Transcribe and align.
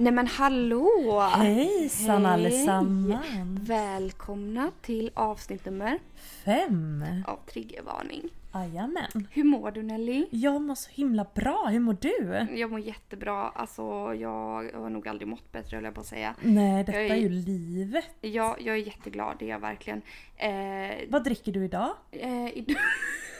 Nej 0.00 0.12
men 0.12 0.26
hallå! 0.26 1.20
Hejsan 1.20 2.24
Hej. 2.24 2.34
allesammans! 2.34 3.68
Välkomna 3.68 4.70
till 4.82 5.10
avsnitt 5.14 5.64
nummer 5.64 5.98
Fem! 6.44 7.04
av 7.26 7.38
Triggervarning. 7.52 8.28
Jajamän! 8.54 9.28
Hur 9.30 9.44
mår 9.44 9.70
du 9.70 9.82
Nelly? 9.82 10.26
Jag 10.30 10.62
mår 10.62 10.74
så 10.74 10.90
himla 10.90 11.26
bra, 11.34 11.66
hur 11.70 11.80
mår 11.80 11.96
du? 12.00 12.46
Jag 12.60 12.70
mår 12.70 12.80
jättebra. 12.80 13.48
Alltså 13.48 13.82
jag 14.14 14.72
har 14.74 14.90
nog 14.90 15.08
aldrig 15.08 15.28
mått 15.28 15.52
bättre 15.52 15.76
höll 15.76 15.84
jag 15.84 15.94
på 15.94 16.00
att 16.00 16.06
säga. 16.06 16.34
Nej, 16.40 16.84
detta 16.84 16.98
Jag 17.02 17.06
är- 17.10 17.14
är 17.14 17.16
ju 17.20 17.28
livet. 17.28 18.04
Ja, 18.20 18.56
jag 18.60 18.74
är 18.76 18.80
jätteglad, 18.86 19.36
det 19.38 19.44
är 19.44 19.48
jag 19.50 19.60
verkligen. 19.60 20.02
Eh, 20.36 20.96
Vad 21.08 21.24
dricker 21.24 21.52
du 21.52 21.64
idag? 21.64 21.90
eh, 22.10 22.46
id- 22.58 22.76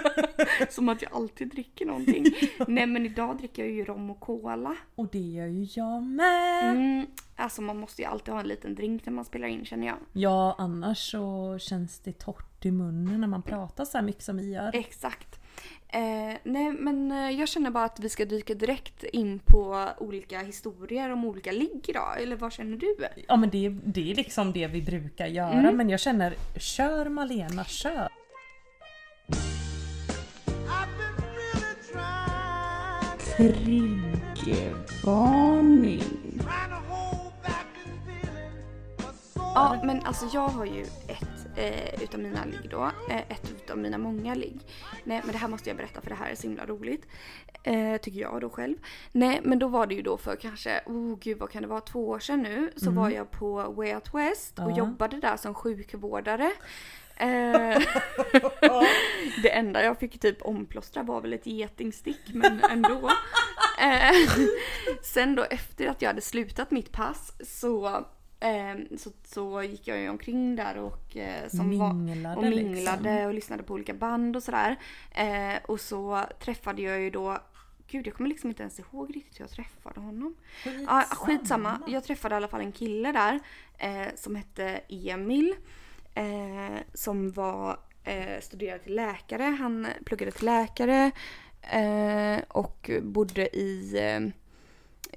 Som 0.70 0.88
att 0.88 1.02
jag 1.02 1.12
alltid 1.12 1.48
dricker 1.48 1.86
någonting. 1.86 2.24
Nej 2.66 2.86
men 2.86 3.06
idag 3.06 3.38
dricker 3.38 3.62
jag 3.62 3.72
ju 3.72 3.84
rom 3.84 4.10
och 4.10 4.20
cola. 4.20 4.76
Och 4.94 5.08
det 5.12 5.18
gör 5.18 5.46
ju 5.46 5.66
jag 5.74 6.02
med! 6.02 6.70
Mm, 6.70 7.06
alltså 7.36 7.62
man 7.62 7.76
måste 7.78 8.02
ju 8.02 8.08
alltid 8.08 8.34
ha 8.34 8.40
en 8.40 8.48
liten 8.48 8.74
drink 8.74 9.06
när 9.06 9.12
man 9.12 9.24
spelar 9.24 9.48
in 9.48 9.64
känner 9.64 9.86
jag. 9.86 9.96
Ja, 10.12 10.54
annars 10.58 11.10
så 11.10 11.58
känns 11.60 11.98
det 11.98 12.12
torrt 12.18 12.64
i 12.64 12.70
munnen 12.70 13.20
när 13.20 13.28
man 13.28 13.42
pratar 13.42 13.84
så 13.84 13.98
här 13.98 14.04
mycket 14.04 14.22
som 14.22 14.36
vi 14.36 14.52
gör. 14.52 14.70
Exakt. 14.74 15.40
Eh, 15.88 16.36
nej 16.42 16.72
men 16.72 17.12
eh, 17.12 17.30
jag 17.30 17.48
känner 17.48 17.70
bara 17.70 17.84
att 17.84 18.00
vi 18.00 18.08
ska 18.08 18.24
dyka 18.24 18.54
direkt 18.54 19.04
in 19.04 19.38
på 19.38 19.88
olika 19.98 20.38
historier 20.40 21.10
om 21.12 21.24
olika 21.24 21.52
ligg 21.52 21.84
idag. 21.88 22.22
Eller 22.22 22.36
vad 22.36 22.52
känner 22.52 22.76
du? 22.76 22.96
Ja 23.28 23.36
men 23.36 23.50
det, 23.50 23.68
det 23.68 24.10
är 24.10 24.14
liksom 24.14 24.52
det 24.52 24.66
vi 24.66 24.82
brukar 24.82 25.26
göra 25.26 25.52
Mm. 25.52 25.76
men 25.76 25.90
jag 25.90 26.00
känner, 26.00 26.34
kör 26.58 27.08
Malena, 27.08 27.64
kör! 27.64 28.08
Triggervarning. 33.36 36.02
Ja 39.54 39.80
men 39.84 40.00
alltså 40.02 40.26
jag 40.32 40.48
har 40.48 40.64
ju 40.66 40.82
ett 40.82 41.46
eh, 41.56 42.02
utav 42.02 42.20
mina 42.20 42.44
ligg 42.44 42.70
då. 42.70 42.90
Eh, 43.10 43.16
ett 43.18 43.50
utav 43.50 43.78
mina 43.78 43.98
många 43.98 44.34
ligg. 44.34 44.60
Nej 45.04 45.20
men 45.24 45.32
det 45.32 45.38
här 45.38 45.48
måste 45.48 45.70
jag 45.70 45.76
berätta 45.76 46.00
för 46.00 46.10
det 46.10 46.16
här 46.16 46.30
är 46.30 46.34
så 46.34 46.42
himla 46.42 46.66
roligt. 46.66 47.06
Eh, 47.62 47.96
tycker 47.96 48.20
jag 48.20 48.40
då 48.40 48.50
själv. 48.50 48.76
Nej 49.12 49.40
men 49.44 49.58
då 49.58 49.68
var 49.68 49.86
det 49.86 49.94
ju 49.94 50.02
då 50.02 50.16
för 50.16 50.36
kanske, 50.36 50.80
oh 50.86 51.18
gud 51.20 51.38
vad 51.38 51.50
kan 51.50 51.62
det 51.62 51.68
vara, 51.68 51.80
två 51.80 52.08
år 52.08 52.18
sedan 52.18 52.42
nu. 52.42 52.70
Så 52.76 52.90
var 52.90 53.10
jag 53.10 53.30
på 53.30 53.72
Way 53.72 53.94
Out 53.94 54.14
West 54.14 54.58
och 54.58 54.70
Ja. 54.70 54.76
jobbade 54.76 55.20
där 55.20 55.36
som 55.36 55.54
sjukvårdare. 55.54 56.52
Eh, 57.16 57.78
det 59.42 59.50
enda 59.50 59.84
jag 59.84 59.98
fick 59.98 60.20
typ 60.20 60.42
omplåstra 60.42 61.02
var 61.02 61.20
väl 61.20 61.32
ett 61.32 61.46
getingstick 61.46 62.20
men 62.34 62.60
ändå. 62.70 63.10
Eh, 63.80 64.38
sen 65.02 65.34
då 65.34 65.44
efter 65.44 65.86
att 65.86 66.02
jag 66.02 66.08
hade 66.08 66.20
slutat 66.20 66.70
mitt 66.70 66.92
pass 66.92 67.32
så, 67.40 67.86
eh, 68.40 68.96
så, 68.98 69.10
så 69.24 69.62
gick 69.62 69.88
jag 69.88 69.98
ju 69.98 70.08
omkring 70.08 70.56
där 70.56 70.76
och, 70.76 71.16
som 71.48 71.78
var, 71.78 71.92
Minglade 71.92 72.36
och 72.36 72.42
minglade 72.42 73.10
liksom. 73.12 73.26
och 73.26 73.34
lyssnade 73.34 73.62
på 73.62 73.74
olika 73.74 73.94
band 73.94 74.36
och 74.36 74.42
sådär. 74.42 74.76
Och 75.66 75.80
så 75.80 76.24
träffade 76.40 76.82
jag 76.82 77.00
ju 77.00 77.10
då 77.10 77.38
Gud 77.88 78.06
jag 78.06 78.14
kommer 78.14 78.28
liksom 78.30 78.50
inte 78.50 78.62
ens 78.62 78.78
ihåg 78.78 79.16
riktigt 79.16 79.40
hur 79.40 79.44
jag 79.44 79.50
träffade 79.50 80.00
honom. 80.00 80.34
Ja, 80.86 81.04
skitsamma. 81.10 81.80
Jag 81.86 82.04
träffade 82.04 82.34
i 82.34 82.36
alla 82.36 82.48
fall 82.48 82.60
en 82.60 82.72
kille 82.72 83.12
där 83.12 83.40
eh, 83.78 84.14
som 84.16 84.36
hette 84.36 84.80
Emil. 84.88 85.54
Eh, 86.16 86.78
som 86.94 87.30
var 87.30 87.80
eh, 88.04 88.40
studerade 88.40 88.78
till 88.78 88.94
läkare. 88.94 89.42
Han 89.42 89.86
pluggade 90.04 90.30
till 90.30 90.44
läkare 90.44 91.10
eh, 91.60 92.42
och 92.48 92.90
bodde 93.02 93.56
i 93.56 93.98
eh, 93.98 94.20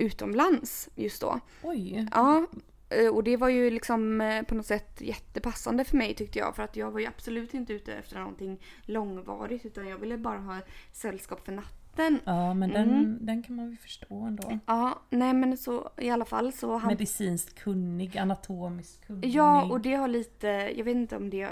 utomlands 0.05 0.89
just 0.95 1.21
då. 1.21 1.39
Oj! 1.63 2.07
Ja, 2.11 2.47
eh, 2.89 3.07
och 3.07 3.23
det 3.23 3.37
var 3.37 3.49
ju 3.49 3.69
liksom 3.69 4.21
eh, 4.21 4.43
på 4.43 4.55
något 4.55 4.65
sätt 4.65 5.01
jättepassande 5.01 5.83
för 5.83 5.97
mig 5.97 6.13
tyckte 6.13 6.39
jag. 6.39 6.55
För 6.55 6.63
att 6.63 6.75
jag 6.75 6.91
var 6.91 6.99
ju 6.99 7.05
absolut 7.05 7.53
inte 7.53 7.73
ute 7.73 7.93
efter 7.93 8.19
någonting 8.19 8.61
långvarigt 8.81 9.65
utan 9.65 9.87
jag 9.87 9.97
ville 9.97 10.17
bara 10.17 10.39
ha 10.39 10.57
sällskap 10.91 11.45
för 11.45 11.51
natten. 11.99 12.19
Ja 12.25 12.53
men 12.53 12.69
den, 12.69 12.89
Mm. 12.89 13.17
den 13.21 13.43
kan 13.43 13.55
man 13.55 13.69
ju 13.71 13.77
förstå 13.77 14.15
ändå. 14.25 14.59
Ja, 14.65 14.99
nej 15.09 15.33
men 15.33 15.57
så 15.57 15.89
i 15.97 16.09
alla 16.09 16.25
fall 16.25 16.53
så 16.53 16.77
han 16.77 16.87
Medicinskt 16.87 17.59
kunnig, 17.59 18.17
anatomiskt 18.17 19.07
kunnig. 19.07 19.29
Ja, 19.29 19.63
och 19.71 19.81
det 19.81 19.93
har 19.93 20.07
lite, 20.07 20.47
jag 20.47 20.85
vet 20.85 20.95
inte 20.95 21.15
om 21.17 21.29
det 21.29 21.47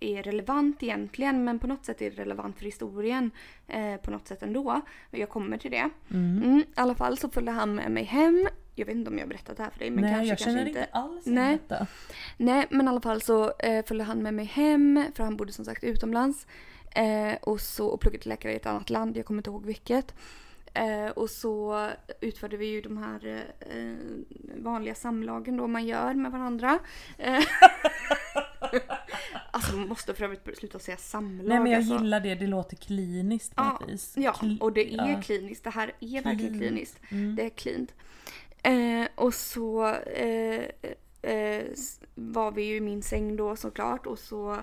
är 0.00 0.22
relevant 0.22 0.82
egentligen 0.82 1.44
men 1.44 1.58
på 1.58 1.66
något 1.66 1.84
sätt 1.84 2.02
är 2.02 2.10
det 2.10 2.16
relevant 2.22 2.58
för 2.58 2.64
historien 2.64 3.30
eh, 3.68 3.96
på 3.96 4.10
något 4.10 4.28
sätt 4.28 4.42
ändå. 4.42 4.80
Jag 5.10 5.28
kommer 5.28 5.58
till 5.58 5.70
det. 5.70 5.90
Mm. 6.10 6.42
Mm, 6.42 6.58
I 6.58 6.64
alla 6.74 6.94
fall 6.94 7.18
så 7.18 7.28
följde 7.30 7.52
han 7.52 7.74
med 7.74 7.90
mig 7.90 8.04
hem. 8.04 8.48
Jag 8.74 8.86
vet 8.86 8.94
inte 8.96 9.10
om 9.10 9.16
jag 9.18 9.24
har 9.24 9.28
berättat 9.28 9.56
det 9.56 9.62
här 9.62 9.70
för 9.70 9.78
dig 9.78 9.90
men 9.90 10.00
Nej, 10.04 10.10
kanske, 10.12 10.28
jag 10.28 10.38
kanske 10.38 10.44
känner 10.50 10.66
inte. 10.68 10.80
inte 10.80 10.90
alls 10.92 11.26
Nej. 11.26 11.58
detta. 11.68 11.86
Nej 12.36 12.66
men 12.70 12.86
i 12.86 12.88
alla 12.88 13.00
fall 13.00 13.20
så 13.22 13.52
eh, 13.58 13.84
följde 13.84 14.04
han 14.04 14.22
med 14.22 14.34
mig 14.34 14.44
hem 14.44 15.04
för 15.14 15.24
han 15.24 15.36
bodde 15.36 15.52
som 15.52 15.64
sagt 15.64 15.84
utomlands. 15.84 16.46
Eh, 16.90 17.34
och 17.42 17.60
så 17.60 17.86
och 17.86 18.00
pluggade 18.00 18.22
till 18.22 18.28
läkare 18.28 18.52
i 18.52 18.56
ett 18.56 18.66
annat 18.66 18.90
land, 18.90 19.16
jag 19.16 19.26
kommer 19.26 19.38
inte 19.38 19.50
ihåg 19.50 19.66
vilket. 19.66 20.14
Eh, 20.74 21.08
och 21.08 21.30
så 21.30 21.88
utförde 22.20 22.56
vi 22.56 22.66
ju 22.66 22.80
de 22.80 22.98
här 22.98 23.44
eh, 23.60 23.94
vanliga 24.62 24.94
samlagen 24.94 25.56
då 25.56 25.66
man 25.66 25.86
gör 25.86 26.14
med 26.14 26.32
varandra. 26.32 26.78
Eh, 27.18 27.42
alltså 29.50 29.76
man 29.76 29.88
måste 29.88 30.14
för 30.14 30.24
övrigt 30.24 30.58
sluta 30.58 30.78
säga 30.78 30.96
samlag. 30.96 31.48
Nej 31.48 31.58
men 31.60 31.72
jag 31.72 31.78
alltså. 31.78 31.94
gillar 31.98 32.20
det, 32.20 32.34
det 32.34 32.46
låter 32.46 32.76
kliniskt 32.76 33.56
på 33.56 33.62
Ja, 33.62 33.72
något 33.80 33.88
vis. 33.88 34.14
Ja, 34.16 34.32
Kli- 34.32 34.60
och 34.60 34.72
det 34.72 34.94
är 34.94 35.08
ja. 35.12 35.20
kliniskt. 35.22 35.64
Det 35.64 35.70
här 35.70 35.92
är 36.00 36.22
verkligen 36.22 36.38
Clean. 36.38 36.58
kliniskt. 36.58 36.98
Mm. 37.10 37.36
Det 37.36 37.42
är 37.42 37.50
cleant. 37.50 37.94
Eh, 38.62 39.08
och 39.14 39.34
så 39.34 39.86
eh, 39.94 40.62
var 42.14 42.50
vi 42.50 42.62
ju 42.62 42.76
i 42.76 42.80
min 42.80 43.02
säng 43.02 43.36
då 43.36 43.56
såklart 43.56 44.06
och 44.06 44.18
så 44.18 44.56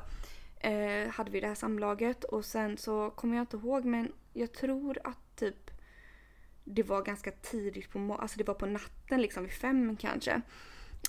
eh, 0.66 1.10
hade 1.10 1.32
vi 1.32 1.40
det 1.40 1.48
här 1.48 1.56
samlaget 1.56 2.24
och 2.24 2.46
sen 2.46 2.78
så 2.78 3.10
kommer 3.10 3.36
jag 3.36 3.44
inte 3.44 3.58
ihåg 3.58 3.86
men 3.86 4.12
jag 4.34 4.54
tror 4.54 4.98
att 5.04 5.36
typ 5.36 5.72
det 6.64 6.84
var 6.84 7.02
ganska 7.02 7.32
tidigt 7.32 7.92
på 7.92 8.18
alltså 8.20 8.38
det 8.38 8.48
var 8.48 8.54
på 8.54 8.66
natten 8.66 9.22
liksom 9.22 9.44
vid 9.44 9.54
fem 9.54 9.98
kanske. 9.98 10.42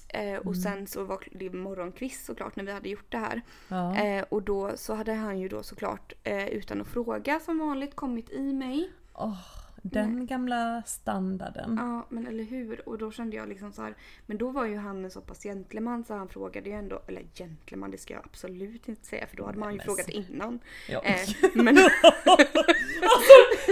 Eh, 0.09 0.39
och 0.39 0.57
sen 0.57 0.87
så 0.87 1.05
var 1.05 1.25
det 1.33 1.51
morgonkvist 1.51 2.25
såklart 2.25 2.57
när 2.57 2.65
vi 2.65 2.73
hade 2.73 2.89
gjort 2.89 3.13
det 3.13 3.19
här. 3.19 3.43
Ja. 3.69 3.97
Eh, 3.97 4.25
och 4.29 4.43
då 4.43 4.77
så 4.77 4.95
hade 4.95 5.13
han 5.13 5.39
ju 5.39 5.49
då 5.49 5.63
såklart 5.63 6.13
eh, 6.23 6.49
utan 6.49 6.81
att 6.81 6.87
fråga 6.87 7.41
som 7.41 7.59
vanligt 7.59 7.97
kommit 7.97 8.31
i 8.31 8.53
mig. 8.53 8.93
Åh, 9.13 9.66
den 9.83 10.27
gamla 10.27 10.83
standarden. 10.87 11.77
Ja 11.81 12.07
men 12.09 12.27
eller 12.27 12.45
hur. 12.45 12.89
Och 12.89 12.99
då 12.99 13.11
kände 13.11 13.37
jag 13.37 13.49
liksom 13.49 13.73
så 13.73 13.83
här. 13.83 13.95
Men 14.27 14.39
då 14.39 14.51
var 14.51 14.65
ju 14.67 14.77
han 14.77 15.05
en 15.05 15.11
så 15.11 15.21
pass 15.21 15.43
gentleman 15.43 16.05
så 16.05 16.15
han 16.15 16.29
frågade 16.29 16.69
ju 16.71 16.75
ändå. 16.77 17.03
Eller 17.09 17.23
gentleman 17.35 17.91
det 17.91 17.99
ska 17.99 18.15
jag 18.15 18.23
absolut 18.25 18.89
inte 18.89 19.07
säga 19.07 19.27
för 19.27 19.37
då 19.37 19.47
hade 19.47 19.59
man 19.59 19.71
ju 19.73 19.77
men 19.77 19.85
frågat 19.85 20.09
innan. 20.09 20.61
Ja. 20.89 21.03
Eh, 21.03 21.17
men 21.55 21.79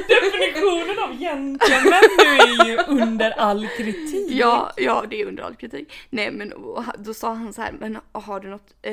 Definitionen 0.08 0.98
av 1.04 1.18
gentleman 1.18 2.02
nu 2.18 2.24
är 2.38 2.66
ju 2.66 2.76
under 3.02 3.30
all 3.30 3.66
kritik. 3.76 4.30
ja, 4.32 4.72
ja 4.76 5.04
det 5.10 5.20
är 5.20 5.26
under 5.26 5.42
all 5.42 5.54
kritik. 5.54 5.92
Nej 6.10 6.30
men 6.30 6.52
och 6.52 6.84
då 6.98 7.14
sa 7.14 7.34
han 7.34 7.52
så 7.52 7.62
här. 7.62 7.72
Men 7.80 7.98
har 8.12 8.40
du 8.40 8.48
något 8.48 8.74
eh, 8.82 8.92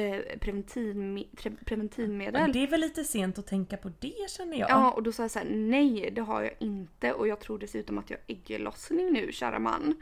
tre- 1.38 1.52
preventivmedel? 1.66 2.52
Det 2.54 2.64
är 2.64 2.68
väl 2.68 2.80
lite 2.82 3.04
sent 3.04 3.40
att 3.40 3.48
tänka 3.48 3.78
på 3.78 3.92
det 4.00 4.30
känner 4.30 4.58
jag. 4.60 4.70
Ja 4.70 4.92
och 4.92 5.04
då 5.04 5.12
sa 5.12 5.24
jag 5.24 5.32
så 5.32 5.40
här, 5.40 5.48
nej 5.50 6.12
det 6.16 6.22
har 6.22 6.42
jag 6.42 6.54
inte 6.60 7.11
och 7.14 7.28
jag 7.28 7.40
tror 7.40 7.60
dessutom 7.60 7.98
att 7.98 8.10
jag 8.10 8.18
har 8.18 8.24
ägglossning 8.36 9.14
nu 9.14 9.32
kära 9.32 9.60
man. 9.60 9.96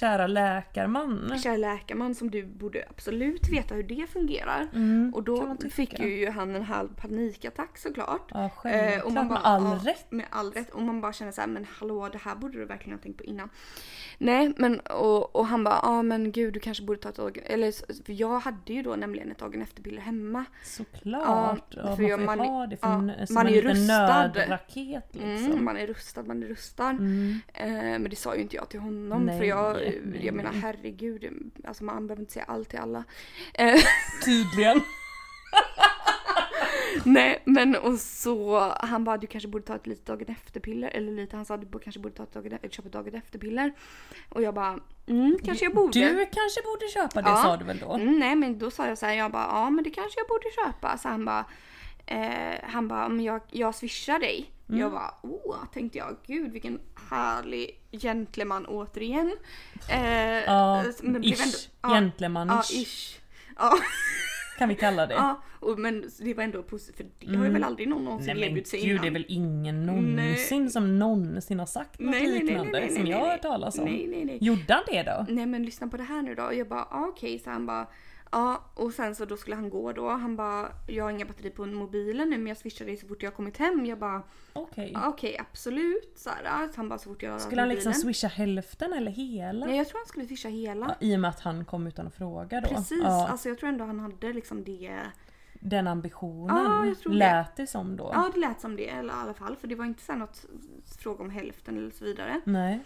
Kära 0.00 0.26
läkarman. 0.26 1.38
Kära 1.42 1.56
läkarman 1.56 2.14
som 2.14 2.30
du 2.30 2.46
borde 2.46 2.84
absolut 2.90 3.48
veta 3.48 3.74
hur 3.74 3.82
det 3.82 4.06
fungerar. 4.12 4.68
Mm, 4.74 5.12
Och 5.14 5.22
då 5.22 5.56
fick 5.70 5.98
ju 6.00 6.30
han 6.30 6.54
en 6.54 6.62
halv 6.62 6.88
panikattack 6.96 7.78
såklart. 7.78 8.30
Ja 8.34 8.50
Eh, 8.64 9.00
och 9.04 9.12
man 9.12 9.26
med 9.26 9.28
bara, 9.28 9.38
all 9.38 9.62
ja, 9.62 9.90
rätt. 9.90 10.12
Med 10.12 10.26
all 10.30 10.52
rätt. 10.52 10.70
Och 10.70 10.82
man 10.82 11.00
bara 11.00 11.12
känner 11.12 11.32
så 11.32 11.40
här, 11.40 11.48
men 11.48 11.66
hallå 11.78 12.08
det 12.12 12.18
här 12.18 12.34
borde 12.36 12.58
du 12.58 12.64
verkligen 12.64 12.98
ha 12.98 13.02
tänkt 13.02 13.18
på 13.18 13.24
innan. 13.24 13.48
Nej 14.18 14.52
men 14.56 14.80
och, 14.80 15.36
och 15.36 15.46
han 15.46 15.64
bara, 15.64 15.74
ja 15.82 15.88
ah, 15.88 16.02
men 16.02 16.32
gud 16.32 16.54
du 16.54 16.60
kanske 16.60 16.84
borde 16.84 16.98
ta 17.00 17.08
ett 17.08 17.18
organ... 17.18 17.44
Eller 17.46 18.02
för 18.04 18.12
jag 18.12 18.40
hade 18.40 18.72
ju 18.72 18.82
då 18.82 18.96
nämligen 18.96 19.30
ett 19.30 19.42
organ 19.42 19.62
efterpiller 19.62 20.02
hemma. 20.02 20.44
Såklart. 20.64 21.22
Ja, 21.26 21.56
Ja, 21.84 21.96
för 21.96 22.02
man 22.02 22.10
jag- 22.10 22.20
man 22.20 22.38
ha 22.40 22.66
det 22.66 22.76
för 22.76 22.88
ja, 22.88 22.94
en, 23.18 23.26
som 23.26 23.34
man 23.34 23.46
en 23.46 23.52
är 23.52 23.56
liten 23.56 23.70
rustad. 23.70 24.22
nödraket 24.34 25.04
liksom. 25.12 25.52
Mm, 25.52 25.64
man 25.64 25.76
är 25.76 25.86
rustad, 25.86 26.22
man 26.22 26.42
är 26.42 26.46
rustad. 26.46 26.88
Mm. 26.90 27.38
Eh, 27.54 27.68
men 27.72 28.04
det 28.10 28.16
sa 28.16 28.34
ju 28.36 28.42
inte 28.42 28.56
jag 28.56 28.68
till 28.68 28.80
honom 28.80 29.22
Nej. 29.26 29.38
för 29.38 29.44
jag 29.46 29.81
nej, 30.04 30.26
jag 30.26 30.34
menar 30.34 30.52
herregud, 30.52 31.50
alltså 31.64 31.84
man 31.84 32.06
behöver 32.06 32.20
inte 32.22 32.32
säga 32.32 32.44
allt 32.48 32.68
till 32.68 32.78
alla. 32.78 33.04
Eh, 33.54 33.80
Tydligen. 34.24 34.80
nej 37.04 37.42
men 37.44 37.76
och 37.76 37.98
så, 37.98 38.58
han 38.80 39.04
bara 39.04 39.16
du 39.18 39.26
kanske 39.26 39.48
borde 39.48 39.64
ta 39.64 39.74
ett 39.76 39.86
litet 39.86 40.06
dagen 40.06 40.26
efter-piller. 40.28 40.88
Eller 40.88 41.12
lite, 41.12 41.36
han 41.36 41.44
sa 41.44 41.56
du 41.56 41.78
kanske 41.78 42.00
borde 42.00 42.14
ta 42.14 42.22
ett 42.22 42.32
dagen, 42.32 42.52
eller 42.52 42.68
köpa 42.68 42.86
ett 42.86 42.92
dagen 42.92 43.14
efter-piller. 43.14 43.72
Och 44.28 44.42
jag 44.42 44.54
bara, 44.54 44.78
mm 45.06 45.38
kanske 45.44 45.64
jag 45.64 45.74
borde. 45.74 45.98
Du 46.00 46.16
kanske 46.26 46.62
borde 46.62 46.88
köpa 46.94 47.22
det 47.22 47.28
Ja. 47.28 47.36
sa 47.36 47.56
du 47.56 47.64
väl 47.64 47.78
då? 47.78 47.92
Mm, 47.92 48.18
nej 48.18 48.36
men 48.36 48.58
då 48.58 48.70
sa 48.70 48.86
jag 48.86 48.98
så 48.98 49.06
här, 49.06 49.14
jag 49.14 49.30
bara 49.32 49.46
ja 49.46 49.70
men 49.70 49.84
det 49.84 49.90
kanske 49.90 50.20
jag 50.20 50.28
borde 50.28 50.44
köpa. 50.64 50.98
Så 50.98 51.08
han 51.08 51.24
bara, 51.24 51.44
eh, 52.12 52.58
han 52.62 52.88
bara 52.88 53.08
men 53.08 53.24
jag, 53.24 53.40
jag 53.50 53.74
swishar 53.74 54.18
dig. 54.18 54.50
Mm. 54.68 54.80
Jag 54.80 54.92
bara 54.92 55.14
åh 55.22 55.56
tänkte 55.72 55.98
jag, 55.98 56.16
gud 56.26 56.52
vilken 56.52 56.80
härlig 57.10 57.80
gentleman 57.92 58.66
återigen. 58.66 59.36
Eh, 59.90 60.44
Ja, 60.46 60.84
men 61.02 61.24
ish. 61.24 61.42
ändå- 61.42 61.58
ja, 61.82 61.88
Gentleman-ish. 61.88 62.72
Ja, 62.74 62.80
ish. 62.82 63.18
Ja, 63.58 63.72
Kan 64.58 64.68
vi 64.68 64.74
kalla 64.74 65.06
det? 65.06 65.14
ja 65.14 65.42
och, 65.60 65.78
men 65.78 66.10
det 66.18 66.34
var 66.34 66.44
ändå 66.44 66.62
positivt 66.62 66.96
för 66.96 67.26
det 67.32 67.36
har 67.38 67.44
ju 67.44 67.50
väl 67.50 67.64
aldrig 67.64 67.88
någon 67.88 68.04
någonsin 68.04 68.30
Mm. 68.30 68.40
Nej 68.40 68.48
erbjudit 68.48 68.68
sig 68.68 68.80
gud 68.80 68.88
innan. 68.90 69.02
det 69.02 69.08
är 69.08 69.12
väl 69.12 69.24
ingen 69.28 69.86
någonsin 69.86 70.70
som 70.70 70.98
någonsin 70.98 71.58
har 71.58 71.66
sagt 71.66 72.00
något 72.00 72.10
Nej, 72.10 72.22
nej, 72.22 72.32
nej, 72.32 72.42
liknande 72.42 72.72
nej, 72.72 72.80
nej, 72.80 72.90
som 72.94 73.02
nej, 73.02 73.10
jag 73.12 73.18
har 73.18 73.24
nej. 73.24 73.32
hört 73.32 73.42
talas 73.42 73.78
om. 73.78 73.84
Nej, 73.84 74.06
nej, 74.06 74.24
nej. 74.24 74.38
Gjorde 74.40 74.74
han 74.74 74.82
det 74.86 75.02
då? 75.02 75.26
Nej 75.28 75.46
men 75.46 75.62
lyssna 75.62 75.88
på 75.88 75.96
det 75.96 76.02
här 76.02 76.22
nu 76.22 76.34
då. 76.34 76.42
Och 76.42 76.54
jag 76.54 76.68
bara 76.68 76.82
ah, 76.90 77.06
okej 77.08 77.38
så 77.38 77.50
han 77.50 77.66
bara 77.66 77.86
ja 78.32 78.64
och 78.74 78.92
sen 78.92 79.14
så 79.14 79.24
då 79.24 79.36
skulle 79.36 79.56
han 79.56 79.70
gå 79.70 79.92
då. 79.92 80.08
Han 80.08 80.36
bara 80.36 80.68
jag 80.86 81.04
har 81.04 81.10
inga 81.10 81.24
batteri 81.24 81.50
på 81.50 81.66
mobilen 81.66 82.30
nu 82.30 82.38
men 82.38 82.46
jag 82.46 82.56
swishar 82.56 82.84
dig 82.84 82.96
så 82.96 83.06
fort 83.06 83.22
jag 83.22 83.34
kommit 83.34 83.56
hem. 83.56 83.86
Jag 83.86 83.98
bara 83.98 84.22
Okej. 84.52 84.92
ah, 84.96 85.08
okej 85.08 85.38
absolut 85.38 86.12
så 86.16 86.30
här. 86.30 86.68
Så 86.68 86.72
han 86.76 86.88
bara 86.88 86.98
så 86.98 87.10
fort 87.10 87.22
jag 87.22 87.40
Skulle 87.40 87.60
han 87.60 87.68
liksom 87.68 87.92
swisha 87.94 88.28
hälften 88.28 88.92
eller 88.92 89.10
hela? 89.10 89.66
Nej 89.66 89.76
jag 89.76 89.88
tror 89.88 89.98
han 89.98 90.06
skulle 90.06 90.26
swisha 90.26 90.48
hela. 90.48 90.86
Ja, 91.00 91.06
I 91.06 91.16
och 91.16 91.20
med 91.20 91.28
att 91.28 91.40
han 91.40 91.64
kom 91.64 91.86
utan 91.86 92.06
att 92.06 92.14
fråga 92.14 92.60
då. 92.60 92.68
Precis, 92.68 93.00
Ja, 93.02 93.28
alltså 93.28 93.48
jag 93.48 93.58
tror 93.58 93.68
ändå 93.68 93.84
han 93.84 94.00
hade 94.00 94.32
liksom 94.32 94.64
det. 94.64 94.98
Den 95.60 95.86
ambitionen 95.86 96.56
Ja, 96.88 96.94
tror 97.02 97.12
det. 97.12 97.18
lät 97.18 97.56
det 97.56 97.66
som 97.66 97.96
då. 97.96 98.10
Ja 98.14 98.30
det 98.34 98.40
lät 98.40 98.60
som 98.60 98.76
det 98.76 98.88
eller 98.88 99.14
i 99.14 99.16
alla 99.16 99.34
fall 99.34 99.56
för 99.56 99.68
det 99.68 99.74
var 99.74 99.84
inte 99.84 100.02
så 100.02 100.14
något 100.14 100.44
fråga 100.98 101.24
om 101.24 101.30
hälften 101.30 101.76
eller 101.78 101.90
så 101.90 102.04
vidare. 102.04 102.40
Nej. 102.44 102.80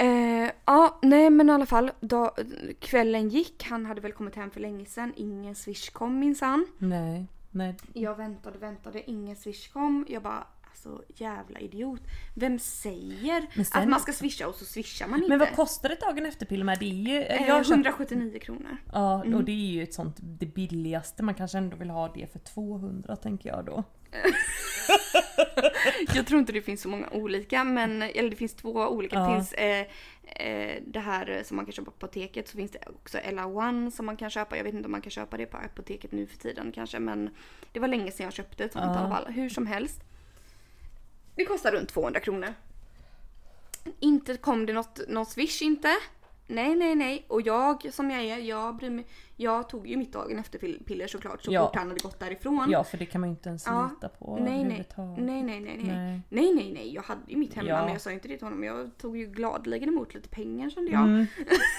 Eh, 0.00 0.50
ja, 0.64 0.98
nej 1.02 1.30
men 1.30 1.48
i 1.48 1.52
alla 1.52 1.66
fall. 1.66 1.90
Då, 2.00 2.34
kvällen 2.80 3.28
gick, 3.28 3.64
han 3.64 3.86
hade 3.86 4.00
väl 4.00 4.12
kommit 4.12 4.34
hem 4.36 4.50
för 4.50 4.60
länge 4.60 4.86
sedan. 4.86 5.12
Ingen 5.16 5.54
swish 5.54 5.90
kom 5.92 6.18
minsann. 6.18 6.66
Nej. 6.78 7.26
Nej. 7.50 7.76
Jag 7.92 8.14
väntade, 8.16 8.58
väntade, 8.58 9.10
ingen 9.10 9.36
swish 9.36 9.72
kom. 9.72 10.06
Jag 10.08 10.22
bara, 10.22 10.46
alltså 10.70 11.02
jävla 11.14 11.58
idiot. 11.60 12.00
Vem 12.36 12.58
säger 12.58 13.46
sen- 13.64 13.82
att 13.82 13.88
man 13.88 14.00
ska 14.00 14.12
swisha 14.12 14.48
och 14.48 14.54
så 14.54 14.64
swishar 14.64 15.06
man 15.08 15.18
inte? 15.18 15.28
Men 15.28 15.38
vad 15.38 15.52
kostar 15.56 15.90
ett 15.90 16.00
dagen 16.00 16.26
efter-piller 16.26 16.64
med? 16.64 16.78
Det 16.78 16.84
är 16.90 16.94
ju... 16.94 17.22
Eh, 17.22 17.46
jag 17.46 17.54
har 17.54 17.64
köpt- 17.64 17.70
179 17.70 18.38
kronor. 18.40 18.76
Ja, 18.92 19.22
Mm. 19.24 19.34
och 19.38 19.44
det 19.44 19.52
är 19.52 19.72
ju 19.72 19.82
ett 19.82 19.94
sånt, 19.94 20.16
det 20.20 20.46
billigaste. 20.46 21.22
Man 21.22 21.34
kanske 21.34 21.58
ändå 21.58 21.76
vill 21.76 21.90
ha 21.90 22.08
det 22.08 22.32
för 22.32 22.38
200 22.38 23.16
tänker 23.16 23.48
jag 23.48 23.64
då. 23.64 23.84
Jag 26.14 26.26
tror 26.26 26.40
inte 26.40 26.52
det 26.52 26.62
finns 26.62 26.82
så 26.82 26.88
många 26.88 27.08
olika, 27.10 27.64
men 27.64 28.02
eller 28.02 28.30
det 28.30 28.36
finns 28.36 28.54
två 28.54 28.70
olika. 28.72 29.16
Det 29.20 29.30
Ja. 29.30 29.34
finns 29.36 29.52
eh, 29.52 29.86
eh, 30.46 30.82
det 30.86 31.00
här 31.00 31.42
som 31.44 31.56
man 31.56 31.66
kan 31.66 31.72
köpa 31.72 31.90
på 31.90 31.96
apoteket, 32.06 32.48
så 32.48 32.56
finns 32.56 32.70
det 32.70 32.78
också 32.88 33.18
Ella 33.18 33.46
One 33.46 33.90
som 33.90 34.06
man 34.06 34.16
kan 34.16 34.30
köpa. 34.30 34.56
Jag 34.56 34.64
vet 34.64 34.74
inte 34.74 34.86
om 34.86 34.92
man 34.92 35.02
kan 35.02 35.10
köpa 35.10 35.36
det 35.36 35.46
på 35.46 35.56
apoteket 35.56 36.12
nu 36.12 36.26
för 36.26 36.36
tiden 36.38 36.72
kanske, 36.72 36.98
men 36.98 37.30
det 37.72 37.80
var 37.80 37.88
länge 37.88 38.10
sedan 38.12 38.24
jag 38.24 38.32
köpte 38.32 38.64
ett 38.64 38.72
sånt 38.72 38.84
Ja. 38.84 38.94
i 38.94 38.98
alla 38.98 39.08
fall. 39.08 39.32
Hur 39.32 39.48
som 39.48 39.66
helst. 39.66 40.00
Det 41.36 41.44
kostar 41.44 41.72
runt 41.72 41.88
200 41.88 42.20
kronor. 42.20 42.54
Inte 44.00 44.36
kom 44.36 44.66
det 44.66 44.72
något, 44.72 45.00
någon 45.08 45.26
swish 45.26 45.62
inte. 45.62 45.96
Nej, 46.50 46.76
nej, 46.76 46.94
nej. 46.94 47.24
Och 47.28 47.42
jag 47.42 47.92
som 47.94 48.10
jag 48.10 48.20
är, 48.24 48.38
jag 48.38 48.76
bryr 48.76 48.90
mig. 48.90 49.06
Jag 49.36 49.68
tog 49.68 49.86
ju 49.86 49.96
mitt 49.96 50.12
dagen 50.12 50.38
efter 50.38 50.58
pill- 50.58 50.84
piller 50.86 51.06
såklart 51.06 51.42
så 51.44 51.52
Ja. 51.52 51.66
fort 51.66 51.76
han 51.76 51.88
hade 51.88 52.00
gått 52.00 52.20
därifrån. 52.20 52.68
Ja, 52.70 52.84
för 52.84 52.98
det 52.98 53.06
kan 53.06 53.20
man 53.20 53.30
ju 53.30 53.34
inte 53.36 53.48
ens 53.48 53.66
Ja. 53.66 53.90
lita 53.94 54.08
på 54.08 54.36
Nej, 54.40 54.64
nej. 54.64 54.86
nej, 54.96 55.42
nej, 55.42 55.42
nej, 55.42 55.60
nej. 55.60 55.76
Nej. 55.86 56.20
Nej, 56.28 56.54
nej, 56.54 56.72
nej. 56.74 56.94
Jag 56.94 57.02
hade 57.02 57.20
ju 57.26 57.36
mitt 57.36 57.54
hemma 57.54 57.68
Ja. 57.68 57.82
men 57.84 57.92
jag 57.92 58.00
sa 58.00 58.12
inte 58.12 58.28
det 58.28 58.36
till 58.36 58.46
honom. 58.46 58.64
Jag 58.64 58.98
tog 58.98 59.16
ju 59.16 59.26
gladeligen 59.26 59.88
emot 59.88 60.14
lite 60.14 60.28
pengar 60.28 60.70
kände 60.70 60.90
jag. 60.92 61.02
Mm. 61.02 61.26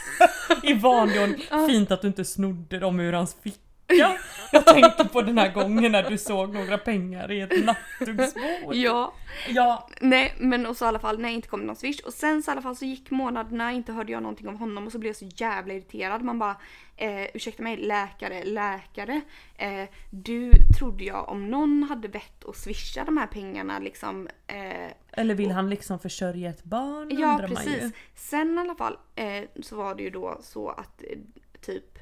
I 0.64 0.74
vanlig. 0.74 1.50
Fint 1.70 1.92
att 1.92 2.02
du 2.02 2.08
inte 2.08 2.26
snodde 2.26 2.80
dem 2.80 3.00
ur 3.00 3.14
hans 3.14 3.34
ficka. 3.42 3.58
Jag 4.52 4.66
tänker 4.66 5.04
på 5.04 5.22
den 5.22 5.38
här 5.38 5.54
gången 5.54 5.92
när 5.92 6.10
du 6.10 6.18
såg 6.18 6.54
några 6.54 6.78
pengar 6.78 7.32
i 7.32 7.42
ett 7.42 7.66
nattduksbord. 7.66 8.76
Ja, 8.76 9.14
Ja, 9.48 9.90
nej 10.02 10.36
men 10.38 10.66
och 10.66 10.78
så 10.78 10.86
i 10.86 10.88
alla 10.88 11.00
fall 11.00 11.20
nej 11.20 11.34
inte 11.34 11.48
kom 11.48 11.60
det 11.60 11.66
någon 11.66 11.76
swish 11.76 12.00
och 12.06 12.14
sen 12.14 12.44
så 12.44 12.52
i 12.52 12.52
alla 12.52 12.62
fall 12.62 12.76
så 12.76 12.86
gick 12.86 13.12
månaderna 13.12 13.72
inte 13.72 13.94
hörde 13.94 14.12
jag 14.12 14.24
någonting 14.24 14.48
om 14.48 14.56
honom 14.56 14.86
och 14.86 14.92
så 14.92 15.00
blev 15.00 15.10
jag 15.10 15.16
så 15.16 15.30
jävla 15.36 15.74
irriterad. 15.74 16.22
Man 16.22 16.40
bara 16.40 16.56
eh, 16.96 17.28
ursäkta 17.34 17.64
mig 17.64 17.78
läkare, 17.78 18.44
läkare. 18.44 19.22
Eh, 19.56 19.90
du 20.10 20.52
trodde 20.80 21.04
jag 21.04 21.30
om 21.30 21.50
någon 21.50 21.84
hade 21.84 22.08
vett 22.08 22.46
att 22.46 22.58
swisha 22.58 23.04
de 23.04 23.18
här 23.18 23.28
pengarna 23.28 23.80
liksom 23.80 24.28
eh, 24.48 24.92
eller 25.12 25.36
vill 25.36 25.52
han 25.52 25.70
liksom 25.70 26.00
försörja 26.00 26.50
ett 26.50 26.64
barn 26.64 27.20
Ja 27.20 27.42
precis. 27.48 27.94
Sen 28.16 28.58
i 28.58 28.62
alla 28.62 28.76
fall 28.76 28.98
eh, 29.16 29.44
så 29.62 29.76
var 29.76 29.96
det 29.96 30.04
ju 30.04 30.10
då 30.10 30.38
så 30.42 30.70
att 30.70 31.04
eh, 31.04 31.18
typ 31.62 31.98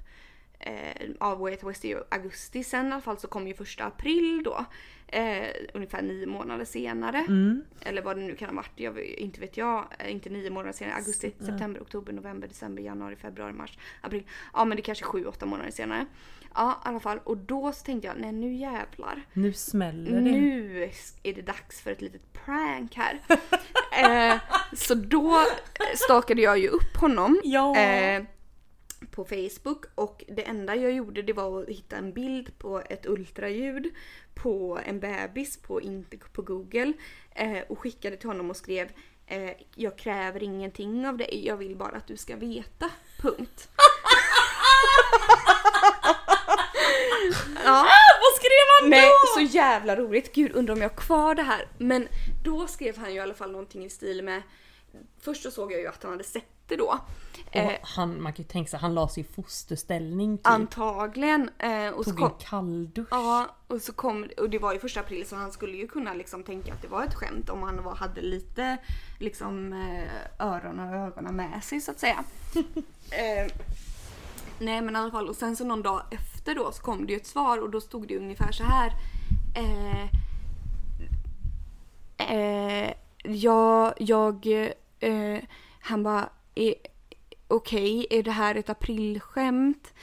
eh, 0.60 1.10
av 1.20 1.40
Way 1.40 1.52
Out 1.54 1.64
West 1.64 1.86
i 1.86 1.96
augusti. 2.10 2.64
Sen 2.64 2.88
i 2.88 2.92
alla 2.92 3.02
fall 3.02 3.18
så 3.18 3.28
kom 3.28 3.48
ju 3.48 3.54
första 3.54 3.84
april 3.86 4.42
då. 4.44 4.66
Eh, 5.08 5.48
ungefär 5.74 6.02
nio 6.02 6.26
månader 6.28 6.66
senare. 6.66 7.18
Mm. 7.18 7.62
Eller 7.82 8.02
vad 8.02 8.18
det 8.18 8.22
nu 8.24 8.36
kan 8.36 8.50
ha 8.50 8.56
varit. 8.56 8.72
Jag, 8.76 9.00
inte 9.04 9.40
vet 9.42 9.58
jag. 9.58 9.86
Eh, 10.00 10.12
Inte 10.12 10.30
nio 10.30 10.50
månader 10.50 10.74
senare. 10.74 10.96
Augusti, 10.96 11.32
september, 11.40 11.82
oktober, 11.82 12.14
november, 12.14 12.48
december, 12.48 12.84
januari, 12.84 13.16
februari, 13.16 13.54
mars, 13.54 13.78
april. 14.02 14.24
Ja 14.54 14.66
men 14.66 14.76
det 14.76 14.82
kanske 14.82 15.06
är 15.06 15.08
sju, 15.08 15.26
åtta 15.26 15.46
månader 15.46 15.72
senare. 15.72 16.06
Ja 16.56 16.82
i 16.86 16.88
alla 16.88 17.00
fall. 17.00 17.20
Och 17.24 17.38
då 17.38 17.72
så 17.72 17.86
tänkte 17.86 18.08
jag 18.08 18.18
nej 18.20 18.32
nu 18.32 18.54
jävlar. 18.54 19.22
Nu 19.34 19.54
smäller 19.54 20.12
det. 20.12 20.22
Nu 20.22 20.84
är 21.24 21.34
det 21.34 21.42
dags 21.42 21.82
för 21.82 21.92
ett 21.92 22.02
litet 22.02 22.34
prank 22.34 22.96
här. 22.96 23.20
eh, 24.34 24.40
så 24.74 24.94
då 24.94 25.46
stakade 25.96 26.42
jag 26.42 26.60
ju 26.60 26.68
upp 26.68 26.98
honom 26.98 27.42
Ja. 27.44 27.78
eh, 27.78 28.24
på 29.12 29.26
Facebook 29.26 29.86
och 29.96 30.24
det 30.28 30.48
enda 30.48 30.76
jag 30.76 30.92
gjorde 30.92 31.22
det 31.22 31.34
var 31.34 31.62
att 31.62 31.70
hitta 31.70 31.96
en 31.96 32.14
bild 32.14 32.58
på 32.58 32.82
ett 32.90 33.06
ultraljud 33.06 33.94
på 34.36 34.80
en 34.86 35.00
bebis 35.00 35.58
på, 35.58 35.82
inte 35.82 36.18
på 36.18 36.42
google 36.42 36.94
eh, 37.36 37.60
och 37.70 37.80
skickade 37.80 38.18
till 38.18 38.30
honom 38.30 38.50
och 38.50 38.58
skrev 38.58 38.92
eh, 39.28 39.52
jag 39.76 39.98
kräver 39.98 40.44
ingenting 40.44 41.08
av 41.08 41.18
dig, 41.18 41.46
jag 41.46 41.58
vill 41.58 41.76
bara 41.76 41.98
att 41.98 42.08
du 42.08 42.18
ska 42.18 42.36
veta. 42.36 42.90
Punkt. 43.22 43.70
ja. 47.64 47.88
Vad 48.22 48.36
skrev 48.36 48.66
han 48.82 48.90
Nej, 48.90 49.10
då? 49.10 49.42
så 49.42 49.56
jävla 49.56 49.96
roligt. 49.96 50.36
Gud, 50.36 50.56
undrar 50.56 50.76
om 50.76 50.82
jag 50.82 50.90
har 50.90 50.98
kvar 50.98 51.36
det 51.36 51.44
här. 51.44 51.68
Men 51.78 52.08
då 52.44 52.68
skrev 52.68 52.98
han 52.98 53.10
ju 53.10 53.16
i 53.16 53.20
alla 53.20 53.34
fall 53.34 53.52
någonting 53.52 53.86
i 53.86 53.90
stil 53.90 54.24
med... 54.24 54.42
Först 55.22 55.44
så 55.44 55.52
såg 55.52 55.72
jag 55.72 55.80
ju 55.80 55.88
att 55.88 56.04
han 56.04 56.12
hade 56.12 56.24
sett 56.24 56.59
det 56.70 56.76
då. 56.76 57.00
Eh, 57.52 57.66
Och 57.66 57.72
han, 57.82 58.22
man 58.22 58.34
kan 58.34 58.44
ju 58.44 58.50
tänka 58.50 58.70
sig, 58.70 58.80
han 58.80 58.94
la 58.94 59.08
sig 59.08 59.24
i 59.24 59.28
fosterställning 59.36 60.38
typ. 60.38 60.48
antagligen. 60.48 61.50
Eh, 61.60 61.90
och 61.90 62.04
så 62.06 62.12
Tog 62.12 62.22
en 62.22 62.30
kom, 62.30 62.38
kalldusch. 62.40 63.08
ja, 63.12 63.56
och 63.68 63.82
så 63.82 63.94
kom... 63.94 64.28
Och 64.38 64.50
det 64.50 64.60
var 64.60 64.74
ju 64.74 64.80
första 64.80 65.00
april 65.00 65.26
så 65.28 65.36
han 65.36 65.52
skulle 65.52 65.78
ju 65.78 65.88
kunna 65.88 66.14
liksom 66.14 66.44
tänka 66.44 66.74
att 66.74 66.82
det 66.82 66.88
var 66.88 67.04
ett 67.04 67.16
skämt 67.16 67.50
om 67.50 67.64
han 67.64 67.84
var, 67.84 67.96
hade 67.96 68.22
lite 68.22 68.78
liksom 69.20 69.74
eh, 69.74 70.48
öron 70.48 70.80
och 70.80 70.96
ögonen 70.96 71.36
med 71.36 71.64
sig 71.64 71.82
så 71.82 71.92
att 71.92 72.00
säga. 72.00 72.24
eh, 73.12 73.52
nej 74.60 74.82
men 74.82 74.96
i 74.96 75.00
alla 75.00 75.12
fall 75.12 75.30
och 75.30 75.36
sen 75.36 75.56
så 75.56 75.66
någon 75.66 75.82
dag 75.82 76.02
efter 76.12 76.56
då 76.56 76.72
så 76.72 76.82
kom 76.82 77.06
det 77.08 77.14
ju 77.14 77.18
ett 77.18 77.28
svar 77.28 77.58
och 77.58 77.70
då 77.70 77.82
stod 77.82 78.08
det 78.08 78.18
ungefär 78.18 78.52
så 78.52 78.64
här. 78.64 78.94
Eh, 79.56 80.04
eh, 82.18 82.94
jag, 83.24 83.94
jag, 83.98 84.46
eh, 85.00 85.40
han 85.80 86.04
bara, 86.04 86.30
okej, 87.48 88.08
är 88.10 88.24
det 88.24 88.32
här 88.32 88.56
ett 88.56 88.70
aprilskämt? 88.70 89.94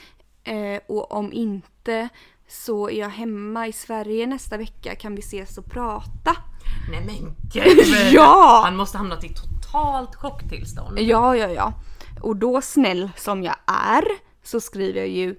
Eh, 0.45 0.81
och 0.87 1.13
om 1.13 1.33
inte 1.33 2.09
så 2.49 2.91
är 2.91 3.01
jag 3.01 3.09
hemma 3.09 3.67
i 3.67 3.73
Sverige 3.73 4.27
nästa 4.27 4.57
vecka, 4.57 4.95
kan 4.95 5.15
vi 5.15 5.21
ses 5.21 5.59
och 5.59 5.71
prata? 5.71 6.37
Nej 6.91 7.07
men 7.07 7.35
gud! 7.53 8.13
Ja! 8.13 8.61
Han 8.65 8.77
måste 8.77 8.99
hamnat 8.99 9.25
i 9.25 9.29
totalt 9.29 10.15
chocktillstånd. 10.15 10.99
Ja, 10.99 11.37
ja, 11.37 11.49
ja. 11.49 11.73
Och 12.23 12.37
då 12.37 12.61
snäll 12.61 13.11
som 13.17 13.43
jag 13.43 13.57
är 13.67 14.05
så 14.43 14.61
skriver 14.61 15.01
jag 15.01 15.09
ju 15.09 15.37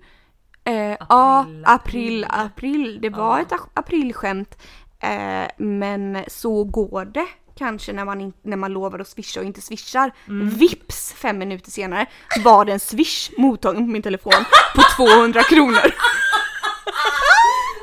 eh, 0.64 0.98
ja, 1.10 1.40
April, 1.40 1.64
april, 1.66 2.26
april. 2.30 2.82
april. 2.86 3.02
Det 3.02 3.10
var 3.10 3.40
ett 3.40 3.52
aprilskämt. 3.74 4.58
Eh, 5.00 5.48
men 5.58 6.24
så 6.28 6.64
går 6.64 7.06
det 7.06 7.28
kanske 7.58 7.94
när 7.94 8.06
man, 8.06 8.22
in, 8.22 8.34
när 8.42 8.58
man 8.58 8.74
lovar 8.74 9.00
att 9.00 9.08
swisha 9.08 9.40
och 9.40 9.46
inte 9.46 9.62
swishar. 9.62 10.12
Vips 10.58 11.14
fem 11.14 11.38
minuter 11.38 11.72
senare 11.72 12.06
var 12.44 12.66
det 12.66 12.72
en 12.74 12.80
swish 12.80 13.32
mottagen 13.38 13.86
på 13.86 13.92
min 13.92 14.02
telefon 14.02 14.46
på 14.76 14.82
200 14.98 15.44
kronor. 15.44 15.82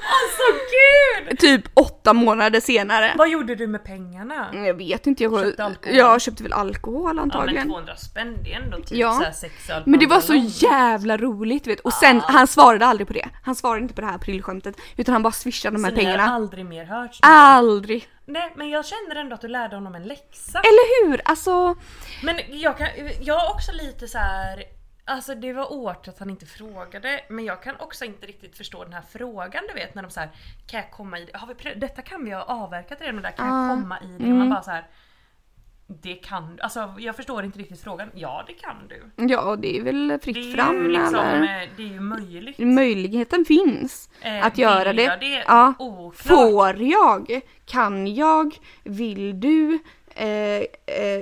Alltså 0.06 0.66
gud! 1.30 1.38
typ 1.38 1.62
åtta 1.74 2.12
månader 2.12 2.60
senare. 2.60 3.12
Vad 3.18 3.28
gjorde 3.28 3.54
du 3.54 3.66
med 3.66 3.84
pengarna? 3.84 4.46
Jag 4.52 4.74
vet 4.74 5.06
inte, 5.06 5.22
jag 5.22 5.40
Köpte 5.44 5.64
alkohol? 5.64 5.96
jag 5.96 6.20
köpte 6.20 6.42
väl 6.42 6.52
alkohol 6.52 7.02
Ja 7.06 7.12
men 7.12 7.18
antagligen. 7.22 7.68
200 7.68 7.96
spänn 7.96 8.36
det 8.44 8.52
är 8.52 8.60
ändå 8.60 8.76
typ 8.76 8.90
Ja. 8.98 9.12
såhär 9.12 9.32
sex 9.32 9.70
öl 9.70 9.82
Men 9.86 10.00
det 10.00 10.06
var 10.06 10.20
så 10.20 10.34
jävla 10.48 11.16
roligt 11.16 11.66
vet 11.66 11.80
Och 11.80 11.92
sen, 11.92 12.20
han 12.20 12.46
svarade 12.46 12.86
aldrig 12.86 13.06
på 13.06 13.12
det. 13.12 13.28
Han 13.42 13.54
svarade 13.54 13.82
inte 13.82 13.94
på 13.94 14.00
det 14.00 14.06
här 14.06 14.14
aprilskämtet. 14.14 14.76
Utan 14.96 15.12
han 15.12 15.22
bara 15.22 15.32
swishade 15.32 15.76
de 15.76 15.84
här 15.84 15.90
Så 15.90 15.96
ni 15.96 16.04
har 16.04 16.12
pengarna. 16.12 16.32
aldrig 16.34 16.66
mer 16.66 16.84
hört? 16.84 17.18
Aldrig! 17.22 18.08
Nej 18.26 18.52
men 18.56 18.68
jag 18.70 18.86
känner 18.86 19.16
ändå 19.16 19.34
att 19.34 19.40
du 19.40 19.48
lärde 19.48 19.76
honom 19.76 19.94
en 19.94 20.02
läxa. 20.04 20.58
Eller 20.58 21.06
hur? 21.10 21.20
Alltså, 21.24 21.74
Men 22.22 22.40
jag, 22.48 22.78
kan, 22.78 22.88
jag 23.20 23.44
är 23.46 23.50
också 23.50 23.72
lite 23.72 24.08
så 24.08 24.18
här. 24.18 24.64
Alltså 25.06 25.34
det 25.34 25.52
var 25.52 25.72
årt 25.72 26.08
att 26.08 26.18
han 26.18 26.30
inte 26.30 26.46
frågade 26.46 27.20
men 27.28 27.44
jag 27.44 27.62
kan 27.62 27.76
också 27.80 28.04
inte 28.04 28.26
riktigt 28.26 28.56
förstå 28.56 28.84
den 28.84 28.92
här 28.92 29.02
frågan 29.10 29.62
du 29.68 29.74
vet 29.74 29.94
när 29.94 30.02
de 30.02 30.10
säger 30.10 30.30
Kan 30.66 30.80
jag 30.80 30.90
komma 30.90 31.18
i 31.18 31.24
det? 31.24 31.38
Har 31.38 31.46
vi 31.46 31.54
prö- 31.54 31.78
Detta 31.78 32.02
kan 32.02 32.24
vi 32.24 32.30
ha 32.30 32.42
avverkat 32.42 33.00
redan 33.00 33.16
och 33.16 33.22
där 33.22 33.30
kan 33.30 33.52
Ah. 33.52 33.68
jag 33.68 33.78
komma 33.80 33.98
i 34.00 34.06
det? 34.06 34.24
Och 34.24 34.30
man 34.30 34.50
bara 34.50 34.62
så 34.62 34.70
här. 34.70 34.86
Det 35.86 36.14
kan 36.14 36.56
du. 36.56 36.62
Alltså 36.62 36.94
jag 36.98 37.16
förstår 37.16 37.44
inte 37.44 37.58
riktigt 37.58 37.80
frågan. 37.80 38.08
Ja 38.14 38.44
det 38.46 38.52
kan 38.52 38.76
du. 38.88 39.24
ja 39.34 39.56
det 39.56 39.78
är 39.78 39.82
väl 39.82 40.08
Det 40.08 40.18
fritt 40.24 40.36
är 40.36 40.52
fram 40.56 40.86
liksom, 40.90 41.14
eller? 41.14 41.62
eh, 41.62 41.68
det 41.76 41.82
är 41.82 41.86
ju 41.86 42.00
möjligt. 42.00 42.58
Möjligheten 42.58 43.44
finns 43.44 44.10
Eh, 44.22 44.46
att 44.46 44.58
göra 44.58 44.92
det. 44.92 45.02
jag 45.02 45.20
det? 45.20 45.44
Ja. 45.46 45.74
Oklart. 45.78 46.16
Får 46.16 46.82
jag? 46.82 47.40
Kan 47.66 48.14
jag? 48.14 48.56
Vill 48.84 49.40
du? 49.40 49.78
Eh, 50.16 50.26
eh, 50.26 50.64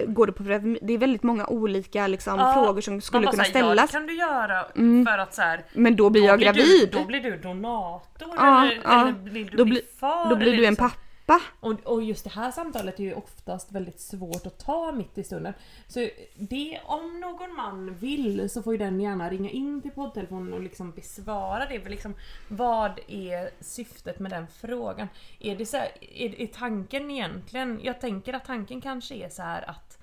går 0.06 0.26
det 0.26 0.32
på 0.32 0.42
Det 0.82 0.92
är 0.94 0.98
väldigt 0.98 1.22
många 1.22 1.46
olika 1.46 2.06
liksom, 2.06 2.38
Ja, 2.38 2.52
frågor 2.54 2.80
som 2.80 3.00
skulle 3.00 3.26
kunna 3.26 3.42
här, 3.42 3.50
Ja 3.50 3.50
ställas. 3.50 3.90
det 3.90 3.96
kan 3.98 4.06
du 4.06 4.14
göra 4.16 4.64
för 5.06 5.18
att 5.18 5.34
så 5.34 5.42
här, 5.42 5.64
Men 5.72 5.96
då 5.96 6.10
blir 6.10 6.24
jag 6.26 6.38
blir 6.38 6.46
gravid. 6.46 6.88
Du, 6.92 6.98
då 6.98 7.04
blir 7.04 7.20
du 7.20 7.36
donator 7.36 8.28
Ja, 8.36 8.64
eller, 8.64 8.80
ja. 8.84 9.00
eller 9.00 9.30
vill 9.30 9.46
du 9.46 9.56
Då 9.56 9.64
bli 9.64 9.82
far? 10.00 10.28
Då 10.30 10.36
blir 10.36 10.46
du 10.56 10.64
en 10.64 10.70
liksom- 10.70 10.90
pappa. 11.26 11.40
Och, 11.60 11.80
och 11.84 12.02
just 12.02 12.24
det 12.24 12.30
här 12.30 12.50
samtalet 12.50 13.00
är 13.00 13.04
ju 13.04 13.14
oftast 13.14 13.72
väldigt 13.72 14.00
svårt 14.00 14.46
att 14.46 14.58
ta 14.58 14.92
mitt 14.92 15.18
i 15.18 15.24
stunden. 15.24 15.54
Så 15.88 16.08
det, 16.36 16.80
om 16.84 17.20
någon 17.20 17.54
man 17.56 17.94
vill 17.94 18.50
så 18.50 18.62
får 18.62 18.74
ju 18.74 18.78
den 18.78 19.00
gärna 19.00 19.30
ringa 19.30 19.50
in 19.50 19.82
till 19.82 19.90
poddtelefonen 19.90 20.52
och 20.52 20.60
liksom 20.60 20.92
besvara 20.92 21.66
det. 21.66 21.80
För 21.80 21.90
liksom, 21.90 22.14
vad 22.48 23.00
är 23.08 23.50
syftet 23.60 24.18
med 24.18 24.30
den 24.30 24.46
frågan? 24.46 25.08
Är 25.40 25.56
det 25.56 25.66
så 25.66 25.76
här, 25.76 25.88
är, 26.00 26.40
är 26.40 26.46
tanken 26.46 27.10
egentligen, 27.10 27.80
jag 27.82 28.00
tänker 28.00 28.32
att 28.32 28.44
tanken 28.44 28.80
kanske 28.80 29.14
är 29.14 29.28
så 29.28 29.42
här 29.42 29.70
att 29.70 30.01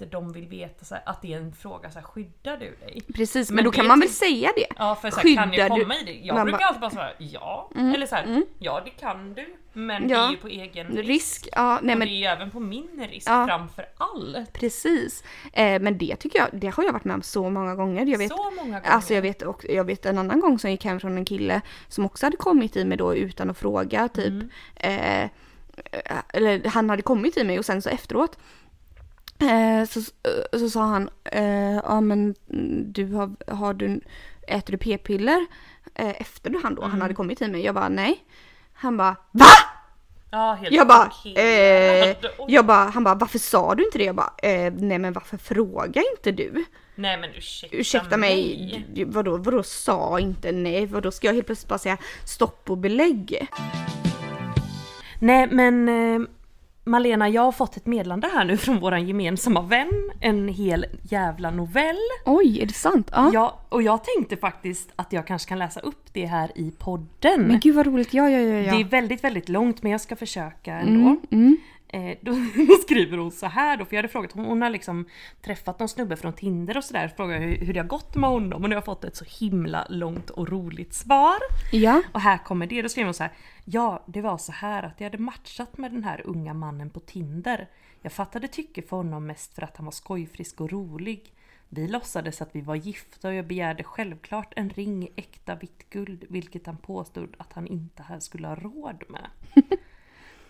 att 0.00 0.10
de 0.10 0.32
vill 0.32 0.46
veta 0.48 0.84
så 0.84 0.94
här, 0.94 1.02
att 1.06 1.22
det 1.22 1.32
är 1.32 1.36
en 1.36 1.52
fråga 1.52 1.90
så 1.90 1.98
här, 1.98 2.06
skyddar 2.06 2.56
du 2.56 2.76
dig? 2.80 3.00
Precis, 3.14 3.50
men, 3.50 3.56
Men 3.56 3.64
då 3.64 3.70
det 3.70 3.76
kan 3.76 3.86
man 3.86 4.00
väl 4.00 4.08
typ- 4.08 4.16
säga 4.16 4.50
det? 4.56 4.66
Ja 4.78 4.94
för 4.94 5.10
så 5.10 5.16
här, 5.20 5.34
kan 5.36 5.52
jag 5.52 5.70
du- 5.76 5.80
komma 5.82 5.94
i 5.96 6.04
det? 6.04 6.12
Jag 6.12 6.34
Man 6.34 6.44
brukar 6.44 6.58
bara- 6.58 6.66
alltid 6.66 6.80
bara 6.80 6.90
svara 6.90 7.10
ja. 7.18 7.70
Eller 7.76 8.06
så 8.06 8.14
här, 8.14 8.42
ja 8.58 8.82
det 8.84 8.90
kan 8.90 9.34
du. 9.34 9.56
Men 9.72 10.08
det 10.08 10.14
Ja. 10.14 10.26
är 10.26 10.30
ju 10.30 10.36
på 10.36 10.48
egen 10.48 10.86
risk. 10.88 11.08
Risk? 11.08 11.48
Ja, 11.52 11.78
nej 11.82 11.94
och 11.94 11.98
men 11.98 12.08
det 12.08 12.14
är 12.14 12.18
ju 12.18 12.24
även 12.24 12.50
på 12.50 12.60
min 12.60 13.06
risk 13.10 13.28
Ja. 13.30 13.46
framför 13.46 13.86
allt. 13.96 14.52
precis. 14.52 15.24
Eh, 15.52 15.80
men 15.82 15.98
det 15.98 16.16
tycker 16.16 16.38
jag, 16.38 16.48
det 16.52 16.68
har 16.68 16.84
jag 16.84 16.92
varit 16.92 17.04
med 17.04 17.14
om 17.14 17.22
så 17.22 17.50
många 17.50 17.74
gånger. 17.74 18.06
Jag 18.06 18.18
vet, 18.18 18.30
Så 18.30 18.36
många 18.36 18.62
gånger. 18.62 18.80
Alltså 18.84 19.14
jag 19.14 19.22
vet, 19.22 19.42
och, 19.42 19.64
jag 19.68 19.84
vet 19.84 20.06
en 20.06 20.18
annan 20.18 20.40
gång 20.40 20.58
som 20.58 20.70
gick 20.70 20.84
hem 20.84 21.00
från 21.00 21.16
en 21.16 21.24
kille 21.24 21.60
som 21.88 22.04
också 22.06 22.26
hade 22.26 22.36
kommit 22.36 22.76
i 22.76 22.84
mig 22.84 22.98
då 22.98 23.14
utan 23.16 23.50
att 23.50 23.58
fråga 23.58 24.08
typ. 24.08 24.26
Mm. 24.26 24.48
Eh, 24.76 25.28
eller 26.32 26.68
han 26.68 26.90
hade 26.90 27.02
kommit 27.02 27.36
i 27.36 27.44
mig 27.44 27.58
och 27.58 27.64
sen 27.64 27.82
så 27.82 27.88
efteråt 27.88 28.36
eh, 28.36 28.42
så, 29.88 30.00
så 30.58 30.70
sa 30.70 30.82
han, 30.82 31.10
eh, 31.24 31.74
ja 31.84 32.00
men 32.00 32.34
du 32.92 33.12
har, 33.14 33.52
har 33.54 33.74
du, 33.74 34.00
äter 34.48 34.72
du 34.72 34.78
p-piller? 34.78 35.46
Eh, 35.94 36.20
efter 36.20 36.54
han 36.62 36.74
då, 36.74 36.82
Mm. 36.82 36.90
han 36.90 37.00
hade 37.02 37.14
kommit 37.14 37.42
i 37.42 37.48
mig. 37.48 37.64
Jag 37.64 37.74
bara 37.74 37.88
nej. 37.88 38.24
Han 38.74 38.96
bara 38.96 39.16
VA? 39.32 40.54
Helt 40.54 40.72
Jag 40.74 40.88
bara, 40.88 41.10
eh, 41.36 42.16
jag 42.48 42.66
bara, 42.66 42.84
han 42.90 43.04
bara 43.04 43.14
varför 43.14 43.38
sa 43.38 43.74
du 43.74 43.84
inte 43.84 43.98
det? 43.98 44.04
Jag 44.04 44.14
bara, 44.16 44.32
eh, 44.42 44.72
nej 44.72 44.98
men 44.98 45.12
varför 45.12 45.36
frågar 45.36 46.02
inte 46.16 46.30
du? 46.32 46.64
Nej 46.94 47.18
men 47.18 47.30
ursäkta, 47.34 47.76
Ursäkta 47.76 48.16
mig, 48.16 48.86
du- 48.94 49.04
vadå, 49.04 49.36
vadå 49.36 49.62
sa 49.62 50.20
inte 50.20 50.52
nej? 50.52 50.86
Vadå 50.86 51.10
ska 51.10 51.26
jag 51.26 51.34
helt 51.34 51.46
plötsligt 51.46 51.68
bara 51.68 51.78
säga 51.78 51.96
stopp 52.24 52.70
och 52.70 52.78
belägg? 52.78 53.48
Nej 55.18 55.46
men 55.50 55.88
eh, 55.88 56.28
Malena, 56.84 57.28
jag 57.28 57.42
har 57.42 57.52
fått 57.52 57.76
ett 57.76 57.86
meddelande 57.86 58.28
här 58.34 58.44
nu 58.44 58.56
från 58.56 58.80
våran 58.80 59.06
gemensamma 59.08 59.62
vän. 59.62 60.10
En 60.20 60.48
hel 60.48 60.86
jävla 61.02 61.50
novell. 61.50 61.96
Oj, 62.24 62.60
är 62.62 62.66
det 62.66 62.72
sant? 62.72 63.10
Ja. 63.12 63.30
Ja, 63.32 63.58
och 63.68 63.82
jag 63.82 64.00
tänkte 64.04 64.36
faktiskt 64.36 64.92
att 64.96 65.12
jag 65.12 65.26
kanske 65.26 65.48
kan 65.48 65.58
läsa 65.58 65.80
upp 65.80 66.12
det 66.12 66.26
här 66.26 66.50
i 66.54 66.70
podden. 66.70 67.42
Men 67.42 67.60
gud 67.60 67.74
vad 67.74 67.86
roligt, 67.86 68.14
ja 68.14 68.30
ja 68.30 68.38
ja 68.38 68.58
ja. 68.60 68.72
Det 68.74 68.80
är 68.80 68.84
väldigt, 68.84 69.24
väldigt 69.24 69.48
långt 69.48 69.82
men 69.82 69.92
jag 69.92 70.00
ska 70.00 70.16
försöka 70.16 70.74
ändå. 70.74 71.16
Mm, 71.30 71.56
Eh, 71.94 72.18
då, 72.20 72.32
skriver 72.82 73.18
hon 73.18 73.30
så 73.30 73.46
här 73.46 73.76
då, 73.76 73.84
för 73.84 73.96
jag 73.96 73.98
hade 73.98 74.08
frågat, 74.12 74.32
hon, 74.32 74.44
hon 74.44 74.62
har 74.62 74.70
liksom 74.70 75.04
träffat 75.42 75.78
någon 75.78 75.88
snubbe 75.88 76.16
från 76.16 76.32
Tinder 76.32 76.76
och 76.76 76.84
sådär, 76.84 77.08
frågade 77.08 77.40
hur, 77.40 77.56
hur 77.56 77.72
det 77.72 77.80
har 77.80 77.86
gått 77.86 78.14
med 78.14 78.30
honom 78.30 78.62
och 78.62 78.68
nu 78.68 78.74
har 78.74 78.76
jag 78.76 78.84
fått 78.84 79.04
ett 79.04 79.16
så 79.16 79.24
himla 79.24 79.86
långt 79.88 80.30
och 80.30 80.48
roligt 80.48 80.94
svar. 80.94 81.38
Ja. 81.72 82.02
Och 82.12 82.20
här 82.20 82.38
kommer 82.38 82.66
det, 82.66 82.82
då 82.82 82.88
skriver 82.88 83.06
hon 83.06 83.14
så 83.14 83.22
här. 83.22 83.32
Ja, 83.64 84.04
det 84.06 84.20
var 84.20 84.38
så 84.38 84.52
här 84.52 84.82
att 84.82 85.00
jag 85.00 85.04
hade 85.04 85.18
matchat 85.18 85.78
med 85.78 85.92
den 85.92 86.04
här 86.04 86.22
unga 86.24 86.54
mannen 86.54 86.90
på 86.90 87.00
Tinder. 87.00 87.68
Jag 88.02 88.12
fattade 88.12 88.48
tycke 88.48 88.82
för 88.82 88.96
honom 88.96 89.26
mest 89.26 89.54
för 89.54 89.62
att 89.62 89.76
han 89.76 89.84
var 89.84 89.92
skojfrisk 89.92 90.60
och 90.60 90.72
rolig. 90.72 91.34
Vi 91.68 91.88
låtsades 91.88 92.42
att 92.42 92.56
vi 92.56 92.60
var 92.60 92.74
gifta 92.74 93.28
och 93.28 93.34
jag 93.34 93.46
begärde 93.46 93.84
självklart 93.84 94.52
en 94.56 94.70
ring 94.70 95.04
i 95.04 95.12
äkta 95.16 95.54
vitt 95.54 95.90
guld, 95.90 96.24
vilket 96.28 96.66
han 96.66 96.76
påstod 96.76 97.34
att 97.38 97.52
han 97.52 97.66
inte 97.66 98.02
här 98.02 98.20
skulle 98.20 98.48
ha 98.48 98.54
råd 98.54 99.04
med. 99.08 99.26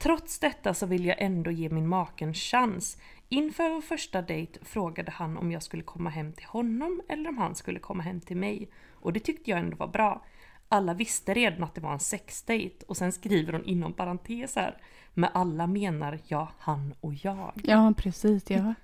Trots 0.03 0.39
detta 0.39 0.75
så 0.75 0.87
vill 0.87 1.05
jag 1.05 1.23
ändå 1.23 1.51
ge 1.51 1.71
min 1.71 1.89
make 1.89 2.25
en 2.25 2.35
chans. 2.35 2.99
Inför 3.29 3.71
vår 3.71 3.81
första 3.81 4.23
dejt 4.23 4.65
frågade 4.65 5.11
han 5.11 5.37
om 5.37 5.53
jag 5.53 5.63
skulle 5.63 5.83
komma 5.83 6.11
hem 6.11 6.33
till 6.33 6.47
honom 6.47 7.03
eller 7.09 7.29
om 7.29 7.39
han 7.39 7.55
skulle 7.55 7.79
komma 7.79 8.03
hem 8.03 8.21
till 8.21 8.37
mig. 8.37 8.71
Och 8.93 9.13
det 9.13 9.21
tyckte 9.21 9.51
jag 9.51 9.59
ändå 9.59 9.77
var 9.77 9.89
bra. 9.89 10.25
Alla 10.69 10.95
visste 10.95 11.35
redan 11.35 11.63
att 11.63 11.75
det 11.75 11.81
var 11.81 11.93
en 11.93 12.01
sexdejt 12.01 12.85
och 12.87 12.97
sen 12.97 13.13
skriver 13.13 13.53
hon 13.53 13.65
inom 13.65 13.93
parentes 13.93 14.57
här. 14.57 14.77
Med 15.15 15.31
alla 15.35 15.67
menar 15.67 16.19
jag 16.27 16.49
han 16.59 16.95
och 17.01 17.15
jag. 17.15 17.53
Ja 17.65 17.95
precis 17.97 18.51
ja. 18.51 18.75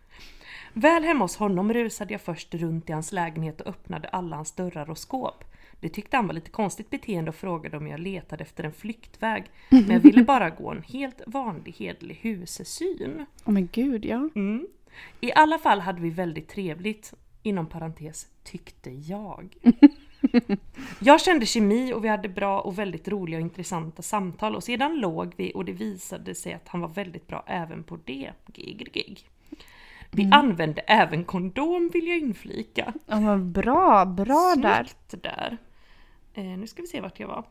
Väl 0.72 1.04
hemma 1.04 1.24
hos 1.24 1.36
honom 1.36 1.72
rusade 1.72 2.14
jag 2.14 2.20
först 2.20 2.54
runt 2.54 2.90
i 2.90 2.92
hans 2.92 3.12
lägenhet 3.12 3.60
och 3.60 3.66
öppnade 3.66 4.08
alla 4.08 4.36
hans 4.36 4.52
dörrar 4.52 4.90
och 4.90 4.98
skåp. 4.98 5.44
Det 5.80 5.88
tyckte 5.88 6.16
han 6.16 6.26
var 6.26 6.34
lite 6.34 6.50
konstigt 6.50 6.90
beteende 6.90 7.28
och 7.28 7.34
frågade 7.34 7.76
om 7.76 7.86
jag 7.86 8.00
letade 8.00 8.42
efter 8.42 8.64
en 8.64 8.72
flyktväg. 8.72 9.44
Men 9.68 9.90
jag 9.90 10.00
ville 10.00 10.22
bara 10.22 10.50
gå 10.50 10.70
en 10.70 10.82
helt 10.82 11.22
vanlig 11.26 11.72
hedlig 11.72 12.18
husesyn. 12.22 13.26
Åh 13.44 13.52
men 13.52 13.68
gud 13.72 14.04
ja. 14.04 14.28
Mm. 14.34 14.66
I 15.20 15.32
alla 15.32 15.58
fall 15.58 15.80
hade 15.80 16.00
vi 16.00 16.10
väldigt 16.10 16.48
trevligt. 16.48 17.14
Inom 17.42 17.66
parentes, 17.66 18.26
tyckte 18.44 18.90
jag. 18.90 19.56
Jag 20.98 21.20
kände 21.20 21.46
kemi 21.46 21.92
och 21.92 22.04
vi 22.04 22.08
hade 22.08 22.28
bra 22.28 22.60
och 22.60 22.78
väldigt 22.78 23.08
roliga 23.08 23.38
och 23.38 23.42
intressanta 23.42 24.02
samtal 24.02 24.56
och 24.56 24.64
sedan 24.64 25.00
låg 25.00 25.32
vi 25.36 25.52
och 25.54 25.64
det 25.64 25.72
visade 25.72 26.34
sig 26.34 26.52
att 26.52 26.68
han 26.68 26.80
var 26.80 26.88
väldigt 26.88 27.26
bra 27.26 27.44
även 27.46 27.84
på 27.84 27.98
det. 28.04 28.30
Gig, 28.46 28.88
gig. 28.92 29.28
Vi 30.10 30.30
använde 30.32 30.80
även 30.80 31.24
kondom 31.24 31.90
vill 31.92 32.08
jag 32.08 32.18
inflika. 32.18 32.92
Ja 33.06 33.20
men 33.20 33.52
bra, 33.52 34.04
bra 34.04 34.54
där. 34.56 34.84
Snyggt 34.84 35.22
där. 35.22 35.52
Eh, 35.52 35.67
nu 36.42 36.66
ska 36.66 36.82
vi 36.82 36.88
se 36.88 37.00
vart 37.00 37.20
jag 37.20 37.28
var. 37.28 37.44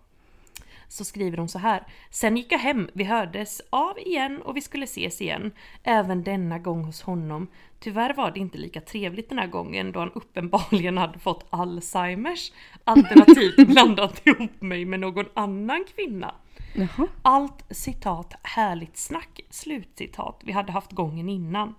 Så 0.88 1.06
skriver 1.06 1.38
hon 1.38 1.50
så 1.50 1.60
här. 1.60 1.84
Sen 2.10 2.38
gick 2.38 2.51
jag 2.51 2.60
hem, 2.60 2.89
vi 2.94 3.03
hördes 3.03 3.62
av 3.70 4.00
igen 4.00 4.41
och 4.41 4.58
vi 4.58 4.62
skulle 4.62 4.84
ses 4.84 5.22
igen. 5.22 5.51
Även 5.84 6.24
denna 6.24 6.60
gång 6.60 6.84
hos 6.84 7.01
honom. 7.01 7.48
Tyvärr 7.79 8.13
var 8.13 8.32
det 8.32 8.39
inte 8.39 8.58
lika 8.58 8.82
trevligt 8.82 9.29
den 9.29 9.39
här 9.39 9.48
gången 9.48 9.91
då 9.91 10.00
han 10.00 10.12
uppenbarligen 10.12 10.98
hade 10.98 11.20
fått 11.20 11.46
Alzheimers. 11.50 12.51
Alternativt 12.84 13.67
blandat 13.67 14.27
ihop 14.27 14.62
mig 14.62 14.86
med 14.86 15.00
någon 15.00 15.25
annan 15.34 15.86
kvinna. 15.96 16.36
Jaha. 16.74 17.08
Allt 17.22 17.65
citat 17.70 18.34
härligt 18.44 18.98
snack, 18.98 19.41
slutcitat, 19.50 20.41
vi 20.44 20.51
hade 20.51 20.72
haft 20.72 20.91
gången 20.91 21.29
innan. 21.29 21.75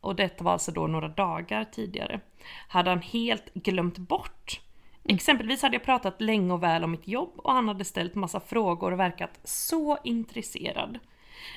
Och 0.00 0.16
detta 0.16 0.44
var 0.44 0.52
alltså 0.52 0.72
då 0.72 0.86
några 0.86 1.08
dagar 1.08 1.64
tidigare. 1.64 2.20
Hade 2.68 2.90
han 2.90 3.02
helt 3.02 3.54
glömt 3.54 3.98
bort. 3.98 4.60
Exempelvis 5.04 5.62
hade 5.62 5.74
jag 5.74 5.84
pratat 5.84 6.20
länge 6.20 6.52
och 6.52 6.62
väl 6.62 6.84
om 6.84 6.90
mitt 6.90 7.08
jobb 7.08 7.32
och 7.36 7.52
han 7.52 7.68
hade 7.68 7.84
ställt 7.84 8.14
massa 8.14 8.40
frågor 8.40 8.92
och 8.92 9.00
verkat 9.00 9.40
så 9.44 9.98
intresserad. 10.04 10.98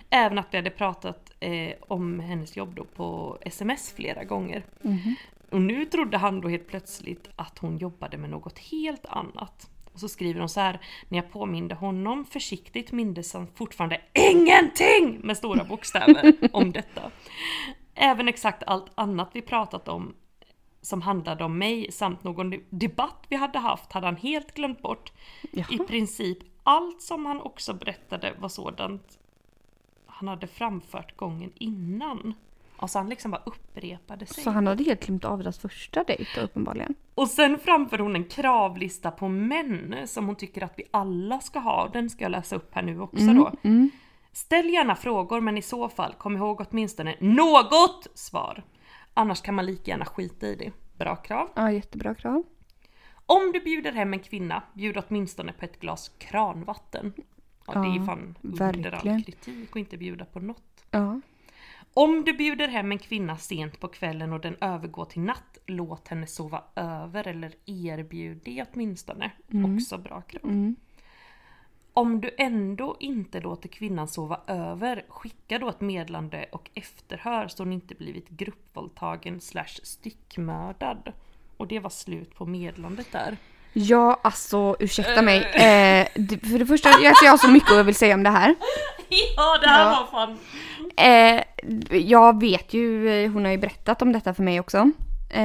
Även 0.09 0.37
att 0.37 0.47
vi 0.51 0.57
hade 0.57 0.69
pratat 0.69 1.31
eh, 1.39 1.73
om 1.81 2.19
hennes 2.19 2.57
jobb 2.57 2.75
då 2.75 2.83
på 2.83 3.37
sms 3.41 3.93
flera 3.93 4.23
gånger. 4.23 4.65
Och 5.51 5.61
nu 5.61 5.85
trodde 5.85 6.17
han 6.17 6.41
då 6.41 6.47
helt 6.47 6.67
plötsligt 6.67 7.29
att 7.35 7.59
hon 7.59 7.77
jobbade 7.77 8.17
med 8.17 8.29
något 8.29 8.59
helt 8.59 9.05
annat. 9.05 9.69
Och 9.93 9.99
så 9.99 10.09
skriver 10.09 10.39
hon 10.39 10.49
så 10.49 10.59
här, 10.59 10.79
när 11.09 11.17
jag 11.17 11.31
påminde 11.31 11.75
honom 11.75 12.25
försiktigt 12.25 12.91
mindes 12.91 13.33
han 13.33 13.47
fortfarande 13.55 14.01
INGENTING! 14.13 15.19
Med 15.23 15.37
stora 15.37 15.63
bokstäver 15.63 16.33
om 16.51 16.71
detta. 16.71 17.11
Även 17.95 18.27
exakt 18.27 18.63
allt 18.67 18.91
annat 18.95 19.29
vi 19.33 19.41
pratat 19.41 19.87
om 19.87 20.15
som 20.85 21.01
handlade 21.01 21.43
om 21.43 21.57
mig 21.57 21.91
samt 21.91 22.23
någon 22.23 22.53
debatt 22.69 23.25
vi 23.29 23.35
hade 23.35 23.59
haft 23.59 23.91
hade 23.91 24.07
han 24.07 24.15
helt 24.15 24.53
glömt 24.53 24.81
bort. 24.81 25.11
I 25.41 25.65
Jaha. 25.69 25.85
princip 25.87 26.37
allt 26.63 27.01
som 27.01 27.25
han 27.25 27.41
också 27.41 27.73
berättade 27.73 28.33
var 28.39 28.49
sådant 28.49 29.19
han 30.05 30.27
hade 30.27 30.47
framfört 30.47 31.17
gången 31.17 31.51
innan. 31.55 32.33
Alltså 32.77 32.97
han 32.97 33.09
liksom 33.09 33.31
bara 33.31 33.41
upprepade 33.45 34.25
sig. 34.25 34.43
Så 34.43 34.49
han 34.49 34.67
hade 34.67 34.83
helt 34.83 35.05
glömt 35.05 35.25
av 35.25 35.39
deras 35.39 35.59
första 35.59 36.03
dejt 36.03 36.41
uppenbarligen. 36.41 36.95
Och 37.15 37.27
sen 37.27 37.59
framför 37.59 37.97
hon 37.97 38.15
en 38.15 38.23
kravlista 38.23 39.11
på 39.11 39.27
män 39.27 39.95
som 40.05 40.25
hon 40.25 40.35
tycker 40.35 40.63
att 40.63 40.73
vi 40.75 40.83
alla 40.91 41.39
ska 41.39 41.59
ha. 41.59 41.89
Den 41.93 42.09
ska 42.09 42.23
jag 42.23 42.31
läsa 42.31 42.55
upp 42.55 42.75
här 42.75 42.81
nu 42.81 42.99
också 42.99 43.25
då. 43.25 43.51
Mm. 43.61 43.89
Ställ 44.31 44.69
gärna 44.69 44.95
frågor 44.95 45.41
men 45.41 45.57
i 45.57 45.61
så 45.61 45.89
fall 45.89 46.13
kom 46.13 46.37
ihåg 46.37 46.65
åtminstone 46.69 47.15
något 47.19 48.07
svar. 48.13 48.63
Annars 49.17 49.41
kan 49.41 49.55
man 49.55 49.65
lika 49.65 49.91
gärna 49.91 50.05
skita 50.05 50.47
i 50.47 50.55
det. 50.55 50.71
Bra 50.97 51.15
krav. 51.15 51.49
Ja, 51.55 51.71
jättebra 51.71 52.15
krav. 52.15 52.43
Om 53.25 53.51
du 53.53 53.59
bjuder 53.59 53.91
hem 53.91 54.13
en 54.13 54.19
kvinna, 54.19 54.63
bjud 54.73 54.97
åtminstone 54.97 55.53
på 55.53 55.65
ett 55.65 55.79
glas 55.79 56.11
kranvatten. 56.17 57.13
Ja, 57.67 57.73
det 57.73 57.87
är 57.87 57.95
Ja, 57.95 58.05
fan 58.05 58.35
under 58.41 58.91
all 58.91 59.23
kritik 59.23 59.71
och 59.71 59.77
inte 59.77 59.97
bjuda 59.97 60.25
på 60.25 60.39
något. 60.39 60.85
Ja. 60.91 61.21
Om 61.93 62.23
du 62.23 62.33
bjuder 62.33 62.67
hem 62.67 62.91
en 62.91 62.97
kvinna 62.97 63.37
sent 63.37 63.79
på 63.79 63.87
kvällen 63.87 64.33
och 64.33 64.39
den 64.39 64.55
övergår 64.61 65.05
till 65.05 65.21
natt, 65.21 65.57
låt 65.65 66.07
henne 66.07 66.27
sova 66.27 66.63
över 66.75 67.27
eller 67.27 67.53
erbjud 67.65 68.41
det 68.45 68.65
åtminstone. 68.73 69.31
Också 69.75 69.97
bra 69.97 70.21
krav. 70.21 70.43
Mm. 70.43 70.75
Om 71.97 72.21
du 72.21 72.29
ändå 72.37 72.97
inte 72.99 73.39
låter 73.39 73.69
kvinnan 73.69 74.07
sova 74.07 74.39
över, 74.47 75.05
skicka 75.09 75.59
då 75.59 75.69
ett 75.69 75.81
meddelande 75.81 76.45
och 76.51 76.69
efterhör 76.73 77.47
så 77.47 77.63
hon 77.63 77.73
inte 77.73 77.95
blivit 77.95 78.29
gruppvåldtagen 78.29 79.41
slash 79.41 79.79
styckmördad. 79.83 81.11
Och 81.57 81.67
det 81.67 81.79
var 81.79 81.89
slut 81.89 82.35
på 82.35 82.45
meddelandet 82.45 83.07
där. 83.11 83.37
Ja, 83.73 84.19
alltså 84.23 84.75
ursäkta 84.79 85.21
mig. 85.21 85.37
Eh, 85.43 86.07
det- 86.15 86.47
för 86.49 86.59
det 86.59 86.65
första, 86.65 86.89
jag, 86.89 87.13
jag 87.23 87.31
har 87.31 87.37
så 87.37 87.47
mycket 87.51 87.71
jag 87.75 87.83
vill 87.83 87.95
säga 87.95 88.15
om 88.15 88.23
det 88.23 88.29
här. 88.29 88.55
Ja, 89.37 89.57
det 89.61 89.67
här 89.67 89.83
Ja. 89.91 90.07
var 90.11 90.25
fan... 90.27 90.37
Eh, 90.97 91.43
jag 91.97 92.39
vet 92.41 92.73
ju, 92.73 93.09
eh, 93.09 93.31
hon 93.31 93.45
har 93.45 93.51
ju 93.51 93.57
berättat 93.57 94.01
om 94.01 94.11
detta 94.11 94.33
för 94.33 94.43
mig 94.43 94.59
också. 94.59 94.77
Eh, 95.29 95.41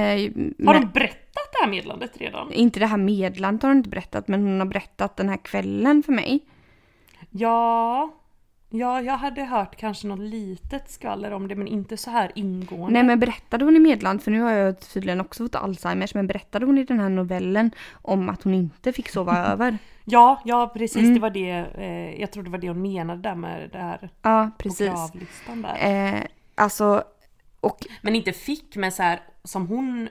Har 0.67 0.75
de 0.75 0.91
berättat 0.95 1.30
det 1.53 1.65
här 1.65 1.71
meddelandet 1.71 2.17
redan? 2.17 2.53
Inte 2.53 2.81
det 2.81 2.87
här 2.87 2.97
meddelandet 2.97 3.63
har 3.63 3.71
hon 3.71 3.77
inte 3.77 3.91
berättat, 3.91 4.29
men 4.29 4.43
hon 4.43 4.59
har 4.61 4.67
berättat 4.67 5.17
den 5.17 5.29
här 5.29 5.37
kvällen 5.37 6.03
för 6.03 6.13
mig. 6.13 6.41
Ja... 7.31 8.11
Ja, 8.73 9.01
jag 9.01 9.17
hade 9.17 9.45
hört 9.45 9.77
kanske 9.77 10.07
något 10.07 10.19
litet 10.19 10.91
skvaller 10.91 11.31
om 11.33 11.49
det 11.49 11.55
men 11.55 11.69
inte 11.69 11.97
så 11.97 12.11
här 12.11 12.33
ingående. 12.35 12.93
Nej 12.93 13.03
men 13.03 13.21
berättade 13.21 13.65
hon 13.65 13.77
i 13.77 13.79
meddelandet, 13.79 14.25
för 14.25 14.31
nu 14.31 14.41
har 14.41 14.51
jag 14.53 14.81
tydligen 14.81 15.21
också 15.21 15.45
fått 15.45 15.55
Alzheimers, 15.55 16.15
men 16.15 16.27
berättade 16.27 16.67
hon 16.67 16.79
i 16.79 16.85
den 16.85 17.01
här 17.01 17.09
novellen 17.09 17.71
om 18.03 18.29
att 18.29 18.43
hon 18.43 18.55
inte 18.55 18.93
fick 18.93 19.09
sova 19.09 19.39
över? 19.53 19.79
Ja, 20.05 20.43
ja 20.45 20.71
precis 20.77 20.97
Mm. 20.97 21.15
det 21.15 21.21
var 21.21 21.31
det. 21.31 21.67
Eh, 21.79 22.21
jag 22.21 22.33
tror 22.33 22.43
det 22.43 22.51
var 22.51 22.59
det 22.59 22.69
hon 22.69 22.83
menade 22.83 23.23
där 23.23 23.35
med 23.35 23.71
det 23.73 23.79
här 23.79 24.11
Ja, 24.23 24.51
på 24.59 24.63
precis. 24.63 24.87
kravlistan 24.89 25.63
där. 25.63 26.15
Eh, 26.15 26.21
alltså, 26.55 27.05
och 27.61 27.79
Men 28.03 28.15
inte 28.17 28.33
fick 28.33 28.77
men 28.77 28.93
så 28.93 29.03
här 29.03 29.21
som 29.45 29.67
hon 29.67 30.09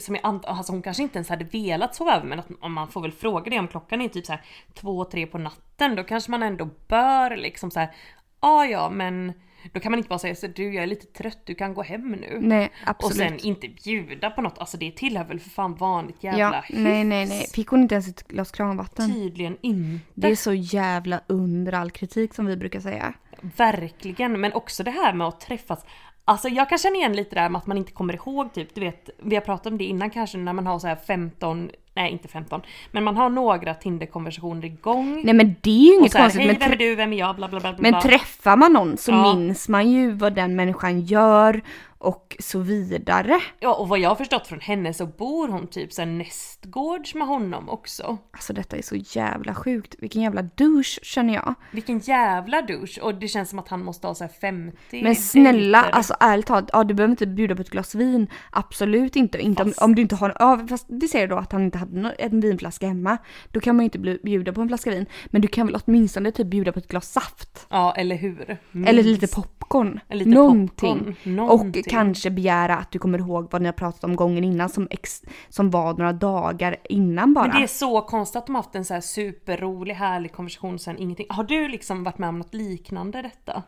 som 0.00 0.14
jag 0.14 0.26
antar, 0.26 0.48
alltså 0.48 0.72
hon 0.72 0.82
kanske 0.82 1.02
inte 1.02 1.18
ens 1.18 1.28
hade 1.28 1.44
velat 1.44 1.94
sova 1.94 2.16
över 2.16 2.26
men 2.26 2.38
att 2.38 2.48
om 2.60 2.72
man 2.72 2.88
får 2.88 3.00
väl 3.00 3.12
fråga 3.12 3.50
det 3.50 3.58
om 3.58 3.68
klockan 3.68 4.00
är 4.00 4.08
typ 4.08 4.26
så 4.26 4.32
här 4.32 4.42
två, 4.74 5.04
tre 5.04 5.26
på 5.26 5.38
natten 5.38 5.96
då 5.96 6.04
kanske 6.04 6.30
man 6.30 6.42
ändå 6.42 6.68
bör 6.88 7.36
liksom 7.36 7.70
så 7.70 7.80
här 7.80 7.94
ja 8.40 8.66
ja 8.66 8.90
men 8.90 9.32
då 9.72 9.80
kan 9.80 9.92
man 9.92 9.98
inte 9.98 10.08
bara 10.08 10.18
säga 10.18 10.34
så 10.34 10.46
du 10.46 10.74
jag 10.74 10.82
är 10.82 10.86
lite 10.86 11.06
trött 11.06 11.38
du 11.44 11.54
kan 11.54 11.74
gå 11.74 11.82
hem 11.82 12.12
nu. 12.12 12.38
nej 12.40 12.70
Och 12.82 12.88
absolut. 12.88 13.16
sen 13.16 13.38
inte 13.38 13.68
bjuda 13.68 14.30
på 14.30 14.42
något, 14.42 14.58
alltså 14.58 14.76
det 14.76 14.90
tillhör 14.90 15.24
väl 15.24 15.40
för 15.40 15.50
fan 15.50 15.74
vanligt 15.74 16.24
jävla 16.24 16.64
ja, 16.68 16.76
nej 16.78 17.04
nej 17.04 17.26
nej. 17.26 17.46
Fick 17.54 17.68
hon 17.68 17.80
inte 17.80 17.94
ens 17.94 18.08
ett 18.08 18.28
glas 18.28 18.52
kranvatten? 18.52 19.14
Tydligen 19.14 19.56
inte. 19.60 20.06
Det 20.14 20.28
är 20.28 20.36
så 20.36 20.54
jävla 20.54 21.20
under 21.26 21.72
all 21.72 21.90
kritik 21.90 22.34
som 22.34 22.46
vi 22.46 22.56
brukar 22.56 22.80
säga. 22.80 23.14
Verkligen, 23.56 24.40
men 24.40 24.52
också 24.52 24.84
det 24.84 24.90
här 24.90 25.12
med 25.12 25.26
att 25.26 25.40
träffas. 25.40 25.84
Alltså 26.28 26.48
jag 26.48 26.68
kan 26.68 26.78
känna 26.78 26.96
igen 26.96 27.12
lite 27.12 27.34
det 27.34 27.40
här 27.40 27.48
med 27.48 27.58
att 27.58 27.66
man 27.66 27.78
inte 27.78 27.92
kommer 27.92 28.14
ihåg 28.14 28.52
typ, 28.52 28.74
du 28.74 28.80
vet, 28.80 29.10
vi 29.18 29.34
har 29.34 29.42
pratat 29.42 29.66
om 29.66 29.78
det 29.78 29.84
innan 29.84 30.10
kanske 30.10 30.38
när 30.38 30.52
man 30.52 30.66
har 30.66 30.78
så 30.78 30.86
här 30.86 30.96
15, 30.96 31.70
nej 31.98 32.12
inte 32.12 32.28
15, 32.28 32.62
men 32.92 33.04
man 33.04 33.16
har 33.16 33.30
några 33.30 33.74
Tinder-konversationer 33.74 34.64
igång. 34.64 35.22
Nej 35.24 35.34
men 35.34 35.56
det 35.60 35.70
är 35.70 35.74
ju 35.92 35.94
inget 35.98 36.14
här, 36.14 36.20
konstigt. 36.22 36.42
hej 36.42 36.56
vem 36.60 36.72
är 36.72 36.76
du, 36.76 36.94
vem 36.94 37.12
är 37.12 37.18
jag, 37.18 37.36
bla 37.36 37.48
bla 37.48 37.60
bla. 37.60 37.72
bla. 37.72 37.90
men 37.90 38.00
träffar 38.02 38.56
man 38.56 38.72
någon 38.72 38.96
så 38.96 39.10
Ja. 39.10 39.34
minns 39.34 39.68
man 39.68 39.90
ju 39.90 40.10
vad 40.12 40.34
den 40.34 40.56
människan 40.56 41.00
gör 41.00 41.60
och 42.00 42.36
så 42.40 42.58
vidare. 42.58 43.40
Ja 43.60 43.74
och 43.74 43.88
vad 43.88 43.98
jag 43.98 44.08
har 44.08 44.16
förstått 44.16 44.46
från 44.46 44.60
henne 44.60 44.94
så 44.94 45.06
bor 45.06 45.48
hon 45.48 45.66
typ 45.66 45.92
så 45.92 46.04
nästgårds 46.04 47.14
med 47.14 47.26
honom 47.26 47.68
också. 47.68 48.18
Alltså 48.32 48.52
detta 48.52 48.76
är 48.76 48.82
så 48.82 48.96
jävla 48.96 49.54
sjukt. 49.54 49.94
Vilken 49.98 50.22
jävla 50.22 50.42
douche 50.42 50.98
känner 51.02 51.34
jag. 51.34 51.54
Vilken 51.70 51.98
jävla 51.98 52.62
douche 52.62 53.00
och 53.02 53.14
det 53.14 53.28
känns 53.28 53.50
som 53.50 53.58
att 53.58 53.68
han 53.68 53.84
måste 53.84 54.06
ha 54.06 54.14
så 54.14 54.24
här 54.24 54.30
50 54.40 55.02
Men 55.02 55.16
snälla, 55.16 55.78
dejter. 55.82 55.96
alltså 55.96 56.14
ärligt 56.20 56.46
talat, 56.46 56.70
ja 56.72 56.84
du 56.84 56.94
behöver 56.94 57.10
inte 57.10 57.26
bjuda 57.26 57.54
på 57.56 57.62
ett 57.62 57.70
glas 57.70 57.94
vin. 57.94 58.26
Absolut 58.50 59.16
inte. 59.16 59.38
inte 59.38 59.62
om, 59.62 59.68
Fast- 59.68 59.82
om 59.82 59.94
du 59.94 60.02
inte 60.02 60.16
har, 60.16 60.36
ja 60.38 60.66
fast 60.68 60.86
det 60.88 61.08
säger 61.08 61.28
då 61.28 61.36
att 61.36 61.52
han 61.52 61.62
inte 61.64 61.78
hade 61.78 61.87
nå- 61.90 62.12
en 62.18 62.40
vinflaska 62.40 62.86
hemma. 62.88 63.18
Då 63.52 63.60
kan 63.60 63.76
man 63.76 63.82
ju 63.82 63.84
inte 63.84 64.18
bjuda 64.22 64.52
på 64.52 64.60
en 64.60 64.68
flaska 64.68 64.90
vin. 64.90 65.06
Men 65.26 65.40
du 65.42 65.48
kan 65.48 65.66
väl 65.66 65.76
åtminstone 65.84 66.30
typ 66.32 66.46
bjuda 66.46 66.72
på 66.72 66.78
ett 66.78 66.88
glas 66.88 67.12
saft. 67.12 67.66
Ja 67.70 67.94
eller 67.96 68.16
hur. 68.16 68.40
Eller 68.72 68.92
Minst. 69.02 69.04
lite 69.22 69.34
popcorn. 69.34 70.00
Eller 70.08 70.24
lite 70.24 70.38
Någonting. 70.38 70.98
popcorn. 70.98 71.14
Någonting. 71.36 71.82
Och 71.86 71.90
kanske 71.90 72.30
begära 72.30 72.76
att 72.76 72.90
du 72.90 72.98
kommer 72.98 73.18
ihåg 73.18 73.48
vad 73.50 73.62
ni 73.62 73.66
har 73.68 73.72
pratat 73.72 74.04
om 74.04 74.16
gången 74.16 74.44
innan 74.44 74.68
som, 74.68 74.88
ex, 74.90 75.22
som 75.48 75.70
var 75.70 75.94
några 75.94 76.12
dagar 76.12 76.76
innan 76.88 77.34
bara. 77.34 77.46
Men 77.46 77.56
det 77.56 77.62
är 77.62 77.66
så 77.66 78.00
konstigt 78.00 78.36
att 78.36 78.46
de 78.46 78.54
har 78.54 78.62
haft 78.62 78.74
en 78.74 78.84
så 78.84 78.94
här 78.94 79.00
superrolig 79.00 79.94
härlig 79.94 80.32
konversation 80.32 80.78
sen 80.78 80.98
ingenting. 80.98 81.26
Har 81.30 81.44
du 81.44 81.68
liksom 81.68 82.04
varit 82.04 82.18
med 82.18 82.28
om 82.28 82.38
något 82.38 82.54
liknande 82.54 83.22
detta? 83.22 83.62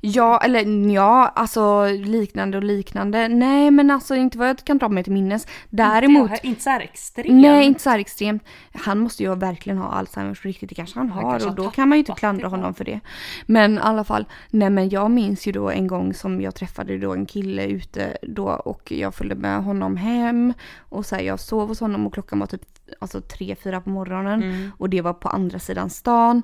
Ja, 0.00 0.40
eller 0.44 0.90
ja, 0.94 1.32
alltså 1.34 1.86
liknande 1.86 2.56
och 2.56 2.64
liknande. 2.64 3.28
Nej 3.28 3.70
men 3.70 3.90
alltså 3.90 4.14
inte 4.14 4.38
vad 4.38 4.48
jag 4.48 4.58
kan 4.58 4.78
dra 4.78 4.88
mig 4.88 5.04
till 5.04 5.12
minnes. 5.12 5.46
Däremot, 5.70 6.30
Inte, 6.30 6.46
inte 6.46 6.62
så 6.62 6.70
här 6.70 6.80
extremt. 6.80 7.42
nej 7.42 7.66
inte 7.66 7.82
så 7.82 7.90
här 7.90 7.98
extremt. 7.98 8.42
Han 8.74 8.98
måste 8.98 9.22
ju 9.22 9.34
verkligen 9.34 9.78
ha 9.78 9.88
Alzheimers 9.88 10.42
på 10.42 10.48
riktigt, 10.48 10.68
det 10.68 10.74
kanske 10.74 10.98
han 10.98 11.10
Han 11.10 11.24
har 11.24 11.30
kanske 11.30 11.48
och 11.48 11.54
då 11.54 11.70
kan 11.70 11.88
man 11.88 11.98
ju 11.98 12.00
inte 12.00 12.12
klandra 12.12 12.48
honom 12.48 12.74
för 12.74 12.84
det. 12.84 13.00
Men 13.46 13.74
i 13.74 13.80
alla 13.80 14.04
fall, 14.04 14.24
nej 14.50 14.70
men 14.70 14.88
jag 14.88 15.10
minns 15.10 15.46
ju 15.48 15.52
då 15.52 15.70
en 15.70 15.86
gång 15.86 16.14
som 16.14 16.40
jag 16.40 16.54
träffade 16.54 16.98
då 16.98 17.12
en 17.12 17.26
kille 17.26 17.66
ute 17.66 18.16
då 18.22 18.44
och 18.48 18.92
jag 18.92 19.14
följde 19.14 19.34
med 19.34 19.64
honom 19.64 19.96
hem 19.96 20.54
och 20.78 21.06
så 21.06 21.14
här, 21.16 21.22
jag 21.22 21.40
sov 21.40 21.68
hos 21.68 21.80
honom 21.80 22.06
och 22.06 22.12
klockan 22.14 22.38
var 22.38 22.46
typ 22.46 22.62
alltså 23.00 23.20
tre, 23.20 23.56
fyra 23.62 23.80
på 23.80 23.90
morgonen 23.90 24.42
Mm. 24.42 24.70
och 24.78 24.90
det 24.90 25.00
var 25.00 25.12
på 25.12 25.28
andra 25.28 25.58
sidan 25.58 25.90
stan. 25.90 26.42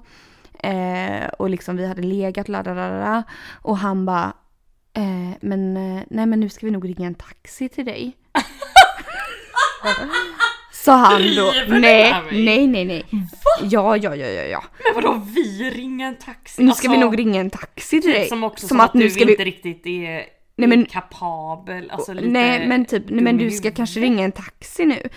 Eh, 0.58 1.24
och 1.38 1.50
liksom 1.50 1.76
vi 1.76 1.86
hade 1.86 2.02
legat 2.02 2.48
la, 2.48 3.22
och 3.62 3.78
han 3.78 4.06
bara 4.06 4.32
eh, 4.96 5.36
men 5.40 5.76
eh, 5.76 6.02
nej 6.10 6.26
men 6.26 6.40
nu 6.40 6.48
ska 6.48 6.66
vi 6.66 6.72
nog 6.72 6.88
ringa 6.88 7.06
en 7.06 7.14
taxi 7.14 7.68
till 7.68 7.84
dig. 7.84 8.16
Sa 10.72 10.96
han 10.96 11.22
då. 11.36 11.52
Nej, 11.68 12.14
nej, 12.32 12.66
nej, 12.66 12.84
nej. 12.84 13.04
Ja, 13.62 13.96
ja, 13.96 14.16
ja, 14.16 14.26
ja, 14.26 14.42
ja. 14.42 14.64
Men 14.84 14.94
vadå 14.94 15.22
vi 15.34 15.70
ringer 15.70 16.06
en 16.06 16.16
taxi? 16.16 16.62
Nu 16.64 16.72
ska 16.72 16.88
vi 16.88 16.94
Alltså, 16.94 17.10
nog 17.10 17.18
ringa 17.18 17.40
en 17.40 17.50
taxi 17.50 18.00
till 18.02 18.10
dig. 18.10 18.28
Som 18.28 18.44
också 18.44 18.68
som, 18.68 18.80
att, 18.80 18.92
du 18.92 19.04
inte 19.04 19.44
riktigt 19.44 19.86
är, 19.86 20.24
Nej, 20.56 20.68
men- 20.68 20.86
kapabel. 20.86 21.90
Alltså 21.90 22.12
lite 22.12 22.28
Nej 22.28 22.68
men 22.68 22.84
typ, 22.84 23.04
nej, 23.08 23.24
men 23.24 23.38
du 23.38 23.50
ska 23.50 23.70
kanske 23.70 24.00
ringa 24.00 24.24
en 24.24 24.32
taxi 24.32 24.84
nu. 24.84 25.08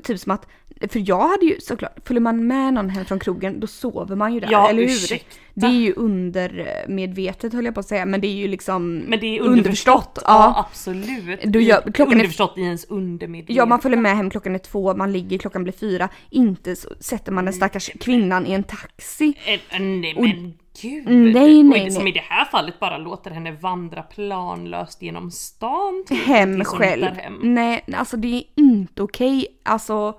Typ 0.00 0.20
som 0.20 0.32
att, 0.32 0.48
för 0.88 1.02
jag 1.08 1.28
hade 1.28 1.46
ju 1.46 1.60
såklart, 1.60 1.92
följer 2.06 2.20
man 2.20 2.46
med 2.46 2.74
någon 2.74 2.90
hem 2.90 3.04
från 3.04 3.18
krogen 3.18 3.60
då 3.60 3.66
sover 3.66 4.16
man 4.16 4.34
ju 4.34 4.40
där, 4.40 4.48
Ja, 4.50 4.68
eller 4.70 4.82
hur? 4.82 4.88
ursäkta. 4.88 5.36
Det 5.56 5.66
är 5.66 5.70
ju 5.70 5.92
undermedvetet 5.96 7.52
höll 7.52 7.64
jag 7.64 7.74
på 7.74 7.80
att 7.80 7.86
säga, 7.86 8.06
men 8.06 8.20
det 8.20 8.26
är 8.26 8.32
ju 8.36 8.48
liksom 8.48 8.96
Men 8.98 9.20
det 9.20 9.26
är 9.38 9.40
underförstått. 9.40 10.12
Ja, 10.16 10.22
Ja. 10.26 10.66
absolut. 10.70 11.42
Då 11.44 11.60
gör- 11.60 11.80
klockan 11.92 12.12
är- 12.12 12.16
underförstått 12.16 12.58
i 12.58 12.60
ens 12.60 12.84
undermedvetna. 12.84 13.54
Ja 13.56 13.66
man 13.66 13.80
följer 13.80 13.98
med 14.00 14.16
hem 14.16 14.30
klockan 14.30 14.54
är 14.54 14.58
två, 14.58 14.94
man 14.96 15.12
ligger 15.12 15.38
klockan 15.38 15.62
blir 15.64 15.72
fyra. 15.72 16.08
Inte 16.30 16.76
så 16.76 16.88
sätter 17.00 17.32
man 17.32 17.44
den 17.44 17.54
stackars 17.54 17.90
kvinnan 18.00 18.46
i 18.46 18.52
en 18.52 18.62
taxi. 18.62 19.34
Eh, 19.46 19.80
Nej 19.80 20.14
men 20.20 20.54
gud! 20.82 21.08
Mm, 21.08 21.32
nej, 21.32 21.58
Och 21.58 21.64
nej, 21.64 21.90
Som 21.90 22.02
nej. 22.04 22.10
i 22.12 22.14
det 22.14 22.24
här 22.28 22.44
fallet 22.44 22.80
bara 22.80 22.98
låter 22.98 23.30
henne 23.30 23.52
vandra 23.52 24.02
planlöst 24.02 25.02
genom 25.02 25.30
stan 25.30 26.04
till 26.06 26.16
Hem 26.16 26.64
själv. 26.64 27.04
Hem. 27.04 27.38
Nej 27.42 27.84
alltså 27.96 28.16
det 28.16 28.28
är 28.36 28.42
inte 28.56 29.02
okej. 29.02 29.46
Alltså, 29.62 30.14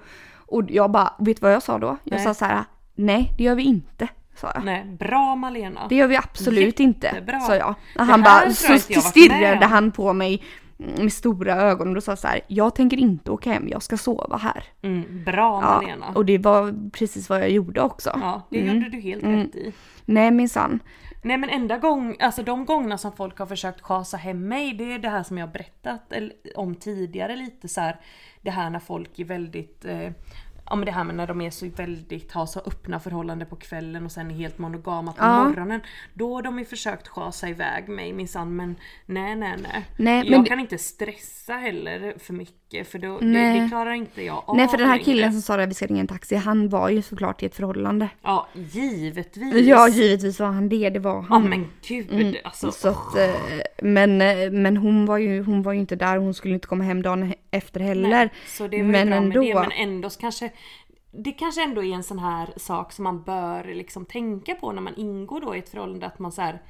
och 0.47 0.63
jag 0.71 0.91
bara, 0.91 1.13
vet 1.19 1.37
du 1.37 1.41
vad 1.41 1.53
jag 1.53 1.63
sa 1.63 1.77
då? 1.79 1.97
Jag 2.03 2.15
Nej. 2.17 2.23
sa 2.23 2.33
så 2.33 2.45
här: 2.45 2.63
nej 2.95 3.31
det 3.37 3.43
gör 3.43 3.55
vi 3.55 3.63
inte. 3.63 4.07
Sa 4.35 4.51
jag. 4.55 4.65
Nej, 4.65 4.85
bra 4.99 5.35
Malena. 5.35 5.87
Det 5.89 5.95
gör 5.95 6.07
vi 6.07 6.17
absolut 6.17 6.79
inte, 6.79 7.07
Jättebra. 7.07 7.39
sa 7.39 7.55
jag. 7.55 7.75
Det 7.95 8.03
Han 8.03 8.21
bara, 8.21 8.49
så 8.51 8.73
inte 8.73 9.01
stirrade 9.01 9.65
han 9.65 9.91
på 9.91 10.13
mig 10.13 10.43
med 10.77 11.13
stora 11.13 11.55
ögon 11.55 11.87
och 11.87 11.95
då 11.95 12.01
sa 12.01 12.15
så 12.15 12.27
här, 12.27 12.41
jag 12.47 12.75
tänker 12.75 12.97
inte 12.97 13.31
åka 13.31 13.53
hem, 13.53 13.67
jag 13.67 13.83
ska 13.83 13.97
sova 13.97 14.37
här. 14.37 14.63
Mm, 14.81 15.23
bra 15.25 15.61
Ja, 15.63 15.81
Malena. 15.81 16.05
och 16.15 16.25
det 16.25 16.37
var 16.37 16.89
precis 16.91 17.29
vad 17.29 17.39
jag 17.39 17.49
gjorde 17.49 17.81
också. 17.81 18.19
Ja, 18.21 18.41
det 18.49 18.59
Mm. 18.61 18.75
gjorde 18.75 18.89
du 18.89 18.99
helt 18.99 19.23
rätt 19.23 19.55
i. 19.55 19.73
Nej 20.05 20.31
minsann. 20.31 20.79
Nej 21.23 21.37
men 21.37 21.49
enda 21.49 21.77
gång, 21.77 22.15
alltså 22.19 22.43
de 22.43 22.65
gångerna 22.65 22.97
som 22.97 23.11
folk 23.11 23.39
har 23.39 23.45
försökt 23.45 23.81
chasa 23.81 24.17
hem 24.17 24.47
mig, 24.47 24.73
det 24.73 24.93
är 24.93 24.99
det 24.99 25.09
här 25.09 25.23
som 25.23 25.37
jag 25.37 25.47
har 25.47 25.53
berättat 25.53 26.13
om 26.55 26.75
tidigare 26.75 27.35
lite 27.35 27.67
så 27.67 27.81
här. 27.81 27.99
Det 28.45 28.51
här 28.51 28.69
när 28.69 28.79
folk 28.79 29.19
är 29.19 29.25
väldigt, 29.25 29.85
eh, 29.85 30.11
ja 30.65 30.75
men 30.75 30.85
det 30.85 30.91
här 30.91 31.03
med 31.03 31.15
när 31.15 31.27
de 31.27 31.41
är 31.41 31.49
så 31.49 31.69
väldigt, 31.69 32.31
har 32.31 32.45
så 32.45 32.59
öppna 32.59 32.99
förhållanden 32.99 33.47
på 33.49 33.55
kvällen 33.55 34.05
och 34.05 34.11
sen 34.11 34.31
är 34.31 34.35
helt 34.35 34.57
monogama 34.57 35.11
på 35.11 35.23
Ja. 35.23 35.43
morgonen. 35.43 35.81
Då 36.13 36.35
har 36.35 36.41
de 36.41 36.59
ju 36.59 36.65
försökt 36.65 37.07
schasa 37.07 37.49
iväg 37.49 37.87
mig 37.89 38.13
minsann 38.13 38.55
men 38.55 38.75
nej 39.05 39.35
nej 39.35 39.55
nej. 39.63 39.85
Nej, 39.97 40.23
jag 40.25 40.31
men 40.31 40.45
kan 40.45 40.59
inte 40.59 40.77
stressa 40.77 41.53
heller 41.53 42.13
för 42.19 42.33
mycket 42.33 42.64
för 42.85 42.99
då, 42.99 43.19
det, 43.19 43.27
det 43.61 43.67
klarar 43.69 43.91
inte 43.93 44.21
jag 44.21 44.43
av 44.45 44.57
Nej 44.57 44.67
för 44.67 44.77
den 44.77 44.87
här 44.87 44.93
längre. 44.95 45.05
killen 45.05 45.31
som 45.31 45.41
sa 45.41 45.61
att 45.61 45.69
vi 45.69 45.73
ska 45.73 45.85
ringa 45.87 45.99
en 46.01 46.07
taxi, 46.07 46.35
han 46.35 46.69
var 46.69 46.89
ju 46.89 47.01
såklart 47.01 47.43
i 47.43 47.45
ett 47.45 47.55
förhållande. 47.55 48.09
Ja 48.21 48.47
givetvis. 48.53 49.67
Ja 49.67 49.87
givetvis 49.89 50.39
var 50.39 50.47
han 50.47 50.69
det, 50.69 50.89
det 50.89 50.99
var 50.99 51.13
Ja 51.15 51.25
han. 51.29 51.49
men 51.49 51.67
gud 51.87 52.37
alltså. 52.43 52.71
Så 52.71 52.87
att, 52.89 53.17
eh, 53.17 53.35
men, 53.81 54.17
men 54.61 54.77
hon 54.77 55.05
var, 55.05 55.17
ju, 55.17 55.43
hon 55.43 55.61
var 55.61 55.73
ju 55.73 55.79
inte 55.79 55.95
där, 55.95 56.17
hon 56.17 56.33
skulle 56.33 56.53
inte 56.53 56.67
komma 56.67 56.83
hem 56.83 57.01
dagen 57.01 57.33
efter 57.51 57.79
heller. 57.79 58.09
Nej, 58.09 58.29
så 58.47 58.63
det 58.67 58.77
var 58.77 58.83
ju 58.85 58.91
men 58.91 59.07
bra 59.09 59.17
ändå. 59.17 59.39
med 59.41 59.47
det 59.55 59.59
men 59.59 59.71
ändå 59.71 60.09
kanske 60.09 60.51
det 61.11 61.31
kanske 61.31 61.63
ändå 61.63 61.83
är 61.83 61.93
en 61.95 62.03
sån 62.03 62.19
här 62.19 62.49
sak 62.57 62.91
som 62.91 63.03
man 63.03 63.23
bör 63.23 63.73
liksom 63.73 64.05
tänka 64.05 64.55
på 64.55 64.71
när 64.71 64.81
man 64.81 64.95
ingår 64.95 65.41
då 65.41 65.55
i 65.55 65.59
ett 65.59 65.69
förhållande 65.69 66.05
att 66.05 66.19
man 66.19 66.31
så 66.31 66.41
här. 66.41 66.61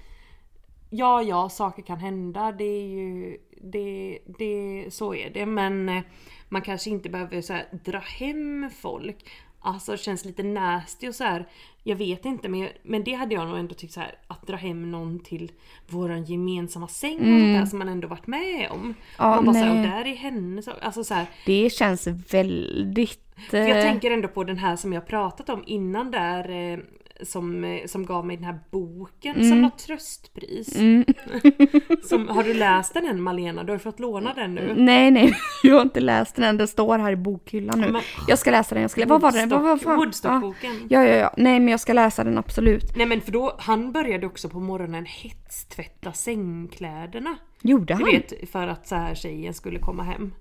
Ja, 0.90 1.22
ja, 1.22 1.50
saker 1.50 1.84
kan 1.84 1.98
hända. 2.00 2.52
Det 2.52 2.64
är 2.64 2.88
ju... 2.88 3.38
Det, 3.72 4.20
det, 4.26 4.86
så 4.90 5.16
är 5.16 5.30
det. 5.30 5.46
Men 5.46 5.90
eh, 5.90 6.04
man 6.50 6.62
kanske 6.62 6.90
inte 6.90 7.10
behöver 7.10 7.42
så 7.42 7.54
här, 7.54 7.66
dra 7.86 8.00
hem 8.00 8.70
folk. 8.76 9.18
Alltså 9.60 9.92
det 9.92 9.98
känns 9.98 10.26
lite 10.26 10.44
nasty 10.44 11.10
och 11.10 11.16
så 11.16 11.24
här. 11.24 11.48
Jag 11.84 11.96
vet 11.96 12.26
inte 12.26 12.50
men, 12.50 12.70
men 12.84 13.04
det 13.04 13.14
hade 13.14 13.36
jag 13.36 13.48
nog 13.48 13.58
ändå 13.58 13.74
tyckt 13.76 13.94
så 13.94 14.00
här 14.00 14.16
att 14.28 14.48
dra 14.48 14.56
hem 14.56 14.92
någon 14.92 15.20
till 15.20 15.52
våran 15.88 16.24
gemensamma 16.24 16.88
säng 16.88 17.18
sånt 17.18 17.60
där 17.60 17.66
som 17.66 17.80
man 17.80 17.90
ändå 17.90 18.08
varit 18.08 18.28
med 18.28 18.70
om. 18.72 18.80
Mm. 18.80 18.94
Ja, 19.18 19.36
man 19.36 19.46
bara 19.46 19.54
nej. 19.54 19.70
och 19.70 19.76
där 19.76 20.06
är 20.06 20.16
hennes... 20.16 20.68
Alltså 20.68 21.04
så 21.04 21.14
här, 21.14 21.26
Det 21.46 21.70
känns 21.70 22.08
väldigt... 22.08 23.36
för 23.50 23.58
jag 23.58 23.78
eh, 23.78 23.84
tänker 23.84 24.12
ändå 24.12 24.28
på 24.28 24.44
den 24.44 24.58
här 24.58 24.76
som 24.76 24.94
jag 24.94 25.08
pratat 25.08 25.50
om 25.50 25.64
innan 25.68 26.12
där 26.12 26.50
eh, 26.50 26.80
som, 27.24 27.64
eh, 27.64 27.86
som 27.86 28.06
gav 28.06 28.26
mig 28.26 28.36
den 28.38 28.46
här 28.46 28.60
boken 28.72 29.36
Mm. 29.36 29.50
som 29.50 29.62
var 29.62 29.70
tröstpris. 29.70 30.74
som, 32.10 32.28
har 32.28 32.44
du 32.44 32.54
läst 32.54 32.94
den 32.94 33.06
än 33.08 33.22
Malena? 33.22 33.64
Du 33.64 33.72
har 33.72 33.80
fått 33.80 34.00
låna 34.00 34.34
den 34.34 34.56
nu. 34.56 34.74
Nej 34.78 35.12
nej, 35.12 35.36
jag 35.64 35.76
har 35.76 35.82
inte 35.82 36.00
läst 36.00 36.36
den 36.36 36.46
än. 36.46 36.58
Den 36.58 36.68
står 36.68 36.98
här 36.98 37.12
i 37.12 37.16
bokhyllan 37.16 37.82
nu. 37.82 37.92
Men- 37.92 38.02
Jag 38.28 38.40
ska 38.40 38.52
läsa 38.52 38.76
den. 38.76 38.82
Jag 38.82 38.92
ska, 38.92 39.06
vad 39.06 39.22
var 39.22 39.32
det? 39.32 39.46
Vad 39.46 39.62
Woodstock- 39.62 39.84
fan? 39.84 39.96
Woodstockboken. 39.98 40.72
Ja, 40.90 41.04
ja, 41.06 41.16
ja. 41.16 41.34
Nej 41.38 41.60
men 41.60 41.68
jag 41.68 41.80
ska 41.80 41.94
läsa 41.94 42.24
den 42.24 42.38
absolut. 42.38 42.96
Nej 42.98 43.06
men 43.06 43.22
för 43.22 43.32
då, 43.32 43.56
han 43.60 43.92
började 43.92 44.26
också 44.28 44.50
på 44.50 44.60
morgonen 44.60 45.06
hetstvätta 45.06 46.12
sängkläderna. 46.14 47.36
Gjorde 47.62 47.86
Du 47.86 47.94
han? 47.94 48.04
vet 48.06 48.50
för 48.52 48.68
att 48.68 48.88
så 48.88 48.96
här 48.96 49.16
tjejen 49.16 49.54
skulle 49.54 49.80
komma 49.80 50.04
hem. 50.04 50.32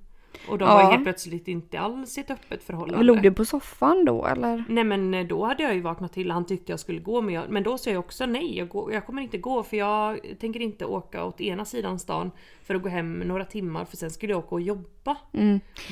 Och 0.48 0.58
de 0.58 0.68
Ja. 0.68 0.74
var 0.74 0.90
helt 0.90 1.04
plötsligt 1.04 1.48
inte 1.48 1.80
alls 1.80 2.18
i 2.18 2.20
ett 2.20 2.30
öppet 2.30 2.62
förhållande. 2.64 3.04
Låg 3.04 3.22
du 3.22 3.32
på 3.32 3.44
soffan 3.44 4.04
då 4.04 4.26
eller? 4.26 4.64
Nej 4.68 4.84
men 4.84 5.14
eh, 5.14 5.26
då 5.26 5.44
hade 5.44 5.62
jag 5.62 5.74
ju 5.74 5.80
vaknat 5.80 6.12
till 6.12 6.30
han 6.30 6.46
tyckte 6.46 6.72
jag 6.72 6.80
skulle 6.80 7.00
gå 7.00 7.20
men, 7.20 7.34
jag, 7.34 7.44
men 7.48 7.62
då 7.62 7.78
sa 7.78 7.90
jag 7.90 8.00
också 8.00 8.26
nej, 8.26 8.58
jag, 8.58 8.68
går, 8.68 8.92
jag 8.92 9.06
kommer 9.06 9.22
inte 9.22 9.38
gå 9.38 9.62
för 9.62 9.76
jag 9.76 10.20
tänker 10.40 10.60
inte 10.60 10.84
åka 10.86 11.24
åt 11.24 11.40
ena 11.40 11.64
sidan 11.64 11.98
stan 11.98 12.30
för 12.66 12.74
att 12.74 12.82
gå 12.82 12.88
hem 12.88 13.18
några 13.18 13.44
timmar 13.44 13.84
för 13.84 13.96
sen 13.96 14.10
skulle 14.10 14.32
jag 14.32 14.38
åka 14.38 14.54
och 14.54 14.60
jobba. 14.60 15.16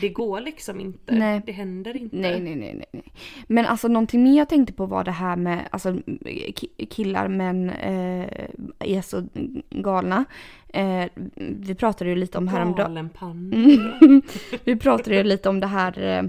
Det 0.01 0.09
går 0.09 0.41
liksom 0.41 0.81
inte. 0.81 1.13
Mm. 1.13 1.29
Nej. 1.29 1.43
Det 1.47 1.53
händer 1.53 1.97
inte. 1.97 2.17
Nej, 2.17 2.41
nej, 2.41 2.55
nej, 2.57 2.85
nej. 2.93 3.13
Men 3.47 3.67
alltså 3.67 3.89
någonting 3.89 4.23
mer 4.23 4.39
jag 4.39 4.49
tänkte 4.49 4.73
på 4.73 4.87
var 4.87 5.05
det 5.05 5.11
här 5.11 5.37
med 5.37 5.69
alltså 5.71 5.91
ki- 5.91 6.87
killar 6.91 7.29
men 7.29 7.71
eh, 7.71 8.27
är 8.79 9.03
så 9.03 9.25
galna. 9.71 10.25
Eh, 10.69 11.05
vi 11.37 11.75
pratade 11.75 12.11
ju 12.11 12.17
lite 12.17 12.39
om 12.39 12.49
häromdagen. 12.49 13.11
Mm. 13.55 14.23
Vi 14.65 14.77
pratade 14.77 15.17
ju 15.17 15.23
lite 15.23 15.49
om 15.49 15.61
det 15.61 15.67
här 15.67 15.99
eh, 16.03 16.25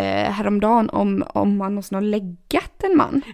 eh, 0.00 0.30
häromdagen 0.32 0.90
om, 0.90 1.24
om 1.34 1.56
man 1.56 1.72
någonsin 1.74 1.94
har 1.94 2.02
läggat 2.02 2.82
en 2.82 2.96
man. 2.96 3.22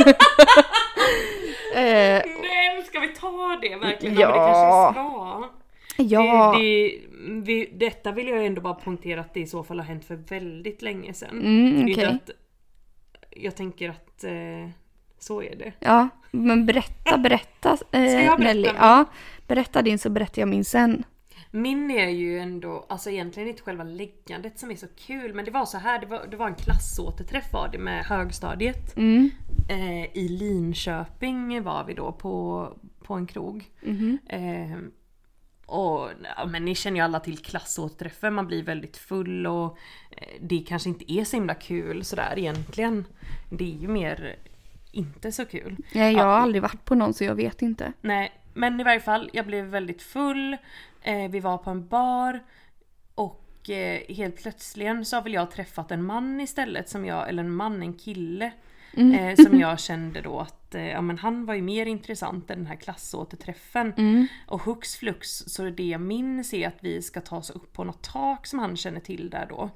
eh, 1.74 1.80
Nej, 1.82 2.82
ska 2.86 3.00
vi 3.00 3.08
ta 3.08 3.58
det 3.62 3.76
verkligen? 3.76 4.14
Ja. 4.18 4.20
Ja. 4.20 4.30
Det 4.32 4.38
kanske 4.38 4.60
vi 4.90 4.94
ska. 4.94 5.59
Ja, 6.02 6.56
Det, 6.58 6.58
det, 6.58 7.00
vi, 7.40 7.70
detta 7.72 8.12
vill 8.12 8.28
jag 8.28 8.46
ändå 8.46 8.60
bara 8.60 8.74
poängtera 8.74 9.20
att 9.20 9.34
det 9.34 9.40
i 9.40 9.46
så 9.46 9.64
fall 9.64 9.78
har 9.78 9.86
hänt 9.86 10.04
för 10.04 10.16
väldigt 10.16 10.82
länge 10.82 11.14
sedan. 11.14 11.40
Mm, 11.40 11.84
okej. 11.84 12.04
att, 12.04 12.30
jag 13.30 13.56
tänker 13.56 13.88
att 13.88 14.24
eh, 14.24 14.70
så 15.18 15.42
är 15.42 15.56
det. 15.56 15.72
ja, 15.78 16.08
men 16.30 16.66
berätta, 16.66 17.18
berätta 17.18 17.78
eh, 17.92 18.02
jag 18.02 18.12
berätta 18.12 18.36
Nelly. 18.36 18.68
Ja, 18.78 19.04
berätta 19.46 19.82
din 19.82 19.98
så 19.98 20.10
berättar 20.10 20.42
jag 20.42 20.48
min 20.48 20.64
sen. 20.64 21.04
Min 21.50 21.90
är 21.90 22.08
ju 22.08 22.38
ändå, 22.38 22.86
alltså 22.88 23.10
egentligen 23.10 23.48
inte 23.48 23.62
själva 23.62 23.84
läggandet 23.84 24.58
som 24.58 24.70
är 24.70 24.76
så 24.76 24.86
kul 25.06 25.34
men 25.34 25.44
det 25.44 25.50
var 25.50 25.66
så 25.66 25.78
här, 25.78 26.00
det 26.00 26.06
var, 26.06 26.26
det 26.30 26.36
var 26.36 26.46
en 26.46 26.54
klassåterträff 26.54 27.52
var 27.52 27.68
det 27.72 27.78
med 27.78 28.04
högstadiet. 28.04 28.96
Mm. 28.96 29.30
Eh, 29.68 30.16
I 30.16 30.28
Linköping 30.28 31.62
var 31.62 31.84
vi 31.84 31.94
då 31.94 32.12
på, 32.12 32.66
på 33.02 33.14
en 33.14 33.26
krog. 33.26 33.64
Mhm. 33.80 34.18
Eh, 34.26 34.78
och, 35.70 36.10
ja, 36.36 36.46
men 36.46 36.64
ni 36.64 36.74
känner 36.74 36.96
ju 36.96 37.04
alla 37.04 37.20
till 37.20 37.38
klassåterträffen, 37.38 38.34
man 38.34 38.46
blir 38.46 38.62
väldigt 38.62 38.96
full 38.96 39.46
och 39.46 39.78
eh, 40.10 40.28
det 40.40 40.64
kanske 40.68 40.88
inte 40.88 41.12
är 41.12 41.24
så 41.24 41.36
himla 41.36 41.54
kul 41.54 42.04
sådär 42.04 42.34
egentligen. 42.36 43.04
Det 43.50 43.64
är 43.74 43.78
ju 43.78 43.88
mer 43.88 44.36
inte 44.92 45.32
så 45.32 45.44
kul. 45.44 45.76
Nej, 45.94 46.12
jag 46.14 46.24
har 46.24 46.30
Ja. 46.32 46.38
aldrig 46.38 46.62
varit 46.62 46.84
på 46.84 46.94
någon 46.94 47.14
så 47.14 47.24
jag 47.24 47.34
vet 47.34 47.62
inte. 47.62 47.92
Nej, 48.00 48.32
men 48.54 48.80
i 48.80 48.84
varje 48.84 49.00
fall, 49.00 49.30
jag 49.32 49.46
blev 49.46 49.64
väldigt 49.64 50.02
full. 50.02 50.56
Eh, 51.02 51.30
vi 51.30 51.40
var 51.40 51.58
på 51.58 51.70
en 51.70 51.88
bar. 51.88 52.40
Och 53.14 53.70
eh, 53.70 54.00
helt 54.14 54.42
plötsligen 54.42 55.04
så 55.04 55.16
har 55.16 55.22
väl 55.22 55.32
jag 55.34 55.50
träffat 55.50 55.90
en 55.90 56.02
man 56.04 56.40
istället 56.40 56.88
som 56.88 57.04
jag, 57.04 57.28
eller 57.28 57.42
en 57.42 57.50
man, 57.54 57.82
en 57.82 57.94
kille. 57.94 58.52
Eh, 58.96 59.44
som 59.44 59.60
jag 59.60 59.80
kände 59.80 60.20
då 60.20 60.40
att 60.40 60.59
eh, 60.74 60.88
ja, 60.88 61.00
men 61.00 61.18
han 61.18 61.46
var 61.46 61.54
ju 61.54 61.62
mer 61.62 61.86
intressant 61.86 62.50
än 62.50 62.58
den 62.58 62.66
här 62.66 62.76
klassåterträffen. 62.76 63.92
Och 64.46 64.62
hux 64.62 64.96
flux 64.96 65.28
så 65.28 65.64
är 65.64 65.70
det 65.70 65.82
jag 65.88 66.00
minns 66.00 66.54
är 66.54 66.68
att 66.68 66.78
vi 66.80 67.02
ska 67.02 67.20
ta 67.20 67.36
oss 67.36 67.50
upp 67.50 67.72
på 67.72 67.84
något 67.84 68.02
tak 68.02 68.46
som 68.46 68.58
han 68.58 68.76
känner 68.76 69.00
till 69.00 69.30
där 69.30 69.46
då. 69.48 69.70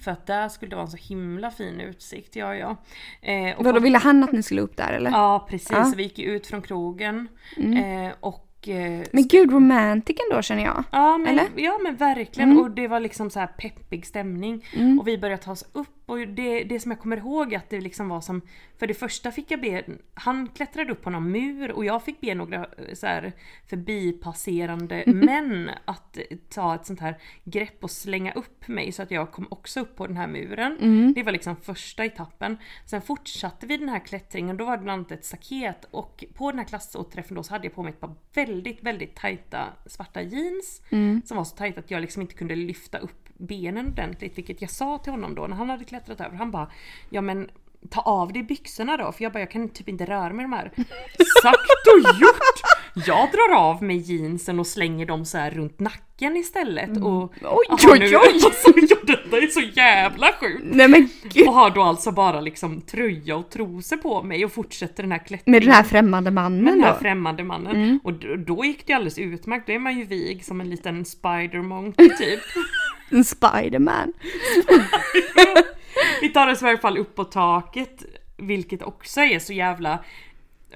För 0.00 0.10
att 0.10 0.26
där 0.26 0.48
skulle 0.48 0.70
det 0.70 0.76
vara 0.76 0.86
en 0.86 0.90
så 0.90 0.96
himla 1.08 1.50
fin 1.50 1.80
utsikt, 1.80 2.36
ja 2.36 2.54
ja. 2.56 2.76
Eh, 3.22 3.58
och 3.58 3.64
Vadå, 3.64 3.78
på- 3.78 3.84
ville 3.84 3.98
han 3.98 4.24
att 4.24 4.32
ni 4.32 4.42
skulle 4.42 4.60
upp 4.60 4.76
där 4.76 4.92
eller? 4.92 5.10
Ja 5.10 5.46
precis, 5.50 5.70
Ja. 5.70 5.84
så 5.84 5.96
vi 5.96 6.02
gick 6.02 6.18
ut 6.18 6.46
från 6.46 6.62
krogen. 6.62 7.28
Eh, 7.56 8.12
och 8.20 8.68
eh, 8.68 9.02
Men 9.12 9.28
gud, 9.28 9.52
romantiken 9.52 10.24
då 10.32 10.42
känner 10.42 10.64
jag. 10.64 10.84
Ja 10.92 11.18
men, 11.18 11.26
Eller? 11.28 11.44
ja 11.56 11.78
men 11.82 11.96
verkligen 11.96 12.58
och 12.58 12.70
det 12.70 12.88
var 12.88 13.00
liksom 13.00 13.30
så 13.30 13.40
här 13.40 13.46
peppig 13.46 14.06
stämning. 14.06 14.64
Och 15.00 15.08
vi 15.08 15.18
började 15.18 15.42
ta 15.42 15.52
oss 15.52 15.64
upp 15.72 15.88
och 16.10 16.28
det, 16.28 16.64
det 16.64 16.80
som 16.80 16.90
jag 16.90 17.00
kommer 17.00 17.16
ihåg 17.16 17.52
är 17.52 17.56
att 17.56 17.70
det 17.70 17.80
liksom 17.80 18.08
var 18.08 18.20
som 18.20 18.40
För 18.78 18.86
det 18.86 18.94
första 18.94 19.32
fick 19.32 19.50
jag 19.50 19.60
be, 19.60 19.84
han 20.14 20.48
klättrade 20.48 20.92
upp 20.92 21.02
på 21.02 21.10
någon 21.10 21.30
mur 21.30 21.72
och 21.72 21.84
jag 21.84 22.04
fick 22.04 22.20
be 22.20 22.34
några 22.34 22.56
eh, 22.56 22.94
så 22.94 23.06
här 23.06 23.32
förbipasserande 23.66 25.04
män 25.06 25.70
att 25.84 26.16
eh, 26.16 26.22
ta 26.48 26.74
ett 26.74 26.86
sånt 26.86 27.00
här 27.00 27.18
grepp 27.44 27.84
och 27.84 27.90
slänga 27.90 28.32
upp 28.32 28.68
mig 28.68 28.92
så 28.92 29.02
att 29.02 29.10
jag 29.10 29.32
kom 29.32 29.46
också 29.50 29.80
upp 29.80 29.96
på 29.96 30.06
den 30.06 30.16
här 30.16 30.26
muren. 30.26 30.76
Det 31.12 31.22
var 31.22 31.32
liksom 31.32 31.56
första 31.56 32.04
etappen. 32.04 32.56
Sen 32.86 33.02
fortsatte 33.02 33.66
vi 33.66 33.76
den 33.76 33.88
här 33.88 33.98
klättringen, 33.98 34.56
då 34.56 34.64
var 34.64 34.76
det 34.76 34.82
bland 34.82 34.98
annat 34.98 35.12
ett 35.12 35.24
staket 35.24 35.84
och 35.90 36.24
på 36.34 36.50
den 36.50 36.58
här 36.58 36.66
klassåterträffen 36.66 37.36
då 37.36 37.42
så 37.42 37.52
hade 37.54 37.66
jag 37.66 37.74
på 37.74 37.82
mig 37.82 37.90
ett 37.90 38.00
par 38.00 38.14
väldigt, 38.34 38.82
väldigt 38.82 39.16
tajta 39.16 39.66
svarta 39.86 40.22
jeans. 40.22 40.82
Som 41.24 41.36
var 41.36 41.44
så 41.44 41.56
tajta 41.56 41.80
att 41.80 41.90
jag 41.90 42.00
liksom 42.00 42.22
inte 42.22 42.34
kunde 42.34 42.56
lyfta 42.56 42.98
upp 42.98 43.19
benen 43.40 43.86
ordentligt, 43.86 44.38
vilket 44.38 44.60
jag 44.60 44.70
sa 44.70 44.98
till 44.98 45.12
honom 45.12 45.34
då 45.34 45.46
när 45.46 45.56
han 45.56 45.70
hade 45.70 45.84
klättrat 45.84 46.20
över. 46.20 46.36
Han 46.36 46.50
bara, 46.50 46.70
ja 47.10 47.20
men 47.20 47.50
ta 47.90 48.00
av 48.00 48.32
dig 48.32 48.42
byxorna 48.42 48.96
då, 48.96 49.12
för 49.12 49.22
jag 49.22 49.32
bara 49.32 49.40
jag 49.40 49.50
kan 49.50 49.68
typ 49.68 49.88
inte 49.88 50.04
röra 50.04 50.32
mig 50.32 50.42
i 50.42 50.48
de 50.48 50.52
här. 50.52 50.70
Sagt 51.42 51.86
och 51.86 52.20
gjort! 52.20 52.79
Jag 52.94 53.28
drar 53.30 53.56
av 53.56 53.82
mig 53.82 53.96
jeansen 53.96 54.60
och 54.60 54.66
slänger 54.66 55.06
dem 55.06 55.24
så 55.24 55.38
här 55.38 55.50
runt 55.50 55.80
nacken 55.80 56.36
istället 56.36 56.90
och... 57.02 57.22
Oj, 57.22 57.66
Aha, 57.68 57.78
oj, 57.92 57.98
nu- 57.98 58.06
oj. 58.06 58.12
Alltså, 58.44 58.72
ja, 58.76 58.96
detta 59.06 59.36
är 59.38 59.46
så 59.46 59.60
jävla 59.60 60.26
sjukt! 60.40 60.60
Nej 60.62 60.88
men 60.88 61.08
gud. 61.22 61.48
Och 61.48 61.54
har 61.54 61.70
då 61.70 61.82
alltså 61.82 62.12
bara 62.12 62.40
liksom 62.40 62.80
tröja 62.80 63.36
och 63.36 63.50
trosor 63.50 63.96
på 63.96 64.22
mig 64.22 64.44
och 64.44 64.52
fortsätter 64.52 65.02
den 65.02 65.12
här 65.12 65.18
klättringen. 65.18 65.52
Med 65.56 65.62
den 65.62 65.72
här 65.72 65.82
främmande 65.82 66.30
mannen 66.30 66.64
med 66.64 66.72
den 66.72 66.82
här 66.84 66.92
då? 66.92 66.98
främmande 66.98 67.44
mannen. 67.44 68.00
Och 68.04 68.12
då, 68.12 68.36
då 68.36 68.64
gick 68.64 68.86
det 68.86 68.92
alldeles 68.92 69.18
utmärkt, 69.18 69.66
då 69.66 69.72
är 69.72 69.78
man 69.78 69.98
ju 69.98 70.04
vig 70.04 70.44
som 70.44 70.60
en 70.60 70.70
liten 70.70 71.04
spider-monkey 71.04 72.08
typ. 72.18 72.40
En 73.10 73.24
Spiderman. 73.24 74.12
Vi 76.20 76.28
tar 76.28 76.48
oss 76.48 76.62
i 76.62 76.66
alla 76.66 76.78
fall 76.78 76.98
upp 76.98 77.14
på 77.14 77.24
taket, 77.24 78.04
vilket 78.36 78.82
också 78.82 79.20
är 79.20 79.38
så 79.38 79.52
jävla... 79.52 79.98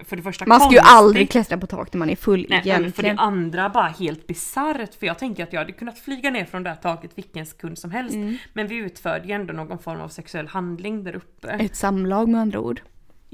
För 0.05 0.17
det 0.17 0.23
första 0.23 0.47
Man 0.47 0.61
ska 0.61 0.71
ju 0.73 0.79
konstigt. 0.79 0.97
aldrig 0.97 1.31
klättra 1.31 1.59
på 1.59 1.67
tak 1.67 1.93
när 1.93 1.99
man 1.99 2.11
är 2.11 2.17
full 2.17 2.47
Nej, 2.49 2.63
men 2.65 2.65
för 2.65 2.71
det 2.73 2.81
egentligen. 2.81 3.19
andra 3.19 3.69
bara 3.69 3.89
helt 3.89 4.27
bisarrt 4.27 4.95
för 4.95 5.07
jag 5.07 5.19
tänker 5.19 5.43
att 5.43 5.53
jag 5.53 5.61
hade 5.61 5.73
kunnat 5.73 5.99
flyga 5.99 6.31
ner 6.31 6.45
från 6.45 6.63
det 6.63 6.69
här 6.71 6.77
taket 6.77 7.11
vilken 7.15 7.47
sekund 7.47 7.79
som 7.79 7.91
helst. 7.91 8.15
Mm. 8.15 8.37
Men 8.53 8.67
vi 8.67 8.77
utförde 8.77 9.29
ju 9.29 9.33
ändå 9.33 9.53
någon 9.55 9.79
form 9.79 10.01
av 10.01 10.09
sexuell 10.09 10.47
handling 10.49 11.05
där 11.05 11.17
uppe. 11.17 11.49
Ett 11.49 11.77
samlag 11.77 12.29
med 12.29 12.41
andra 12.41 12.61
ord. 12.61 12.81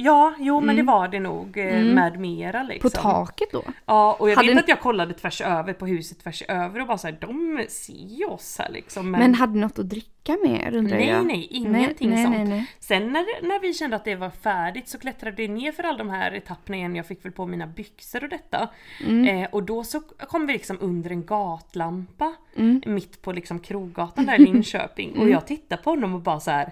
Ja, 0.03 0.35
jo 0.39 0.61
men 0.61 0.77
det 0.77 0.83
var 0.83 1.09
det 1.09 1.21
nog 1.21 1.59
eh, 1.59 1.67
Mm. 1.81 1.95
med 1.95 2.21
mera 2.21 2.63
liksom. 2.63 2.91
På 2.91 2.97
taket 2.99 3.49
då? 3.53 3.63
Ja, 3.87 4.17
och 4.19 4.31
jag 4.31 4.37
Hade 4.37 4.49
vet 4.49 4.55
ni- 4.57 4.61
att 4.63 4.69
jag 4.69 4.81
kollade 4.81 5.15
tvärs 5.15 5.41
över 5.41 5.73
på 5.73 5.87
huset 5.87 6.19
tvärs 6.23 6.43
över 6.49 6.81
och 6.81 6.87
bara 6.87 6.99
såhär, 6.99 7.19
de 7.21 7.65
ser 7.69 8.31
oss 8.31 8.57
här 8.59 8.69
liksom. 8.73 9.11
Men 9.11 9.35
hade 9.35 9.53
ni 9.53 9.61
något 9.61 9.79
att 9.79 9.89
dricka 9.89 10.37
med 10.45 10.75
undrar 10.75 10.97
Nej, 10.97 11.09
jag? 11.09 11.27
nej, 11.27 11.47
ingenting 11.51 12.11
nej, 12.11 12.25
sånt. 12.25 12.37
nej, 12.37 12.45
nej. 12.49 12.67
Sen 12.81 13.13
när, 13.13 13.43
när 13.49 13.61
vi 13.61 13.75
kände 13.75 13.97
att 13.97 14.05
det 14.05 14.15
var 14.17 14.31
färdigt 14.31 14.89
så 14.89 14.99
klättrade 14.99 15.37
vi 15.37 15.49
ner 15.49 15.73
för 15.73 15.83
alla 15.83 15.99
de 15.99 16.11
här 16.11 16.33
etapperna 16.35 16.77
igen. 16.77 16.97
Jag 16.97 17.07
fick 17.07 17.25
väl 17.25 17.33
på 17.33 17.47
mina 17.47 17.67
byxor 17.67 18.23
och 18.25 18.31
detta. 18.31 18.69
Mm. 19.07 19.25
Eh, 19.43 19.49
och 19.53 19.63
då 19.63 19.85
så 19.85 20.01
kom 20.01 20.47
vi 20.47 20.53
liksom 20.53 20.77
under 20.81 21.11
en 21.11 21.25
gatlampa 21.27 22.33
Mm. 22.57 22.83
mitt 22.87 23.23
på 23.23 23.33
liksom 23.33 23.59
Krogatan 23.61 24.27
där 24.27 24.35
i 24.41 24.45
Linköping. 24.45 25.11
Och 25.19 25.29
jag 25.31 25.47
tittade 25.47 25.83
på 25.83 25.91
honom 25.91 26.15
och 26.15 26.21
bara 26.21 26.41
så 26.41 26.51
här. 26.51 26.71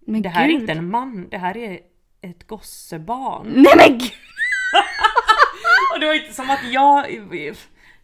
Men 0.00 0.22
Det 0.22 0.28
här 0.28 0.44
är 0.44 0.48
gud. 0.48 0.60
inte 0.60 0.72
en 0.72 0.90
man, 0.90 1.26
det 1.30 1.38
här 1.38 1.56
är 1.56 1.78
ett 2.22 2.46
gossebarn. 2.46 3.46
Nej 3.46 3.72
men 3.76 3.98
gud! 3.98 4.12
Och 5.94 6.00
det 6.00 6.06
var 6.06 6.14
inte 6.14 6.32
som 6.32 6.50
att 6.50 6.72
jag... 6.72 7.06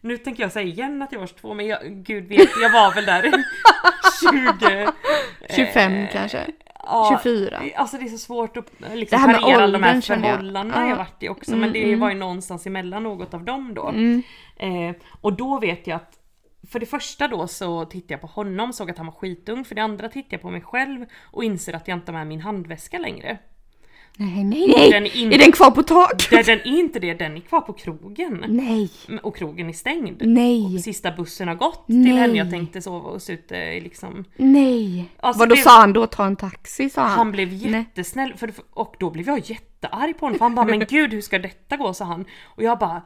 Nu 0.01 0.17
tänker 0.17 0.43
jag 0.43 0.51
säga 0.51 0.67
igen 0.67 1.01
att 1.01 1.11
jag 1.11 1.19
var 1.19 1.27
22 1.27 1.53
men 1.53 1.67
jag, 1.67 1.79
gud 1.83 2.27
vet, 2.27 2.49
jag 2.61 2.69
var 2.69 2.93
väl 2.93 3.05
där 3.05 3.31
20... 4.59 4.91
25 5.55 5.93
eh, 5.93 6.11
kanske? 6.11 6.45
ja, 6.85 7.21
24? 7.23 7.61
Alltså 7.75 7.97
det 7.97 8.03
är 8.05 8.09
så 8.09 8.17
svårt 8.17 8.57
att 8.57 8.71
Det 8.77 8.95
liksom 8.95 9.19
här 9.19 9.39
parera 9.39 9.63
alla 9.63 9.77
de 9.77 9.83
här 9.83 9.95
jag. 9.95 10.03
förhållandena 10.03 10.81
jag, 10.81 10.91
Ja. 10.91 10.95
varit 10.95 11.23
i 11.23 11.29
också 11.29 11.51
Mm, 11.51 11.61
men 11.61 11.73
det 11.73 11.83
mm. 11.83 11.99
var 11.99 12.09
ju 12.09 12.15
någonstans 12.15 12.67
emellan 12.67 13.03
något 13.03 13.33
av 13.33 13.43
dem 13.43 13.73
då. 13.73 13.87
Mm. 13.87 14.23
Eh, 14.57 14.95
och 15.21 15.33
då 15.33 15.59
vet 15.59 15.87
jag 15.87 15.95
att 15.95 16.19
för 16.71 16.79
det 16.79 16.85
första 16.85 17.27
då 17.27 17.47
så 17.47 17.85
tittade 17.85 18.13
jag 18.13 18.21
på 18.21 18.27
honom, 18.27 18.73
såg 18.73 18.91
att 18.91 18.97
han 18.97 19.05
var 19.05 19.13
skitung. 19.13 19.65
För 19.65 19.75
det 19.75 19.81
andra 19.81 20.09
tittade 20.09 20.35
jag 20.35 20.41
på 20.41 20.49
mig 20.49 20.61
själv 20.61 21.05
och 21.31 21.43
inser 21.43 21.73
att 21.73 21.87
jag 21.87 21.97
inte 21.97 22.11
har 22.11 22.19
med 22.19 22.27
min 22.27 22.41
handväska 22.41 22.97
längre. 22.97 23.37
Nej, 24.17 24.43
nej, 24.43 24.73
nej! 24.77 24.91
Den 24.91 25.05
är 25.05 25.17
inte- 25.17 25.35
Är 25.35 25.39
den 25.39 25.51
kvar 25.51 25.71
på 25.71 25.83
taket? 25.83 26.29
Den, 26.29 26.43
den 26.45 26.59
är 26.59 26.79
inte 26.79 26.99
det, 26.99 27.13
den 27.13 27.35
är 27.35 27.39
kvar 27.39 27.61
på 27.61 27.73
krogen. 27.73 28.45
Nej! 28.47 28.89
Och 29.23 29.35
krogen 29.37 29.69
är 29.69 29.73
stängd. 29.73 30.21
Nej! 30.25 30.79
Sista 30.79 31.11
bussen 31.11 31.47
har 31.47 31.55
gått 31.55 31.83
Nej. 31.87 32.05
till 32.05 32.15
henne 32.17 32.37
jag 32.37 32.49
tänkte 32.49 32.81
sova 32.81 33.09
hos 33.11 33.29
ute 33.29 33.55
i 33.55 33.81
liksom. 33.81 34.25
Nej! 34.35 35.05
Alltså, 35.19 35.39
Vad 35.39 35.49
då 35.49 35.55
det- 35.55 35.61
sa 35.61 35.79
han 35.79 35.93
då? 35.93 36.07
Ta 36.07 36.25
en 36.25 36.35
taxi 36.35 36.89
sa 36.89 37.01
han? 37.01 37.11
Han 37.11 37.31
blev 37.31 37.47
Nej. 37.53 37.71
jättesnäll 37.71 38.33
för, 38.37 38.51
och 38.73 38.95
då 38.99 39.09
blev 39.09 39.27
jag 39.27 39.39
jättearg 39.39 40.17
på 40.19 40.25
honom 40.25 40.37
för 40.37 40.45
han 40.45 40.55
bara 40.55 40.65
men 40.65 40.79
gud 40.89 41.13
hur 41.13 41.21
ska 41.21 41.39
detta 41.39 41.77
gå 41.77 41.93
sa 41.93 42.05
han. 42.05 42.25
Och 42.43 42.63
jag 42.63 42.79
bara 42.79 43.01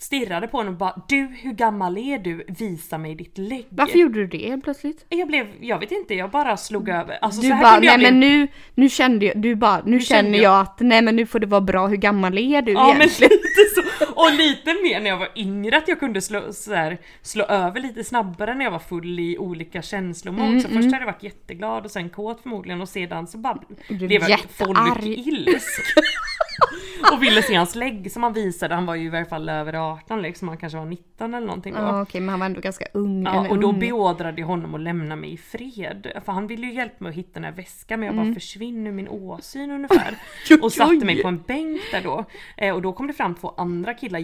stirrade 0.00 0.48
på 0.48 0.56
honom 0.56 0.72
och 0.72 0.78
bara 0.78 1.02
du 1.08 1.16
hur 1.40 1.52
gammal 1.52 1.98
är 1.98 2.18
du? 2.18 2.44
Visa 2.48 2.98
mig 2.98 3.14
ditt 3.14 3.38
lägg. 3.38 3.66
Varför 3.68 3.98
gjorde 3.98 4.26
du 4.26 4.26
det 4.26 4.60
plötsligt? 4.64 5.06
Jag 5.08 5.28
blev, 5.28 5.46
jag 5.60 5.78
vet 5.78 5.92
inte, 5.92 6.14
jag 6.14 6.30
bara 6.30 6.56
slog 6.56 6.88
över. 6.88 7.18
Alltså, 7.22 7.40
Du 7.40 7.48
så 7.48 7.54
här 7.54 7.62
bara, 7.62 7.80
nej 7.80 7.98
bli- 7.98 8.06
men 8.10 8.20
nu, 8.20 8.48
nu 8.74 8.88
kände 8.88 9.26
jag, 9.26 9.38
du 9.42 9.54
bara, 9.54 9.82
nu, 9.84 10.00
kände 10.00 10.04
känner 10.04 10.38
jag- 10.38 10.52
jag 10.52 10.60
att, 10.60 10.80
nej 10.80 11.02
men 11.02 11.16
nu 11.16 11.26
får 11.26 11.38
det 11.38 11.46
vara 11.46 11.60
bra, 11.60 11.86
hur 11.86 11.96
gammal 11.96 12.38
är 12.38 12.62
du 12.62 12.72
Ja 12.72 12.86
men 12.88 12.96
egentligen? 12.96 13.30
lite 13.42 13.74
så. 13.74 14.12
Och 14.14 14.32
lite 14.32 14.74
mer 14.82 15.00
när 15.00 15.10
jag 15.10 15.16
var 15.18 15.28
yngre 15.36 15.76
att 15.76 15.88
jag 15.88 16.00
kunde 16.00 16.20
slå, 16.20 16.52
så 16.52 16.74
här, 16.74 16.98
slå 17.22 17.44
över 17.44 17.80
lite 17.80 18.04
snabbare 18.04 18.54
när 18.54 18.64
jag 18.64 18.70
var 18.70 18.78
full 18.78 19.20
i 19.20 19.38
olika 19.38 19.82
känslomod. 19.82 20.46
Mm, 20.48 20.60
så 20.60 20.68
först 20.68 20.84
hade 20.92 20.98
jag 20.98 21.06
varit 21.12 21.22
jätteglad 21.22 21.84
och 21.84 21.90
sen 21.90 22.10
kåt 22.10 22.40
förmodligen 22.42 22.80
och 22.80 22.88
sedan 22.88 23.26
så 23.26 23.38
bara 23.38 23.58
blev 23.88 24.28
jag 24.28 24.40
folkilsk. 24.40 25.80
och 27.12 27.22
ville 27.22 27.42
se 27.42 27.54
hans 27.54 27.74
lägg 27.74 28.12
som 28.12 28.22
han 28.22 28.32
visade, 28.32 28.74
han 28.74 28.86
var 28.86 28.94
ju 28.94 29.12
i 29.12 29.16
alla 29.16 29.24
fall 29.24 29.48
över 29.48 29.92
18 29.92 30.22
liksom, 30.22 30.48
han 30.48 30.56
kanske 30.56 30.78
var 30.78 30.86
19 30.86 31.34
eller 31.34 31.46
någonting 31.46 31.74
då. 31.74 31.80
Ja 31.80 32.02
okej 32.02 32.20
men 32.20 32.28
han 32.28 32.40
var 32.40 32.46
ändå 32.46 32.60
ganska 32.60 32.84
ung. 32.92 33.24
Ja, 33.24 33.48
och 33.48 33.58
då 33.58 33.68
ung. 33.68 33.78
beordrade 33.78 34.40
jag 34.40 34.46
honom 34.46 34.74
att 34.74 34.80
lämna 34.80 35.16
mig 35.16 35.32
i 35.32 35.36
fred. 35.36 36.12
För 36.24 36.32
han 36.32 36.46
ville 36.46 36.66
ju 36.66 36.74
hjälpa 36.74 36.96
mig 36.98 37.10
att 37.10 37.16
hitta 37.16 37.32
den 37.34 37.44
här 37.44 37.52
väskan 37.52 38.00
men 38.00 38.06
jag 38.06 38.16
bara 38.16 38.34
försvinn 38.34 38.86
ur 38.86 38.92
min 38.92 39.08
åsyn 39.08 39.70
ungefär. 39.70 40.14
Och 40.62 40.72
satte 40.72 41.04
mig 41.04 41.22
på 41.22 41.28
en 41.28 41.42
bänk 41.46 41.80
där 41.92 42.02
då. 42.02 42.24
Eh, 42.56 42.74
och 42.74 42.82
då 42.82 42.92
kom 42.92 43.06
det 43.06 43.12
fram 43.12 43.34
två 43.34 43.54
andra 43.56 43.94
killar 43.94 44.18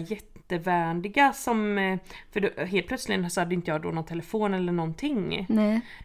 jättevänliga 0.51 1.33
som... 1.33 1.77
Eh, 1.77 1.99
för 2.31 2.39
då, 2.39 2.65
helt 2.65 2.87
plötsligt 2.87 3.33
så 3.33 3.41
hade 3.41 3.55
inte 3.55 3.71
jag 3.71 3.81
då 3.81 3.89
någon 3.91 4.05
telefon 4.05 4.53
eller 4.53 4.71
någonting. 4.71 5.47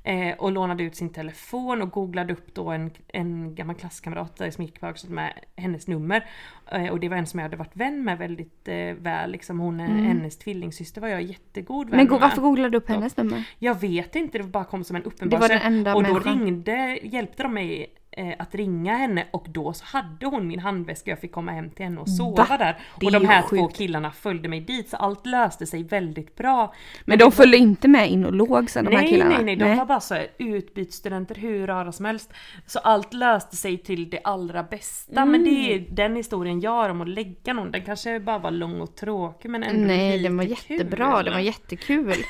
Eh, 0.05 0.35
och 0.39 0.53
lånade 0.53 0.83
ut 0.83 0.97
sin 0.97 1.13
telefon 1.13 1.83
och 1.83 1.91
googlade 1.91 2.33
upp 2.33 2.55
då 2.55 2.71
en, 2.71 2.91
en 3.09 3.55
gammal 3.55 3.77
klasskamrat 3.77 4.41
som 4.51 4.65
gick 4.65 4.81
på 4.81 4.87
högstadiet 4.87 5.15
med 5.15 5.33
hennes 5.57 5.87
nummer. 5.89 6.25
Eh, 6.73 6.87
och 6.89 7.01
det 7.01 7.09
var 7.09 7.17
en 7.17 7.27
som 7.27 7.41
jag 7.41 7.45
hade 7.45 7.57
varit 7.57 7.77
vän 7.77 8.05
med 8.05 8.19
väldigt 8.19 8.69
eh, 8.69 8.95
väl. 8.95 9.31
Liksom 9.33 9.59
hon, 9.61 9.81
mm. 9.81 10.05
hennes 10.05 10.39
tvillingsyster 10.39 11.01
var 11.01 11.09
jag 11.09 11.23
jättegod 11.23 11.91
vän 11.91 11.97
Men 11.97 12.07
go- 12.07 12.15
med. 12.15 12.21
varför 12.21 12.43
googlade 12.43 12.71
du 12.71 12.77
upp 12.77 12.89
hennes 12.89 13.17
nummer? 13.17 13.45
Jag 13.59 13.81
vet 13.81 14.17
inte, 14.17 14.39
det 14.39 14.45
bara 14.45 14.65
kom 14.65 14.85
som 14.85 14.97
en 14.97 15.03
Det 15.03 15.09
uppenbarelse. 15.09 15.55
var 15.55 15.61
den 15.61 15.73
enda 15.73 15.95
och 15.95 16.03
då 16.05 16.13
människan. 16.13 16.39
ringde, 16.45 16.99
hjälpte 17.03 17.43
de 17.43 17.55
mig 17.55 17.95
eh, 18.13 18.35
att 18.39 18.55
ringa 18.55 18.97
henne 18.97 19.27
och 19.31 19.47
då 19.49 19.73
så 19.73 19.85
hade 19.85 20.27
hon 20.27 20.47
min 20.49 20.59
handväska, 20.59 21.11
jag 21.11 21.21
fick 21.21 21.33
komma 21.33 21.53
hem 21.53 21.71
till 21.71 21.85
henne 21.85 22.01
och 22.01 22.09
sova 22.09 22.45
Va? 22.45 22.57
där. 22.57 22.79
Och 23.05 23.13
de 23.13 23.25
här 23.29 23.43
två 23.43 23.49
sjukt. 23.67 23.77
killarna 23.77 24.11
följde 24.11 24.49
mig 24.49 24.61
dit 24.61 24.89
så 24.89 24.97
allt 24.97 25.27
löste 25.27 25.67
sig 25.67 25.83
väldigt 25.83 26.37
bra. 26.37 26.75
Men 27.05 27.19
de 27.19 27.33
följde 27.33 27.57
inte 27.57 27.89
med 27.89 28.11
in 28.11 28.25
och 28.25 28.33
låg 28.33 28.71
sen 28.71 28.85
de 28.85 28.91
här 28.91 29.03
Nej 29.03 29.11
killarna? 29.11 29.31
nej 29.35 29.45
nej, 29.45 29.57
de 29.57 29.77
var 29.77 29.85
bara 29.87 30.01
så 30.01 30.15
här 30.15 30.27
utbytesstudenter 30.39 31.35
hur 31.35 31.67
rara 31.67 31.93
som 31.93 32.05
helst. 32.05 32.33
Så 32.67 32.79
allt 32.79 33.13
löste 33.15 33.57
sig 33.57 33.79
till 33.79 34.11
det 34.11 34.21
allra 34.25 34.63
bästa. 34.63 35.25
Men 35.25 35.45
det 35.45 35.51
är 35.51 35.79
Mm. 35.79 35.95
den 35.95 36.17
historien 36.17 36.61
jag 36.61 36.71
har 36.71 36.89
om 36.89 37.01
att 37.01 37.09
lägga 37.09 37.53
någon. 37.53 37.71
Den 37.71 37.85
kanske 37.85 38.21
bara 38.21 38.39
var 38.39 38.51
lång 38.51 38.81
och 38.81 38.97
tråkig 38.97 39.51
men 39.51 39.63
ändå 39.63 39.87
Nej 39.87 40.19
den 40.23 40.37
var 40.37 40.45
jättebra, 40.45 41.23
den 41.23 41.33
var 41.33 41.41
jättekul. 41.41 42.15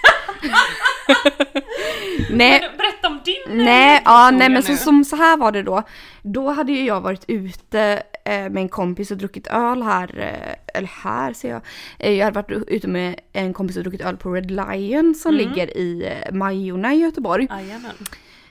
nej, 2.31 2.61
Men 2.61 2.77
berätta 2.79 3.00
din 3.25 3.65
Nej, 3.65 4.03
ja, 4.05 4.31
nej 4.31 4.49
men 4.49 4.63
så, 4.63 4.77
som 4.77 5.05
så 5.05 5.17
här 5.17 5.37
var 5.37 5.53
det 5.53 5.63
då. 5.63 5.83
Då 6.23 6.49
hade 6.51 6.73
ju 6.73 6.85
jag 6.85 7.01
varit 7.01 7.25
ute 7.29 8.03
eh, 8.25 8.33
med 8.33 8.57
en 8.57 8.69
kompis 8.69 9.11
och 9.11 9.17
druckit 9.17 9.47
öl 9.47 9.83
här, 9.83 10.19
eh, 10.19 10.79
eller 10.79 10.89
här 10.89 11.33
ser 11.33 11.51
jag. 11.51 11.61
Eh, 11.99 12.13
jag 12.13 12.25
hade 12.25 12.43
varit 12.43 12.65
ute 12.69 12.89
med 12.89 13.21
en 13.33 13.53
kompis 13.55 13.77
och 13.77 13.83
druckit 13.83 14.01
öl 14.01 14.17
på 14.17 14.31
Red 14.33 14.51
Lion 14.51 15.15
som 15.15 15.35
Mm. 15.35 15.49
ligger 15.49 15.77
i 15.77 16.13
Majorna 16.33 16.95
i 16.95 16.99
Göteborg. 16.99 17.49
Jajamän. 17.51 17.91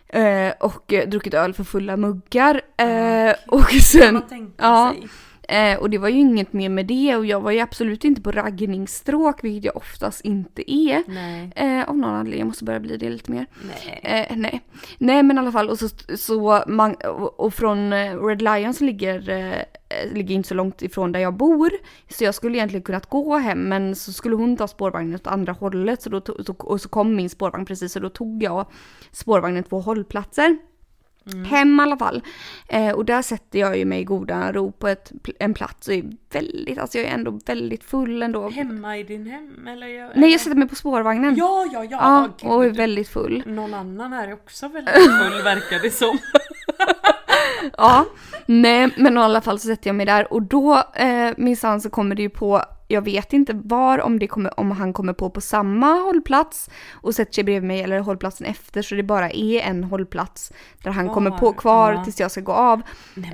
Eh, 0.07 0.53
och 0.59 0.93
druckit 1.07 1.33
öl 1.33 1.53
för 1.53 1.63
fulla 1.63 1.97
muggar. 1.97 2.61
Eh, 2.77 2.87
okej. 2.87 3.35
och 3.47 3.71
sen, 3.81 4.21
ja, 4.57 4.93
sig. 4.99 5.09
Eh, 5.49 5.79
och 5.79 5.89
det 5.89 5.97
var 5.97 6.09
ju 6.09 6.19
inget 6.19 6.53
mer 6.53 6.69
med 6.69 6.85
det 6.85 7.15
och 7.15 7.25
jag 7.25 7.41
var 7.41 7.51
ju 7.51 7.59
absolut 7.59 8.05
inte 8.05 8.21
på 8.21 8.31
raggningsstråk 8.31 9.43
vilket 9.43 9.63
jag 9.63 9.77
oftast 9.77 10.21
inte 10.21 10.71
är. 10.71 11.03
Nej. 11.07 11.51
Eh, 11.55 11.89
av 11.89 11.97
någon 11.97 12.09
anledning, 12.09 12.39
jag 12.39 12.47
måste 12.47 12.63
börja 12.63 12.79
bli 12.79 12.97
det 12.97 13.09
lite 13.09 13.31
mer. 13.31 13.45
Nej. 13.67 13.99
Eh, 14.03 14.37
nej. 14.37 14.61
nej 14.97 15.23
men 15.23 15.37
i 15.37 15.39
alla 15.39 15.51
fall 15.51 15.69
och 15.69 15.79
så, 15.79 15.89
så 16.17 16.63
man, 16.67 16.95
och, 16.95 17.39
och 17.39 17.53
från 17.53 17.93
eh, 17.93 18.25
Red 18.25 18.41
Lion 18.41 18.73
som 18.73 18.87
ligger, 18.87 19.29
eh, 19.29 20.13
ligger 20.13 20.35
inte 20.35 20.49
så 20.49 20.55
långt 20.55 20.81
ifrån 20.81 21.11
där 21.11 21.19
jag 21.19 21.33
bor. 21.33 21.69
Så 22.09 22.23
jag 22.23 22.35
skulle 22.35 22.57
egentligen 22.57 22.83
kunnat 22.83 23.05
gå 23.09 23.37
hem 23.37 23.69
men 23.69 23.95
så 23.95 24.13
skulle 24.13 24.35
hon 24.35 24.57
ta 24.57 24.67
spårvagnen 24.67 25.15
åt 25.15 25.27
andra 25.27 25.53
hållet 25.53 26.01
så 26.01 26.09
då, 26.09 26.19
to- 26.19 26.43
så, 26.43 26.53
och 26.53 26.81
så 26.81 26.89
kom 26.89 27.15
min 27.15 27.29
spårvagn 27.29 27.65
precis 27.65 27.93
så 27.93 27.99
då 27.99 28.09
tog 28.09 28.43
jag 28.43 28.65
spårvagnen 29.11 29.63
två 29.63 29.79
hållplatser. 29.79 30.57
Hem 31.45 31.79
i 31.79 31.83
alla 31.83 31.97
fall. 31.97 32.21
Eh, 32.67 32.91
och 32.91 33.05
där 33.05 33.21
sätter 33.21 33.59
jag 33.59 33.77
ju 33.77 33.85
mig 33.85 34.01
i 34.01 34.03
goda 34.03 34.51
ro 34.51 34.71
på 34.71 34.87
ett, 34.87 35.11
en 35.39 35.53
plats 35.53 35.87
och 35.87 35.93
är 35.93 36.03
väldigt, 36.31 36.77
alltså 36.77 36.97
jag 36.97 37.07
är 37.07 37.13
ändå 37.13 37.39
väldigt 37.45 37.83
full 37.83 38.23
ändå. 38.23 38.49
Hemma 38.49 38.97
i 38.97 39.03
din 39.03 39.25
hem 39.27 39.67
eller? 39.67 39.87
Jag, 39.87 40.11
Nej 40.15 40.31
jag 40.31 40.41
sätter 40.41 40.55
mig 40.57 40.67
på 40.67 40.75
spårvagnen. 40.75 41.35
Ja, 41.35 41.65
ja, 41.73 41.83
ja. 41.83 41.89
Ja, 41.91 42.29
Åh, 42.43 42.55
och 42.55 42.65
är 42.65 42.69
väldigt 42.69 43.09
full. 43.09 43.43
Någon 43.45 43.73
annan 43.73 44.13
här 44.13 44.27
är 44.27 44.33
också 44.33 44.67
väldigt 44.67 44.95
full 44.95 45.41
verkar 45.43 45.79
det 45.81 45.91
som. 45.91 46.17
Ja, 47.77 48.05
nej 48.45 48.89
men 48.97 49.17
i 49.17 49.19
alla 49.19 49.41
fall 49.41 49.59
så 49.59 49.67
sätter 49.67 49.89
jag 49.89 49.95
mig 49.95 50.05
där 50.05 50.33
och 50.33 50.41
då 50.41 50.83
eh, 50.93 51.31
minsann 51.37 51.81
så 51.81 51.89
kommer 51.89 52.15
det 52.15 52.21
ju 52.21 52.29
på, 52.29 52.61
jag 52.91 53.01
vet 53.01 53.33
inte 53.33 53.53
var, 53.53 54.01
om, 54.01 54.19
det 54.19 54.27
kommer, 54.27 54.59
om 54.59 54.71
han 54.71 54.93
kommer 54.93 55.13
på 55.13 55.29
på 55.29 55.41
samma 55.41 55.87
hållplats 55.93 56.69
och 56.91 57.15
sätter 57.15 57.33
sig 57.33 57.43
bredvid 57.43 57.67
mig 57.67 57.81
eller 57.81 57.99
hållplatsen 57.99 58.47
efter 58.47 58.81
så 58.81 58.95
det 58.95 59.03
bara 59.03 59.29
är 59.29 59.59
en 59.59 59.83
hållplats 59.83 60.51
där 60.83 60.91
han 60.91 61.05
Kvar, 61.05 61.13
kommer 61.13 61.31
på 61.31 61.53
kvar 61.53 61.93
ja. 61.93 62.03
tills 62.03 62.19
jag 62.19 62.31
ska 62.31 62.41
gå 62.41 62.51
av. 62.51 62.81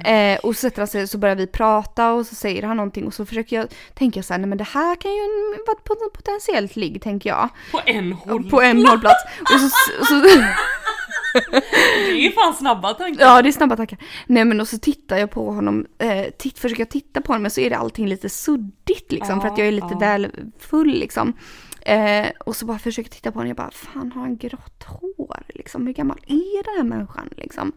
Eh, 0.05 0.39
och 0.39 0.55
så 0.55 0.59
sätter 0.59 0.81
han 0.81 0.87
sig 0.87 1.07
så 1.07 1.17
börjar 1.17 1.35
vi 1.35 1.47
prata 1.47 2.13
och 2.13 2.27
så 2.27 2.35
säger 2.35 2.63
han 2.63 2.77
någonting 2.77 3.07
och 3.07 3.13
så 3.13 3.25
försöker 3.25 3.55
jag 3.55 3.67
tänka 3.93 4.23
så 4.23 4.33
här, 4.33 4.39
nej 4.39 4.49
men 4.49 4.57
det 4.57 4.63
här 4.63 4.95
kan 4.95 5.11
ju 5.11 5.21
vara 5.67 5.77
ett 5.77 5.83
pot- 5.83 6.13
potentiellt 6.13 6.75
ligg 6.75 7.01
tänker 7.01 7.29
jag. 7.29 7.49
På 7.71 7.81
en 7.85 8.11
håll. 8.11 8.49
På 8.49 8.61
en 8.61 8.85
hållplats. 8.85 9.23
Och 9.41 9.59
så, 9.59 9.69
så, 10.05 10.15
Det 11.41 12.25
är 12.27 12.31
fan 12.31 12.53
snabba 12.53 12.93
tankar. 12.93 13.25
Ja, 13.25 13.41
det 13.41 13.49
är 13.49 13.51
snabba 13.51 13.75
tankar. 13.75 13.99
Nej 14.27 14.45
men 14.45 14.61
och 14.61 14.67
så 14.67 14.77
tittar 14.77 15.17
jag 15.17 15.31
på 15.31 15.51
honom, 15.51 15.85
eh, 15.97 16.25
titt, 16.37 16.59
försöker 16.59 16.81
jag 16.81 16.89
titta 16.89 17.21
på 17.21 17.31
honom 17.31 17.41
men 17.41 17.51
så 17.51 17.61
är 17.61 17.69
det 17.69 17.77
allting 17.77 18.07
lite 18.07 18.29
suddigt 18.29 19.11
liksom 19.11 19.41
för 19.41 19.47
att 19.47 19.57
jag 19.57 19.67
är 19.67 19.71
lite 19.71 19.87
Ja, 19.87 19.93
ja. 19.93 19.99
väl 19.99 20.31
full 20.59 20.87
liksom. 20.99 21.33
Eh, 21.81 22.27
och 22.45 22.55
så 22.55 22.65
bara 22.65 22.79
försöker 22.79 23.09
titta 23.09 23.31
på 23.31 23.39
honom 23.39 23.47
jag 23.47 23.57
bara, 23.57 23.71
fan 23.71 24.11
har 24.11 24.21
han 24.21 24.37
grått 24.37 24.83
hår 24.83 25.43
liksom? 25.55 25.87
Hur 25.87 25.93
gammal 25.93 26.17
är 26.27 26.63
den 26.63 26.75
här 26.77 26.95
människan 26.97 27.29
liksom? 27.37 27.71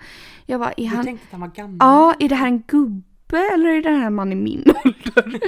Jag 0.47 0.61
bara, 0.61 0.73
är 0.73 0.75
Du 0.91 0.97
han... 0.97 1.05
tänkte 1.05 1.27
att 1.27 1.33
han 1.33 1.41
var 1.41 1.49
gammal. 1.49 1.77
Ja, 1.81 2.15
är 2.19 2.29
det 2.29 2.35
här 2.35 2.47
en 2.47 2.63
gubbe 2.63 3.03
eller 3.37 3.69
är 3.69 3.83
det 3.83 3.91
här 3.91 4.07
en 4.07 4.15
man 4.15 4.33
i 4.33 4.35
min 4.35 4.65
ålder? 4.85 5.41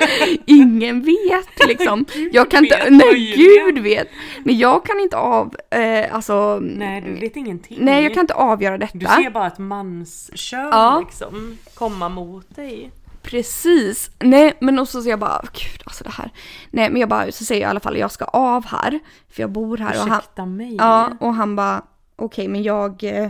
Ingen 0.47 1.01
vet 1.03 1.69
liksom. 1.69 2.05
Jag 2.33 2.51
kan 2.51 2.65
inte, 2.65 2.91
nej 2.91 3.35
gud 3.37 3.79
vet. 3.83 4.09
Men 4.45 4.59
jag 4.59 4.85
kan 4.87 5.01
inte 5.01 5.17
av, 5.17 5.57
eh, 5.71 6.15
alltså. 6.15 6.59
Nej, 6.63 7.01
du 7.01 7.21
vet 7.21 7.37
ingenting. 7.37 7.79
Nej, 7.81 8.03
jag 8.03 8.15
kan 8.15 8.21
inte 8.21 8.35
avgöra 8.35 8.79
detta. 8.79 8.99
Du 8.99 9.07
ser 9.07 9.31
bara 9.31 9.47
ett 9.47 9.59
manskön 9.59 10.69
Ja. 10.73 11.01
liksom 11.07 11.59
komma 11.75 12.09
mot 12.09 12.57
dig. 12.57 12.91
Precis. 13.23 14.11
Nej 14.19 14.57
men 14.61 14.79
och 14.79 14.89
så 14.89 15.01
säger 15.01 15.11
jag 15.13 15.19
bara, 15.19 15.41
gud 15.53 15.83
alltså 15.85 16.05
det 16.05 16.11
här. 16.11 16.31
Nej 16.71 16.91
men 16.91 17.01
jag 17.01 17.09
bara, 17.09 17.33
så 17.33 17.45
säger 17.45 17.61
jag 17.63 17.69
i 17.69 17.71
alla 17.71 17.81
fall 17.81 17.97
jag 17.99 18.11
ska 18.11 18.25
av 18.25 18.67
här. 18.67 19.01
För 19.31 19.43
jag 19.43 19.51
bor 19.51 19.77
här. 19.77 19.91
Och 19.91 19.99
han, 20.09 20.19
Ursäkta 20.19 20.47
mig. 20.47 20.77
ja 20.77 21.13
och 21.21 21.35
han 21.35 21.57
bara, 21.57 21.83
okej 22.17 22.49
men 22.49 22.63
jag, 22.63 23.05
eh, 23.05 23.29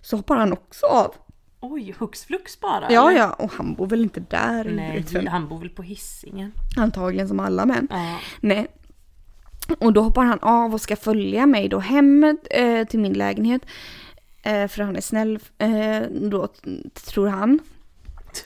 så 0.00 0.16
hoppar 0.16 0.36
han 0.36 0.52
också 0.52 0.86
av. 0.86 1.14
Oj, 1.70 1.94
hux 1.98 2.24
flux 2.24 2.60
bara? 2.60 2.92
Ja 2.92 3.10
eller? 3.10 3.20
ja, 3.20 3.32
och 3.32 3.52
han 3.52 3.74
bor 3.74 3.86
väl 3.86 4.02
inte 4.02 4.20
där. 4.20 4.64
Nej, 4.64 5.04
vem. 5.12 5.26
han 5.26 5.48
bor 5.48 5.58
väl 5.58 5.68
på 5.68 5.82
hissingen. 5.82 6.52
Antagligen 6.76 7.28
som 7.28 7.40
alla 7.40 7.66
män. 7.66 7.88
Ja. 7.90 8.18
Nej. 8.40 8.66
Och 9.78 9.92
då 9.92 10.02
hoppar 10.02 10.24
han 10.24 10.38
av 10.38 10.74
och 10.74 10.80
ska 10.80 10.96
följa 10.96 11.46
mig 11.46 11.68
då 11.68 11.78
hem 11.78 12.38
eh, 12.50 12.86
till 12.86 13.00
min 13.00 13.12
lägenhet. 13.12 13.62
Eh, 14.42 14.68
för 14.68 14.82
han 14.82 14.96
är 14.96 15.00
snäll, 15.00 15.38
eh, 15.58 16.00
då 16.10 16.48
tror 17.04 17.28
han. 17.28 17.60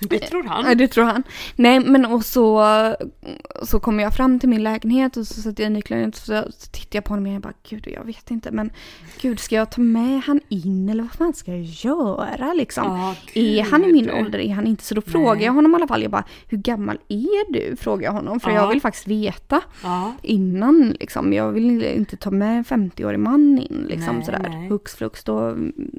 Det 0.01 0.19
tror 0.19 0.43
han. 0.43 0.65
Ja, 0.69 0.75
det 0.75 0.89
tror 0.89 1.05
han. 1.05 1.23
Nej, 1.57 1.81
men 1.81 2.05
och 2.07 2.25
så, 2.25 2.65
så 3.63 3.81
kommer 3.81 4.03
jag 4.03 4.15
fram 4.15 4.39
till 4.41 4.49
min 4.49 4.63
lägenhet 4.63 5.17
och 5.17 5.27
så 5.27 5.41
sätter 5.43 5.63
jag 5.63 5.73
nyckeln 5.73 6.09
och 6.09 6.15
så, 6.17 6.45
så 6.51 6.71
tittar 6.71 6.97
jag 6.97 7.05
på 7.05 7.13
honom 7.13 7.27
och 7.27 7.33
jag 7.33 7.43
bara 7.43 7.53
gud, 7.69 7.89
jag 7.93 8.05
vet 8.05 8.31
inte 8.31 8.51
men 8.51 8.71
gud, 9.21 9.41
ska 9.41 9.55
jag 9.57 9.71
ta 9.71 9.81
med 9.81 10.21
han 10.23 10.41
in 10.49 10.89
eller 10.89 11.03
vad 11.03 11.13
fan 11.13 11.35
ska 11.35 11.51
jag 11.51 11.63
göra 11.63 12.53
liksom? 12.53 12.85
Ja, 12.85 13.15
är 13.35 13.63
han 13.63 13.85
i 13.85 13.93
min 13.93 14.11
ålder? 14.11 14.39
Är 14.39 14.53
han 14.55 14.67
inte? 14.67 14.85
Så 14.85 14.95
då 14.95 15.01
frågar 15.01 15.43
jag 15.47 15.53
honom 15.53 15.73
i 15.73 15.75
alla 15.75 15.89
fall, 15.89 16.03
jag 16.03 16.11
bara 16.11 16.25
hur 16.49 16.59
gammal 16.59 16.99
är 17.09 17.53
du? 17.53 17.77
Frågar 17.77 18.05
jag 18.05 18.13
honom 18.13 18.41
för 18.41 18.51
Ja. 18.51 18.57
jag 18.57 18.69
vill 18.69 18.81
faktiskt 18.81 19.07
veta 19.07 19.61
Ja. 19.83 20.13
innan 20.23 20.97
liksom. 21.01 21.33
Jag 21.33 21.53
vill 21.53 21.83
inte 21.85 22.17
ta 22.17 22.31
med 22.31 22.57
en 22.59 22.65
50-årig 22.65 23.19
man 23.19 23.59
in 23.59 23.87
liksom 23.89 24.17
Nej, 24.17 24.25
sådär. 24.25 24.47
nej. 24.51 24.69
Hux 24.69 24.95
flux 24.97 25.25
då 25.25 25.57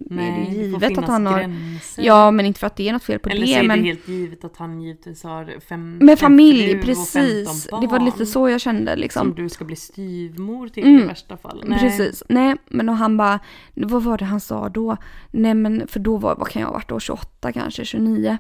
Nej, 0.10 0.32
det 0.32 0.52
det 0.52 0.64
givet 0.66 0.98
att 0.98 1.08
han 1.08 1.26
har 1.26 1.40
gränser. 1.40 2.04
Ja, 2.04 2.32
men 2.32 2.46
inte 2.46 2.60
för 2.60 2.68
att 2.68 2.76
det 2.76 2.90
är 2.90 2.94
något 2.94 3.04
fel 3.04 3.20
på 3.20 3.30
Eller 3.30 3.42
det. 3.42 3.48
så 3.48 3.60
är 3.60 3.64
men... 3.64 3.80
det 3.82 3.86
helt 3.88 4.08
givet 4.08 4.44
att 4.44 4.58
han 4.58 4.82
givetvis 4.82 5.24
har 5.24 5.60
fem 5.60 5.98
Med 6.02 6.20
familj, 6.20 6.82
precis. 6.82 7.68
15 7.68 7.82
Det 7.82 7.88
var 7.88 8.00
lite 8.00 8.18
barn 8.18 8.28
så 8.28 8.50
jag 8.50 8.62
kände 8.62 8.96
liksom. 8.96 9.28
Som 9.28 9.44
du 9.44 9.50
ska 9.50 9.66
bli 9.66 9.76
styvmor 9.76 10.68
till 10.68 10.84
Mm. 10.84 11.04
i 11.04 11.06
värsta 11.06 11.38
fall. 11.38 11.64
Nej. 11.68 11.80
Precis. 11.80 12.24
Nej, 12.30 12.56
men 12.68 12.90
och 12.90 12.96
han 12.98 13.18
bara, 13.18 13.40
vad 13.74 14.04
var 14.04 14.18
det 14.18 14.26
han 14.26 14.40
sa 14.40 14.70
då? 14.70 14.98
Nej 15.32 15.54
men 15.54 15.88
för 15.88 16.00
då 16.00 16.18
var, 16.18 16.36
vad 16.36 16.48
kan 16.48 16.60
jag 16.60 16.68
ha 16.68 16.74
varit 16.74 16.90
då, 16.90 17.00
28 17.00 17.52
kanske, 17.52 17.86
29. 17.86 18.38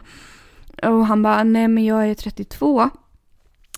Och 0.84 1.06
han 1.06 1.22
bara, 1.24 1.44
nej 1.44 1.68
men 1.68 1.86
jag 1.86 2.10
är 2.10 2.16
32. 2.16 2.90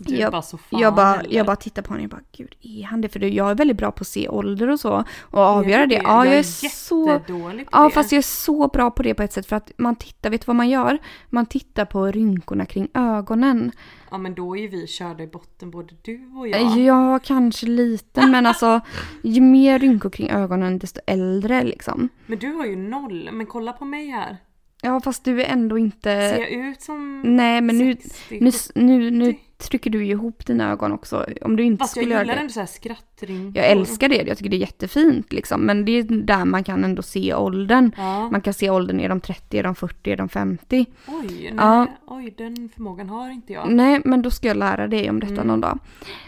Du 0.08 0.16
är 0.16 0.20
jag, 0.20 0.32
bara 0.32 0.42
så 0.42 0.58
fan 0.58 0.80
jag, 0.80 0.96
bara, 0.96 1.22
jag 1.30 1.46
bara 1.46 1.56
tittar 1.56 1.82
på 1.82 1.88
honom 1.90 2.00
och 2.00 2.04
jag 2.04 2.10
bara, 2.20 2.22
gud 2.38 2.56
är 2.62 2.84
han 2.84 3.02
det? 3.02 3.10
För 3.10 3.20
jag 3.24 3.52
är 3.52 3.56
väldigt 3.56 3.78
bra 3.78 3.92
på 3.92 4.02
att 4.02 4.08
se 4.08 4.30
ålder 4.30 4.70
och 4.70 4.80
så. 4.80 5.04
Och 5.22 5.40
avgöra 5.40 5.82
Är 5.82 5.88
det. 5.88 5.96
Ja, 6.04 6.26
jag 6.26 6.34
är 6.34 6.38
jag 6.38 6.46
så... 6.46 7.08
jättedålig 7.08 7.66
på 7.72 7.78
Ja, 7.78 7.84
det. 7.84 7.90
fast 7.92 8.12
jag 8.12 8.18
är 8.18 8.22
så 8.22 8.68
bra 8.68 8.92
på 8.92 9.04
det 9.04 9.14
på 9.14 9.24
ett 9.24 9.34
sätt 9.34 9.46
för 9.48 9.56
att 9.56 9.72
man 9.78 9.96
tittar, 9.96 10.30
vet 10.30 10.42
du 10.42 10.46
vad 10.46 10.56
man 10.56 10.70
gör? 10.70 10.98
Man 11.30 11.46
tittar 11.46 11.86
på 11.86 12.06
rynkorna 12.08 12.66
kring 12.66 12.88
ögonen. 12.94 13.72
Ja 14.12 14.18
men 14.18 14.36
då 14.36 14.58
är 14.58 14.62
ju 14.62 14.68
vi 14.68 14.88
körda 14.88 15.24
i 15.24 15.28
botten 15.28 15.72
både 15.72 15.94
du 16.02 16.32
och 16.38 16.48
Ja, 16.48 16.58
jag. 16.78 17.24
kanske 17.24 17.66
lite, 17.68 18.28
men 18.28 18.46
alltså 18.46 18.82
ju 19.24 19.42
mer 19.42 19.80
rynkor 19.80 20.10
kring 20.10 20.30
ögonen 20.30 20.80
desto 20.80 21.00
äldre 21.08 21.64
liksom. 21.64 22.10
Men 22.26 22.40
du 22.40 22.54
har 22.54 22.66
ju 22.66 22.76
noll. 22.76 23.30
Men 23.34 23.46
kolla 23.46 23.74
på 23.74 23.86
mig 23.86 24.08
här. 24.08 24.38
Ja, 24.84 25.00
fast 25.02 25.24
du 25.26 25.42
är 25.42 25.46
ändå 25.46 25.78
inte... 25.78 26.02
Ser 26.10 26.40
jag 26.40 26.52
ut 26.52 26.82
som 26.82 27.22
Nej, 27.26 27.62
men 27.62 27.78
nu, 27.78 27.96
60, 28.02 28.40
nu, 28.42 28.52
nu, 28.88 29.12
nu 29.12 29.36
trycker 29.70 29.90
du 29.90 30.06
ihop 30.06 30.46
dina 30.46 30.72
ögon 30.72 30.92
också. 30.92 31.26
Om 31.42 31.56
du 31.56 31.64
inte 31.64 31.82
Fast 31.82 31.96
jag 31.96 32.04
skulle 32.04 32.14
göra 32.16 32.24
gillar 32.24 32.38
ändå 32.38 32.54
så 32.54 32.60
här 32.60 32.68
skrattrynkor. 32.68 33.64
Jag 33.64 33.72
älskar 33.72 34.10
det, 34.10 34.24
jag 34.28 34.38
tycker 34.38 34.50
det 34.50 34.56
är 34.58 34.60
jättefint 34.60 35.34
liksom. 35.34 35.62
Men 35.62 35.86
det 35.86 35.92
är 35.92 36.04
där 36.04 36.46
man 36.46 36.64
kan 36.64 36.84
ändå 36.84 37.02
se 37.02 37.34
åldern. 37.34 37.92
Ja. 37.98 38.30
Man 38.30 38.42
kan 38.42 38.54
se 38.54 38.70
åldern, 38.70 39.00
är 39.00 39.10
de 39.10 39.20
30, 39.22 39.58
är 39.60 39.64
de 39.64 39.76
40, 39.76 40.12
är 40.12 40.18
de 40.18 40.30
50? 40.30 40.86
Oj, 41.08 41.28
nej, 41.30 41.54
Ja. 41.58 41.88
oj, 42.08 42.34
den 42.38 42.70
förmågan 42.76 43.10
har 43.10 43.30
inte 43.30 43.54
jag. 43.54 43.72
Nej, 43.72 44.02
men 44.06 44.22
då 44.22 44.32
ska 44.32 44.48
jag 44.48 44.58
lära 44.58 44.88
dig 44.88 45.10
om 45.10 45.20
detta 45.20 45.34
Mm. 45.34 45.48
någon 45.48 45.62
dag. 45.62 45.80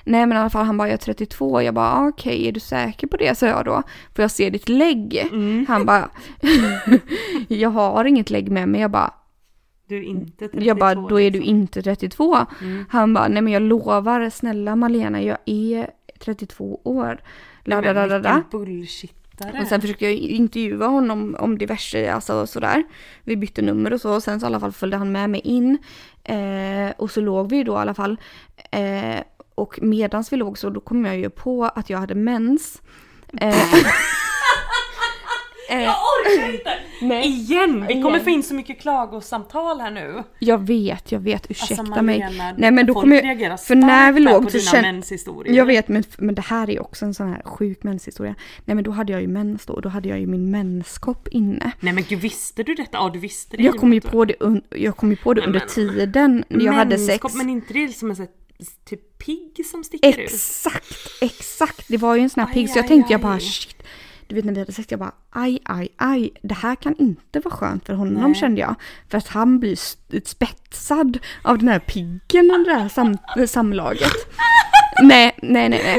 Nej, 0.04 0.26
men 0.26 0.38
i 0.38 0.39
alla 0.41 0.50
fall 0.50 0.65
han 0.65 0.78
bara, 0.78 0.88
jag 0.88 0.93
är 0.93 0.98
32. 0.98 1.62
Jag 1.62 1.74
bara, 1.74 1.91
ah, 1.91 2.08
okej, 2.08 2.48
är 2.48 2.52
du 2.52 2.60
säker 2.60 3.08
på 3.08 3.17
det? 3.17 3.38
sa 3.38 3.46
jag 3.48 3.65
då. 3.65 3.84
För 4.15 4.24
jag 4.24 4.32
ser 4.32 4.52
ditt 4.52 4.69
lägg. 4.69 5.17
Mm. 5.32 5.65
Han 5.67 5.86
bara, 5.86 6.10
jag 7.48 7.69
har 7.69 8.06
inget 8.06 8.30
lägg 8.30 8.52
med 8.52 8.69
mig. 8.69 8.82
Jag 8.82 8.91
bara, 8.91 9.13
Du 9.94 10.00
är 10.00 10.04
inte 10.04 10.48
32 10.48 10.66
jag 10.66 10.78
bara, 10.78 10.96
då 10.96 11.20
är 11.20 11.32
du 11.32 11.40
liksom. 11.40 11.56
inte 11.56 11.82
32. 11.82 12.38
Mm. 12.62 12.86
Han 12.90 13.14
bara, 13.14 13.28
nej 13.28 13.42
men 13.42 13.54
jag 13.54 13.62
lovar, 13.62 14.30
snälla 14.30 14.76
Malena, 14.76 15.22
jag 15.22 15.38
är 15.46 15.90
32 16.20 16.82
år. 16.84 17.22
La, 17.64 17.82
men 17.82 18.10
vilken 18.10 18.44
bullshittare. 18.52 19.62
Och 19.62 19.68
sen 19.68 19.82
försökte 19.82 20.06
jag 20.06 20.14
intervjua 20.14 20.88
honom 20.88 21.36
om 21.40 21.58
diverse, 21.58 22.14
alltså 22.14 22.48
sådär. 22.48 22.84
Vi 23.24 23.36
bytte 23.36 23.62
nummer 23.62 23.94
och 23.94 24.02
så, 24.02 24.16
och 24.16 24.24
sen 24.24 24.40
så 24.40 24.46
i 24.46 24.48
alla 24.48 24.60
fall 24.60 24.72
följde 24.72 24.98
han 24.98 25.12
med 25.12 25.30
mig 25.30 25.42
in. 25.42 25.78
Eh, 26.24 26.94
och 26.98 27.12
så 27.12 27.22
låg 27.22 27.50
vi 27.50 27.56
ju 27.56 27.64
då 27.64 27.74
i 27.74 27.78
alla 27.78 27.94
fall. 27.94 28.18
Eh, 28.72 29.22
och 29.56 29.80
medans 29.82 30.34
vi 30.34 30.38
låg 30.38 30.58
så 30.58 30.70
då 30.70 30.80
kom 30.80 31.06
jag 31.06 31.18
ju 31.18 31.30
på 31.30 31.66
att 31.66 31.90
jag 31.90 31.98
hade 31.98 32.16
mens. 32.16 32.82
Eh, 33.38 33.56
Jag 35.82 35.96
orkar 35.96 36.54
inte! 36.54 36.74
nej, 37.02 37.28
Igen! 37.28 37.86
Vi 37.88 38.02
kommer 38.02 38.20
få 38.20 38.30
in 38.30 38.44
så 38.44 38.54
mycket 38.54 38.82
klagosamtal 38.82 39.80
här 39.80 39.92
nu. 39.92 40.24
jag 40.40 40.58
vet, 40.68 41.12
jag 41.12 41.20
vet, 41.20 41.52
ursäkta 41.52 41.82
Alltså, 41.82 42.02
mig. 42.02 42.54
Nej 42.58 42.72
men 42.72 42.86
då 42.86 42.94
kommer 42.94 43.40
jag, 43.42 43.60
för 43.60 43.76
när 43.76 44.12
vi 44.12 44.20
låg 44.20 44.52
så 44.52 44.60
kände. 44.60 45.04
Jag 45.46 45.66
vet 45.66 45.88
men, 45.88 46.04
men 46.18 46.36
det 46.36 46.42
här 46.42 46.70
är 46.70 46.82
också 46.82 47.06
en 47.06 47.14
sån 47.14 47.28
här 47.30 47.42
sjuk 47.46 47.84
menshistoria. 47.84 48.36
Nej 48.66 48.76
men 48.76 48.84
då 48.84 48.92
hade 48.92 49.12
jag 49.12 49.22
ju 49.22 49.28
mens 49.28 49.66
då 49.66 49.80
då 49.80 49.90
hade 49.90 50.10
jag 50.10 50.20
ju 50.20 50.28
min 50.28 50.52
menskopp 50.52 51.28
inne. 51.28 51.72
Nej 51.80 51.94
men 51.94 52.04
gud, 52.10 52.20
visste 52.20 52.64
du 52.64 52.76
detta? 52.76 52.98
Ja 52.98 53.10
du 53.14 53.20
visste 53.20 53.58
det. 53.58 53.64
Jag 53.64 53.76
kom 53.78 53.94
ju 53.94 54.02
på 54.02 54.26
det, 54.26 54.36
un- 54.40 54.64
jag 54.70 54.98
kom 54.98 55.10
ju 55.12 55.16
på 55.16 55.34
det 55.34 55.42
Nej, 55.42 55.48
under 55.48 55.60
men- 55.60 55.70
tiden 55.70 56.44
när 56.50 56.66
jag 56.66 56.74
hade 56.74 56.98
sex. 56.98 57.34
Men 57.36 57.50
inte 57.50 57.74
det 57.74 57.88
som 57.98 58.10
en 58.10 58.16
sån 58.16 58.26
här 58.26 58.34
typ 58.90 59.18
pigg 59.26 59.66
som 59.66 59.84
sticker 59.84 60.10
ut? 60.10 60.18
Exakt, 60.20 60.96
exakt. 61.22 61.88
Det 61.88 61.98
var 61.98 62.16
ju 62.16 62.22
en 62.22 62.30
sån 62.30 62.44
här 62.46 62.54
pigg 62.54 62.70
så 62.70 62.78
jag 62.78 62.84
aj, 62.84 62.88
tänkte 62.90 63.14
jag 63.14 63.20
aj. 63.20 63.24
bara 63.24 63.40
shit. 63.40 63.73
Du 64.34 64.38
vet 64.38 64.46
när 64.46 64.54
vi 64.54 64.60
hade 64.60 64.72
sex, 64.72 64.91
jag 64.91 65.00
bara 65.00 65.12
aj, 65.30 65.60
aj, 65.65 65.88
aj. 65.98 66.34
Det 66.41 66.54
här 66.54 66.76
kan 66.76 66.96
inte 66.96 67.39
vara 67.39 67.56
skönt 67.56 67.86
för 67.86 67.93
honom 67.93 68.24
Nej. 68.24 68.36
kände 68.36 68.62
jag. 68.62 68.76
För 69.10 69.17
att 69.17 69.28
han 69.28 69.60
blir 69.60 69.76
spetsad 70.26 71.19
av 71.41 71.58
den 71.58 71.67
här 71.67 71.80
piggen 71.80 72.52
under 72.52 72.72
det 72.72 72.80
här 72.80 72.89
sam- 72.89 73.48
samlaget. 73.48 74.12
nej, 75.04 75.36
nej, 75.41 75.69
nej, 75.69 75.82
nej. 75.84 75.98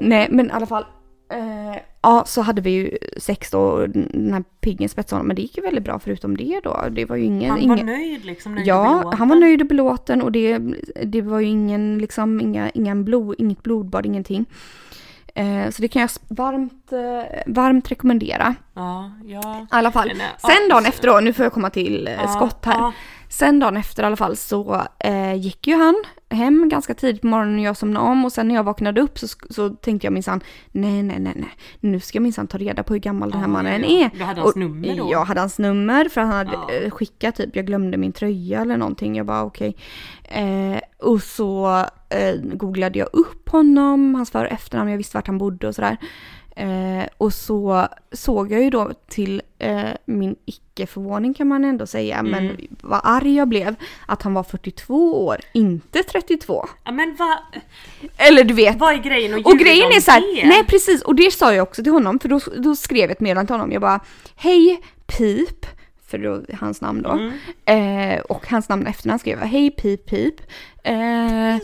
Nej, 0.00 0.28
men 0.30 0.46
i 0.46 0.50
alla 0.50 0.66
fall. 0.66 0.84
Eh, 1.32 1.80
ja, 2.02 2.24
så 2.26 2.40
hade 2.42 2.62
vi 2.62 2.70
ju 2.70 2.98
sex 3.16 3.50
då 3.50 3.60
och 3.60 3.88
den 3.90 4.32
här 4.32 4.44
piggen 4.60 4.88
spetsade 4.88 5.18
honom. 5.18 5.26
Men 5.26 5.36
det 5.36 5.42
gick 5.42 5.56
ju 5.56 5.62
väldigt 5.62 5.84
bra 5.84 5.98
förutom 5.98 6.36
det 6.36 6.60
då. 6.64 6.86
Det 6.90 7.04
var 7.04 7.16
ju 7.16 7.24
ingen... 7.24 7.50
Han 7.50 7.68
var 7.68 7.74
ingen... 7.76 7.86
nöjd 7.86 8.24
liksom? 8.24 8.54
Nöjd 8.54 8.66
Ja, 8.66 9.14
han 9.18 9.28
var 9.28 9.36
nöjd 9.36 9.60
och 9.60 9.68
belåten 9.68 10.22
och 10.22 10.32
det, 10.32 10.58
det 11.04 11.22
var 11.22 11.40
ju 11.40 11.46
ingen, 11.46 11.98
liksom, 11.98 12.40
inga, 12.40 12.70
inga 12.70 12.96
blod, 12.96 13.34
inget 13.38 13.62
blodbad, 13.62 14.06
ingenting. 14.06 14.46
Eh, 15.34 15.70
så 15.70 15.82
det 15.82 15.88
kan 15.88 16.02
jag 16.02 16.10
varmt, 16.28 16.92
eh, 16.92 17.40
varmt 17.46 17.90
rekommendera. 17.90 18.54
Ja, 18.74 19.10
ja. 19.24 19.60
I 19.60 19.66
alla 19.70 19.92
fall. 19.92 20.10
Eh, 20.10 20.16
Sen 20.38 20.68
dagen 20.70 20.86
efter 20.86 21.08
då, 21.08 21.20
nu 21.20 21.32
får 21.32 21.44
jag 21.44 21.52
komma 21.52 21.70
till 21.70 22.08
skott 22.36 22.64
här. 22.64 22.92
Sen 23.28 23.58
dagen 23.60 23.76
efter 23.76 24.02
i 24.02 24.06
alla 24.06 24.16
fall 24.16 24.36
så 24.36 24.82
gick 25.36 25.66
ju 25.66 25.74
han 25.76 25.94
hem 26.32 26.68
ganska 26.68 26.94
tidigt 26.94 27.20
på 27.20 27.26
morgonen 27.26 27.54
och 27.58 27.60
jag 27.64 27.76
somnade 27.76 28.06
om 28.06 28.24
och 28.24 28.32
sen 28.32 28.48
när 28.48 28.54
jag 28.54 28.64
vaknade 28.64 29.00
upp 29.00 29.18
så, 29.18 29.26
så 29.50 29.68
tänkte 29.70 30.06
jag 30.06 30.12
minsann 30.12 30.40
nej 30.72 31.02
nej 31.02 31.18
nej 31.20 31.32
nej 31.36 31.50
nu 31.80 32.00
ska 32.00 32.16
jag 32.16 32.22
minsann 32.22 32.46
ta 32.46 32.58
reda 32.58 32.82
på 32.82 32.92
hur 32.94 33.00
gammal 33.00 33.30
den 33.30 33.40
här 33.40 33.46
Ja, 33.48 33.52
mannen 33.52 33.84
är. 33.84 34.10
Du 34.18 34.24
hade 34.24 34.40
hans 34.40 34.52
Och 34.54 34.60
nummer 34.60 34.96
då? 34.96 35.08
Jag 35.10 35.24
hade 35.24 35.40
hans 35.40 35.58
nummer 35.58 36.04
för 36.08 36.20
han 36.20 36.30
hade 36.30 36.52
Ja. 36.52 36.70
eh, 36.70 36.90
skickat 36.90 37.36
typ, 37.36 37.56
jag 37.56 37.66
glömde 37.66 37.96
min 37.96 38.12
tröja 38.12 38.60
eller 38.60 38.76
någonting. 38.76 39.16
Jag 39.16 39.26
bara 39.26 39.42
okej. 39.42 39.76
Eh, 40.24 40.80
och 40.98 41.22
så 41.22 41.78
eh, 42.08 42.34
googlade 42.54 42.98
jag 42.98 43.08
upp 43.12 43.48
honom, 43.48 44.14
hans 44.14 44.30
för 44.30 44.44
och 44.44 44.52
efternamn, 44.52 44.90
jag 44.90 44.96
visste 44.98 45.16
vart 45.16 45.26
han 45.26 45.38
bodde 45.38 45.68
och 45.68 45.74
sådär. 45.74 45.96
Eh, 46.56 47.04
och 47.18 47.32
så 47.32 47.88
såg 48.12 48.52
jag 48.52 48.62
ju 48.62 48.70
då 48.70 48.90
till 49.08 49.42
eh, 49.58 49.84
min 50.04 50.36
icke-förvåning 50.44 51.34
kan 51.34 51.48
man 51.48 51.64
ändå 51.64 51.86
säga, 51.86 52.16
Mm. 52.18 52.30
men 52.30 52.56
vad 52.80 53.00
arg 53.04 53.34
jag 53.36 53.48
blev 53.48 53.74
att 54.06 54.22
han 54.22 54.34
var 54.34 54.42
42 54.42 55.26
år, 55.26 55.36
inte 55.54 56.02
32. 56.02 56.66
Ja, 56.84 56.92
men 56.92 57.16
vad 57.18 57.36
Eller 58.16 58.44
du 58.44 58.54
vet. 58.54 58.76
vad 58.76 58.92
är 58.94 58.98
grejen 58.98 59.32
Och 59.34 59.38
ljuga 59.52 59.64
grejen 59.64 59.88
är 59.96 60.00
så 60.00 60.10
här, 60.10 60.20
nej 60.48 60.64
precis, 60.66 61.02
och 61.02 61.14
det 61.14 61.30
sa 61.32 61.54
jag 61.54 61.62
också 61.62 61.82
till 61.82 61.92
honom, 61.92 62.18
för 62.18 62.28
då, 62.28 62.40
då 62.56 62.76
skrev 62.76 63.00
jag 63.02 63.10
ett 63.10 63.20
meddelande 63.20 63.46
till 63.46 63.54
honom, 63.54 63.72
jag 63.72 63.80
bara 63.82 64.00
Hej 64.36 64.80
Pip, 65.06 65.66
för 66.06 66.18
då 66.18 66.42
hans 66.60 66.80
namn 66.80 67.02
då, 67.02 67.10
Mm. 67.64 68.14
eh, 68.14 68.20
och 68.20 68.48
hans 68.48 68.68
namn 68.68 68.86
efter 68.86 69.10
han 69.10 69.18
skrev 69.18 69.38
jag 69.38 69.46
Hej 69.46 69.70
Pip 69.70 70.06
Pip, 70.06 70.34
eh, 70.84 71.56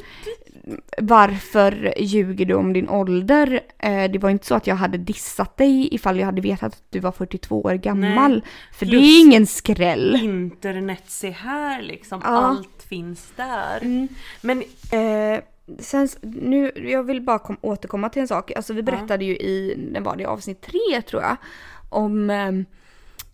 varför 0.99 1.95
ljuger 1.99 2.47
du 2.47 2.55
om 2.55 2.73
din 2.73 2.89
ålder? 2.89 3.61
Eh, 3.79 4.11
det 4.11 4.19
var 4.19 4.31
inte 4.31 4.47
så 4.47 4.55
att 4.55 4.67
jag 4.67 4.75
hade 4.77 4.99
dissat 4.99 5.57
dig 5.57 5.95
ifall 5.95 6.19
jag 6.19 6.27
hade 6.27 6.41
vetat 6.41 6.73
att 6.73 6.83
du 6.91 7.01
var 7.01 7.13
42 7.13 7.63
år 7.63 7.75
gammal, 7.75 8.33
Nej. 8.33 8.43
för 8.73 8.87
det 8.87 8.91
Plus- 8.91 9.03
är 9.03 9.21
ingen 9.21 9.47
skräll. 9.47 10.21
Internet, 10.23 11.03
se 11.07 11.31
här 11.31 11.83
liksom. 11.83 12.21
Ja. 12.25 12.29
Allt 12.31 12.83
finns 12.89 13.33
där. 13.37 13.79
Mm. 13.83 14.09
Men 14.41 14.63
Eh, 14.93 15.41
sen, 15.79 16.09
nu, 16.23 16.73
jag 16.77 17.03
vill 17.03 17.21
bara 17.23 17.39
kom, 17.39 17.57
återkomma 17.61 18.09
till 18.09 18.23
en 18.23 18.29
sak. 18.29 18.53
Alltså 18.57 18.73
vi 18.73 18.83
berättade 18.83 19.25
ju 19.25 19.37
i, 19.37 19.75
när 19.93 20.01
var 20.01 20.17
det, 20.17 20.25
avsnitt 20.25 20.61
tre 20.61 21.03
tror 21.11 21.23
jag. 21.23 21.37
Om, 21.89 22.31
eh, 22.31 22.49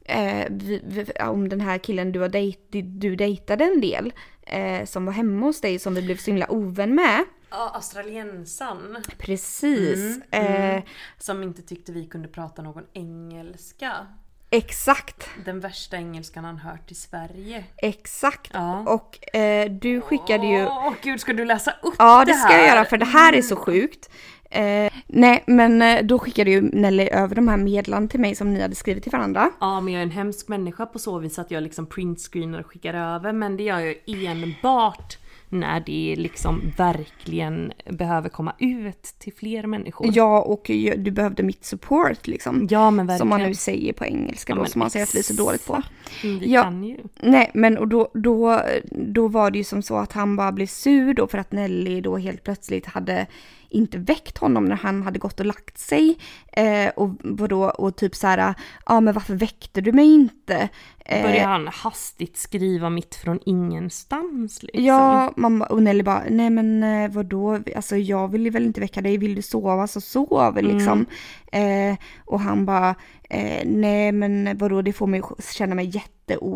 eh, 0.05 0.47
vi, 0.51 0.83
vi, 0.87 1.05
om 1.23 1.49
den 1.49 1.61
här 1.61 1.79
killen 1.79 2.13
du, 2.13 2.21
har 2.21 2.29
dejt, 2.29 2.83
du 2.83 3.17
dejtade 3.17 3.65
en 3.65 3.81
del, 3.81 4.13
eh, 4.47 4.85
som 4.85 5.07
var 5.07 5.13
hemma 5.13 5.47
hos 5.47 5.61
dig 5.61 5.79
som 5.79 5.95
vi 5.95 6.03
blev 6.03 6.17
så 6.17 6.31
himla 6.31 6.51
ovän 6.51 6.95
med. 6.95 7.25
Ja, 7.51 7.71
australiensan. 7.75 8.97
Precis. 9.19 9.99
Mm, 10.31 10.47
mm. 10.47 10.77
Eh, 10.77 10.83
Som 11.19 11.43
inte 11.43 11.63
tyckte 11.63 11.93
vi 11.93 12.07
kunde 12.07 12.29
prata 12.29 12.63
någon 12.63 12.85
engelska. 12.93 13.93
exakt, 14.51 15.29
Den 15.45 15.61
värsta 15.61 15.97
engelskan 15.97 16.45
han 16.45 16.59
hört 16.59 16.91
i 16.91 16.95
Sverige. 16.95 17.65
exakt. 17.77 18.51
Ja. 18.55 18.79
Och 18.81 19.37
eh, 19.37 19.71
du 19.71 20.01
skickade 20.01 20.47
ju... 20.47 20.67
Åh 20.67 20.93
gud, 21.03 21.21
ska 21.21 21.33
du 21.33 21.45
läsa 21.45 21.71
upp 21.83 21.95
Ja, 21.99 22.19
det 22.25 22.33
det 22.33 22.37
här? 22.37 22.49
ska 22.49 22.59
jag 22.59 22.67
göra 22.69 22.85
för 22.85 22.97
det 22.99 23.05
här 23.05 23.33
är 23.33 23.43
så 23.43 23.57
sjukt. 23.57 24.11
Eh, 24.55 24.93
nej, 25.07 25.43
men 25.47 25.83
eh, 25.83 26.03
då 26.03 26.19
skickade 26.19 26.51
ju 26.51 26.61
Nelly 26.63 27.03
över 27.13 27.35
de 27.35 27.49
här 27.49 27.57
meddelandena 27.57 28.09
till 28.11 28.21
mig 28.21 28.35
som 28.35 28.55
ni 28.55 28.61
hade 28.61 28.75
skrivit 28.75 29.03
till 29.03 29.13
varandra. 29.13 29.51
Ja, 29.61 29.81
men 29.81 29.93
jag 29.95 29.99
är 30.01 30.05
en 30.05 30.11
hemsk 30.11 30.49
människa 30.49 30.87
på 30.87 30.99
så 30.99 31.19
vis 31.19 31.39
att 31.39 31.51
jag 31.51 31.63
liksom 31.63 31.87
printscreenar 31.87 32.61
och 32.61 32.67
skickar 32.67 32.95
över. 32.95 33.33
Men 33.33 33.57
det 33.57 33.63
gör 33.63 33.79
jag 33.81 33.95
enbart 34.07 35.19
när 35.49 35.81
det 35.87 36.15
liksom 36.19 36.61
verkligen 36.77 37.73
behöver 37.91 38.29
komma 38.29 38.53
ut 38.59 39.03
till 39.19 39.33
fler 39.33 39.67
människor. 39.67 40.11
Ja, 40.15 40.43
och 40.43 40.71
du 40.97 41.11
behövde 41.11 41.43
mitt 41.43 41.65
support 41.65 42.27
liksom. 42.27 42.67
Ja, 42.71 42.91
men 42.91 43.07
verkligen. 43.07 43.19
Som 43.19 43.29
man 43.29 43.43
nu 43.43 43.55
säger 43.55 43.93
på 43.93 44.05
engelska 44.05 44.53
Ja, 44.53 44.57
då, 44.57 44.65
som 44.67 44.79
man 44.79 44.91
säger 44.91 45.07
att 45.07 45.15
vi 45.15 45.19
är 45.19 45.23
så 45.23 45.33
dåligt 45.35 45.67
på. 45.67 45.83
Mm, 46.25 46.39
Vi 46.39 46.53
Ja. 46.53 46.63
kan 46.63 46.85
ju. 46.85 46.97
Nej, 47.23 47.51
men 47.55 47.79
och 47.79 47.89
då, 47.89 48.09
då, 48.15 48.61
då 48.91 49.29
var 49.29 49.51
det 49.51 49.59
ju 49.59 49.65
som 49.65 49.83
så 49.83 49.97
att 49.97 50.13
han 50.13 50.37
bara 50.37 50.53
blev 50.53 50.67
sur 50.67 51.15
då 51.15 51.27
för 51.27 51.39
att 51.39 51.53
Nelly 51.53 52.01
då 52.01 52.17
helt 52.17 52.45
plötsligt 52.45 52.87
hade 52.87 53.27
inte 53.75 53.99
väckt 53.99 54.39
honom 54.39 54.65
när 54.65 54.77
han 54.77 55.03
hade 55.03 55.19
gått 55.19 55.41
och 55.41 55.47
lagt 55.47 55.79
sig. 55.79 56.19
Eh, 56.53 56.89
och 56.97 57.11
vadå, 57.23 57.65
och 57.65 57.97
typ 57.97 58.15
så 58.15 58.27
här, 58.27 58.55
ja 58.87 59.01
men 59.01 59.15
varför 59.15 59.35
väckte 59.35 59.81
du 59.81 59.93
mig 59.93 60.15
inte? 60.15 60.69
Eh, 61.07 61.23
Börjar 61.23 61.49
han 61.49 61.69
hastigt 61.69 62.37
skriva 62.37 62.91
mitt 62.91 63.15
från 63.15 63.39
ingenstans 63.47 64.63
liksom? 64.63 64.85
Ja, 64.85 65.33
bara- 65.37 65.67
och 65.67 65.83
Nelly 65.83 66.03
bara, 66.03 66.23
nej 66.31 66.51
men 66.51 66.83
eh, 66.83 67.11
vadå, 67.11 67.59
alltså 67.77 67.97
jag 67.97 68.29
vill 68.29 68.45
ju 68.45 68.51
väl 68.51 68.65
inte 68.65 68.81
väcka 68.81 69.01
dig, 69.01 69.19
vill 69.19 69.35
du 69.35 69.43
sova 69.43 69.87
så 69.87 70.01
sov 70.01 70.59
liksom. 70.63 71.07
Eh, 71.53 71.97
och 72.25 72.41
han 72.41 72.67
bara, 72.67 72.95
eh, 73.31 73.63
nej 73.67 74.13
men 74.13 74.59
vadå, 74.59 74.83
det 74.83 74.93
får 74.93 75.07
mig 75.07 75.23
känna 75.53 75.75
mig 75.75 75.87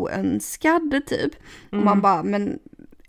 jätteoönskad 0.03 1.01
typ. 1.07 1.31
Och 1.71 1.77
man 1.77 2.01
bara, 2.01 2.23
men 2.23 2.59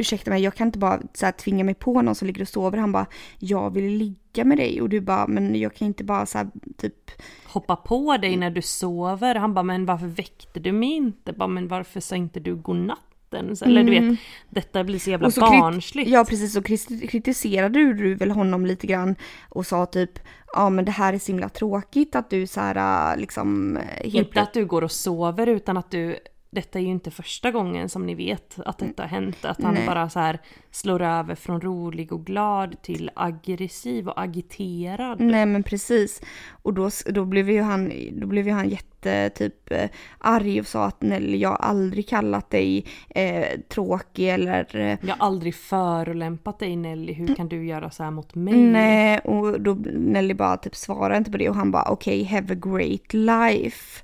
ursäkta 0.01 0.30
mig, 0.30 0.42
jag 0.42 0.55
kan 0.55 0.66
inte 0.68 0.78
bara 0.78 1.01
så 1.14 1.24
här, 1.24 1.32
tvinga 1.32 1.64
mig 1.64 1.74
på 1.74 2.03
någon 2.03 2.14
som 2.14 2.26
ligger 2.26 2.42
och 2.42 2.48
sover. 2.48 2.78
Han 2.78 2.92
bara, 2.92 3.07
jag 3.38 3.74
vill 3.74 3.84
ligga 3.96 4.44
med 4.44 4.59
dig. 4.59 4.80
Och 4.82 4.88
du 4.88 5.01
bara, 5.01 5.26
men 5.26 5.55
jag 5.61 5.74
kan 5.74 5.86
inte 5.88 6.05
bara 6.05 6.26
så 6.26 6.38
här, 6.38 6.48
typ, 6.76 7.11
Hoppa 7.46 7.76
på 7.76 8.16
dig 8.16 8.36
när 8.36 8.51
du 8.51 8.62
sover. 8.62 9.34
Han 9.34 9.55
bara, 9.55 9.62
men 9.62 9.86
varför 9.86 10.07
väckte 10.07 10.61
du 10.61 10.72
mig 10.72 10.92
inte? 10.92 11.32
Bara, 11.32 11.48
men 11.48 11.68
varför 11.68 12.01
sa 12.01 12.16
inte 12.16 12.40
du 12.40 12.57
godnatten? 12.57 13.57
Så- 13.57 13.64
Eller 13.64 13.84
du 13.84 13.90
vet, 13.90 14.18
detta 14.51 14.84
blir 14.84 14.98
så 14.98 15.11
jävla 15.11 15.24
Mm. 15.24 15.28
Och 15.28 15.32
så 15.34 15.40
barnsligt. 15.40 16.11
Ja 16.11 16.24
precis, 16.24 16.57
kris- 16.57 17.09
kritiserade 17.11 17.92
du 17.94 18.14
väl 18.14 18.30
honom 18.30 18.66
lite 18.66 18.86
grann 18.86 19.14
och 19.48 19.66
sa 19.66 19.86
typ 19.86 20.18
ja 20.55 20.70
men 20.70 20.84
det 20.84 20.90
här 20.90 21.12
är 21.12 21.18
så 21.18 21.32
himla 21.32 21.48
tråkigt 21.48 22.16
att 22.16 22.30
du 22.30 22.46
så 22.46 22.61
här 22.61 23.16
liksom 23.16 23.78
helt 23.96 24.14
Inte 24.14 24.40
att 24.40 24.53
du 24.53 24.66
går 24.66 24.84
och 24.84 24.92
sover 24.92 25.46
utan 25.46 25.76
att 25.76 25.90
du 25.90 26.16
detta 26.51 26.78
är 26.78 26.82
ju 26.82 26.88
inte 26.88 27.11
första 27.11 27.51
gången 27.51 27.88
som 27.88 28.07
ni 28.07 28.14
vet 28.14 28.61
att 28.64 28.78
detta 28.78 29.03
har 29.03 29.09
hänt. 29.09 29.44
Att 29.44 29.62
han 29.62 29.74
Nej. 29.74 29.86
bara 29.86 30.09
så 30.09 30.20
här 30.20 30.38
slår 30.70 31.03
över 31.03 31.34
från 31.34 31.61
rolig 31.61 32.12
och 32.12 32.26
glad 32.26 32.82
till 32.82 33.11
aggressiv 33.14 34.09
och 34.09 34.20
agiterad. 34.20 35.20
Nej 35.20 35.46
men 35.46 35.62
precis. 35.62 36.22
Och 36.62 36.74
då, 36.74 36.90
då, 37.07 37.24
blev 37.24 37.51
ju 37.51 37.62
han, 37.62 37.92
då 38.12 38.26
blev 38.26 38.46
ju 38.46 38.53
han 38.53 38.68
jätte 38.68 39.30
typ 39.30 39.70
eh, 39.70 39.90
arg 40.18 40.61
och 40.61 40.66
sa 40.66 40.84
att 40.84 41.03
Nelly 41.03 41.38
jag 41.38 41.48
har 41.48 41.57
aldrig 41.57 42.09
kallat 42.09 42.51
dig 42.51 42.86
eh, 43.09 43.61
tråkig 43.68 44.28
eller 44.28 44.76
eh, 44.76 44.98
Jag 45.03 45.16
har 45.16 45.26
aldrig 45.26 45.55
förolämpat 45.55 46.59
dig 46.59 46.76
Nelly, 46.76 47.12
hur 47.12 47.34
kan 47.34 47.48
du 47.48 47.66
göra 47.66 47.90
så 47.90 48.03
här 48.03 48.11
mot 48.11 48.34
mig? 48.34 48.55
Nej, 48.55 49.18
och 49.18 49.61
då 49.61 49.74
Nelly 49.94 50.34
bara 50.34 50.57
typ 50.57 50.76
svarade 50.76 51.16
inte 51.16 51.30
på 51.30 51.36
det 51.36 51.48
och 51.48 51.57
han 51.57 51.70
bara 51.70 51.90
okej, 51.90 52.24
have 52.24 52.55
a 52.55 52.59
great 52.62 53.12
life. 53.12 54.03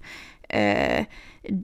Eh, 0.48 1.06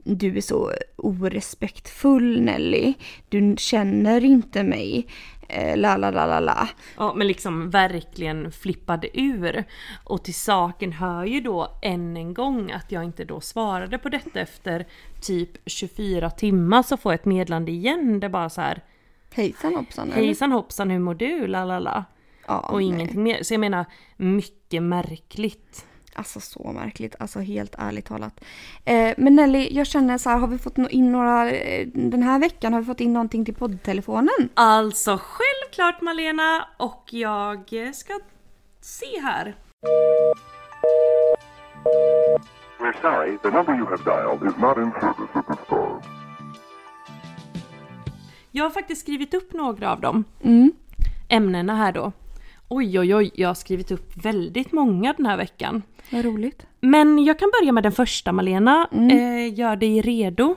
du 0.03 0.37
är 0.37 0.41
så 0.41 0.71
orespektfull 0.95 2.41
Nelly. 2.41 2.93
Du 3.29 3.55
känner 3.57 4.23
inte 4.25 4.63
mig. 4.63 5.07
Eh, 5.47 5.77
la 5.77 5.97
la 5.97 6.11
la 6.11 6.25
la 6.25 6.39
la. 6.39 6.67
Ja 6.97 7.13
men 7.13 7.27
liksom 7.27 7.69
verkligen 7.69 8.51
flippade 8.51 9.19
ur. 9.19 9.63
Och 10.03 10.23
till 10.23 10.33
saken 10.33 10.91
hör 10.91 11.25
ju 11.25 11.41
då 11.41 11.67
än 11.81 12.17
en 12.17 12.33
gång 12.33 12.71
att 12.71 12.91
jag 12.91 13.03
inte 13.03 13.23
då 13.25 13.41
svarade 13.41 13.97
på 13.97 14.09
detta 14.09 14.39
efter 14.39 14.85
typ 15.21 15.51
24 15.65 16.29
timmar 16.29 16.83
så 16.83 16.97
får 16.97 17.11
jag 17.13 17.19
ett 17.19 17.25
meddelande 17.25 17.71
igen. 17.71 18.19
Det 18.19 18.27
är 18.27 18.29
bara 18.29 18.49
så 18.49 18.61
här 18.61 18.83
Hejsan 19.35 19.75
hoppsan. 19.75 20.11
Hejsan 20.11 20.51
hoppsan 20.51 20.89
hur 20.89 20.99
mår 20.99 21.13
du? 21.15 21.47
La 21.47 21.65
la 21.65 21.79
la. 21.79 22.05
Ja, 22.47 22.59
Och 22.59 22.77
nej. 22.77 22.85
ingenting 22.87 23.23
mer. 23.23 23.43
Så 23.43 23.53
jag 23.53 23.59
menar 23.61 23.85
mycket 24.17 24.83
märkligt. 24.83 25.85
Alltså 26.15 26.39
så 26.39 26.71
märkligt, 26.71 27.15
alltså 27.19 27.39
helt 27.39 27.75
ärligt 27.77 28.05
talat. 28.05 28.43
Eh, 28.85 29.13
men 29.17 29.35
Nelly, 29.35 29.69
jag 29.71 29.87
känner 29.87 30.17
så 30.17 30.29
här, 30.29 30.37
har 30.37 30.47
vi 30.47 30.57
fått 30.57 30.77
in 30.77 31.11
några, 31.11 31.51
eh, 31.51 31.87
den 31.87 32.23
här 32.23 32.39
veckan 32.39 32.73
har 32.73 32.79
vi 32.79 32.85
fått 32.85 32.99
in 32.99 33.13
någonting 33.13 33.45
till 33.45 33.53
poddtelefonen? 33.55 34.49
Alltså 34.53 35.19
självklart 35.21 36.01
Malena 36.01 36.67
och 36.77 37.03
jag 37.09 37.95
ska 37.95 38.19
se 38.81 39.21
här. 39.21 39.55
We're 42.79 43.01
sorry, 43.01 43.37
the 43.37 43.49
number 43.49 43.75
you 43.75 43.85
have 43.85 44.03
dialed 44.03 44.43
is 44.43 44.57
not 44.57 44.77
in 44.77 44.91
service 45.01 45.35
at 45.35 45.47
this 45.47 45.67
time. 45.67 46.01
Jag 48.51 48.63
har 48.63 48.69
faktiskt 48.69 49.01
skrivit 49.01 49.33
upp 49.33 49.53
några 49.53 49.91
av 49.91 50.01
dem. 50.01 50.23
Mm. 50.43 50.71
Ämnena 51.29 51.75
här 51.75 51.91
då. 51.91 52.11
Oj 52.67 52.99
oj 52.99 53.15
oj, 53.15 53.31
jag 53.33 53.49
har 53.49 53.55
skrivit 53.55 53.91
upp 53.91 54.25
väldigt 54.25 54.71
många 54.71 55.13
den 55.13 55.25
här 55.25 55.37
veckan. 55.37 55.81
Vad 56.11 56.25
roligt. 56.25 56.65
Men 56.79 57.23
jag 57.23 57.39
kan 57.39 57.51
börja 57.59 57.71
med 57.71 57.83
den 57.83 57.91
första 57.91 58.31
Malena. 58.31 58.87
Eh, 58.91 59.53
gör 59.53 59.75
dig 59.75 60.01
redo. 60.01 60.55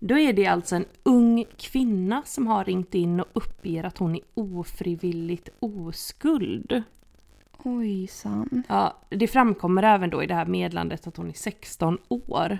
Då 0.00 0.18
är 0.18 0.32
det 0.32 0.46
alltså 0.46 0.76
en 0.76 0.84
ung 1.02 1.44
kvinna 1.56 2.22
som 2.24 2.46
har 2.46 2.64
ringt 2.64 2.94
in 2.94 3.20
och 3.20 3.26
uppger 3.32 3.84
att 3.84 3.98
hon 3.98 4.14
är 4.14 4.20
ofrivilligt 4.34 5.48
oskuld. 5.58 6.82
Ojsan. 7.62 8.62
Ja, 8.68 8.96
det 9.08 9.26
framkommer 9.26 9.82
även 9.82 10.10
då 10.10 10.22
i 10.22 10.26
det 10.26 10.34
här 10.34 10.46
meddelandet 10.46 11.06
att 11.06 11.16
hon 11.16 11.28
är 11.28 11.32
16 11.32 11.98
år. 12.08 12.58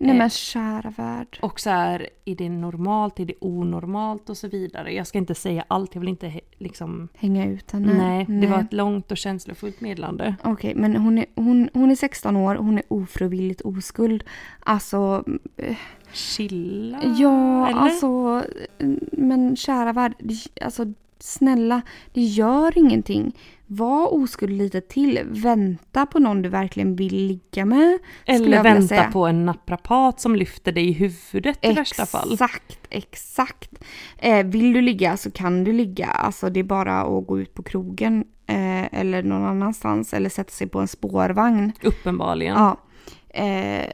Nej 0.00 0.10
Eh. 0.10 0.16
men 0.18 0.30
kära 0.30 0.90
värld. 0.90 1.38
Och 1.42 1.60
så 1.60 1.70
här, 1.70 2.08
är 2.24 2.34
det 2.34 2.48
normalt, 2.48 3.20
är 3.20 3.24
det 3.24 3.34
onormalt 3.40 4.30
och 4.30 4.36
så 4.36 4.48
vidare. 4.48 4.92
Jag 4.94 5.06
ska 5.06 5.18
inte 5.18 5.34
säga 5.34 5.64
allt, 5.68 5.94
jag 5.94 6.00
vill 6.00 6.08
inte 6.08 6.40
liksom... 6.58 7.08
Hänga 7.14 7.46
ut 7.46 7.70
henne. 7.70 7.94
Nej, 7.94 8.26
det 8.40 8.46
var 8.46 8.60
ett 8.60 8.72
långt 8.72 9.10
och 9.10 9.16
känslofullt 9.16 9.80
meddelande. 9.80 10.36
Okej, 10.44 10.74
men 10.74 10.96
hon 10.96 11.18
är, 11.18 11.26
hon, 11.34 11.70
hon 11.72 11.90
är 11.90 11.94
16 11.94 12.36
år, 12.36 12.54
hon 12.54 12.78
är 12.78 12.84
ofrivilligt 12.88 13.60
oskuld. 13.60 14.24
Alltså, 14.60 15.24
eh, 15.56 15.76
Chilla? 16.12 16.98
ja, 17.18 17.68
eller? 17.68 17.80
alltså, 17.80 18.42
mm, 18.78 19.00
men 19.12 19.56
kära 19.56 19.92
värld, 19.92 20.14
alltså 20.60 20.92
snälla, 21.22 21.82
det 22.12 22.20
gör 22.20 22.78
ingenting. 22.78 23.36
Var 23.66 24.14
oskuld 24.14 24.52
lite 24.52 24.80
till, 24.80 25.20
vänta 25.24 26.06
på 26.06 26.18
någon 26.18 26.42
du 26.42 26.48
verkligen 26.48 26.96
vill 26.96 27.26
ligga 27.26 27.64
med. 27.64 27.98
Eller 28.26 28.62
vänta 28.62 29.04
på 29.04 29.26
en 29.26 29.46
naprapat 29.46 30.20
som 30.20 30.36
lyfter 30.36 30.72
dig 30.72 30.88
i 30.88 30.92
huvudet 30.92 31.58
i 31.62 31.72
värsta 31.72 32.06
fall. 32.06 32.32
Exakt, 32.32 32.78
exakt. 32.90 33.70
Eh, 34.18 34.46
vill 34.46 34.72
du 34.72 34.80
ligga 34.80 35.16
så 35.16 35.30
kan 35.30 35.64
du 35.64 35.72
ligga. 35.72 36.06
Alltså 36.06 36.50
det 36.50 36.60
är 36.60 36.64
bara 36.64 37.00
att 37.00 37.26
gå 37.26 37.40
ut 37.40 37.54
på 37.54 37.62
krogen 37.62 38.24
eh, 38.46 39.00
eller 39.00 39.22
någon 39.22 39.44
annanstans 39.44 40.14
eller 40.14 40.30
sätta 40.30 40.50
sig 40.50 40.66
på 40.66 40.80
en 40.80 40.88
spårvagn. 40.88 41.72
Uppenbarligen. 41.82 42.54
Ja. 42.54 42.76
Eh, 43.28 43.86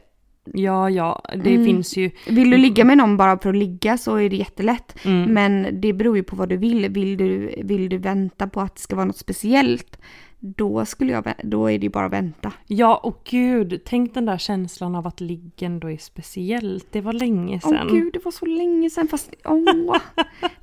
Ja, 0.53 0.89
ja, 0.89 1.21
det 1.43 1.53
Mm. 1.53 1.65
finns 1.65 1.97
ju... 1.97 2.11
vill 2.27 2.49
du 2.49 2.57
ligga 2.57 2.85
med 2.85 2.97
någon 2.97 3.17
bara 3.17 3.39
för 3.39 3.49
att 3.49 3.55
ligga 3.55 3.97
så 3.97 4.15
är 4.15 4.29
det 4.29 4.35
jättelätt. 4.35 5.05
Mm. 5.05 5.33
Men 5.33 5.81
det 5.81 5.93
beror 5.93 6.17
ju 6.17 6.23
på 6.23 6.35
vad 6.35 6.49
du 6.49 6.57
vill. 6.57 6.89
Vill 6.89 7.17
du, 7.17 7.55
vill 7.63 7.89
du 7.89 7.97
vänta 7.97 8.47
på 8.47 8.61
att 8.61 8.75
det 8.75 8.81
ska 8.81 8.95
vara 8.95 9.05
något 9.05 9.17
speciellt, 9.17 9.99
då, 10.39 10.85
skulle 10.85 11.11
jag, 11.13 11.33
då 11.43 11.71
är 11.71 11.79
det 11.79 11.83
ju 11.85 11.89
bara 11.89 12.05
att 12.05 12.11
vänta. 12.13 12.51
Ja, 12.67 12.97
och 13.03 13.21
gud, 13.29 13.81
tänk 13.85 14.13
den 14.13 14.25
där 14.25 14.37
känslan 14.37 14.95
av 14.95 15.07
att 15.07 15.21
liggen 15.21 15.79
då 15.79 15.91
är 15.91 15.97
speciellt. 15.97 16.87
Det 16.91 17.01
var 17.01 17.13
länge 17.13 17.59
Åh 17.63 17.69
sedan. 17.71 17.87
gud, 17.91 18.13
det 18.13 18.25
var 18.25 18.31
så 18.31 18.45
länge 18.45 18.89
sedan 18.89 19.07
fast 19.07 19.33
åh, 19.45 19.95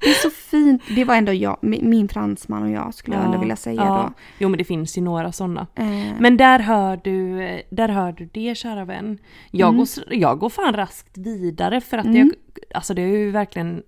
det 0.01 0.07
är 0.07 0.23
så 0.23 0.31
fint. 0.31 0.83
Det 0.97 1.05
var 1.05 1.15
ändå 1.15 1.33
jag, 1.33 1.59
mi- 1.63 1.85
min 1.85 2.09
fransman 2.09 2.63
och 2.63 2.71
jag 2.71 2.95
skulle 2.95 3.17
jag 3.17 3.25
ändå 3.25 3.39
vilja 3.39 3.57
säga 3.57 3.83
ja. 3.85 4.13
Jo, 4.39 4.49
men 4.49 4.59
det 4.59 4.65
finns 4.65 4.99
ju 4.99 5.03
några 5.03 5.33
sådana. 5.33 5.67
då. 5.75 5.83
Eh, 5.83 6.13
Men 6.21 6.37
där 6.37 6.59
hör 6.59 7.01
du, 7.05 7.39
där 7.71 7.89
hör 7.89 8.13
du 8.13 8.29
det 8.33 8.55
kära 8.57 8.85
vän. 8.85 9.19
Jag, 9.51 9.69
Mm. 9.69 9.79
går, 9.79 9.89
jag 10.15 10.39
går 10.39 10.49
fan 10.49 10.73
raskt 10.75 11.19
vidare 11.19 11.81
för 11.81 11.99
att 11.99 12.05
Mm. 12.07 12.17
jag, 12.19 12.33
alltså 12.77 12.95
det 12.95 13.03
är 13.03 13.07
ju 13.07 13.31
verkligen 13.31 13.83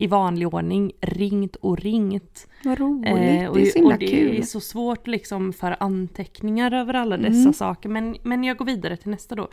i 0.00 0.06
vanlig 0.06 0.54
ordning 0.54 0.92
ringt 1.00 1.56
och 1.56 1.78
ringt. 1.78 2.48
Vad 2.64 2.78
roligt, 2.78 3.06
Eh, 3.06 3.48
och, 3.50 3.56
det 3.56 3.62
är 3.62 3.66
så 3.66 3.78
himla 3.78 3.94
och 3.94 4.00
det 4.00 4.06
kul. 4.06 4.36
är 4.38 4.42
så 4.42 4.60
svårt 4.60 5.06
liksom 5.06 5.52
för 5.52 5.76
anteckningar 5.80 6.72
över 6.72 6.94
alla 6.94 7.16
dessa 7.16 7.40
Mm. 7.40 7.52
saker. 7.52 7.88
Men, 7.88 8.16
men 8.22 8.44
jag 8.44 8.56
går 8.56 8.64
vidare 8.64 8.96
till 8.96 9.10
nästa 9.10 9.34
då. 9.34 9.48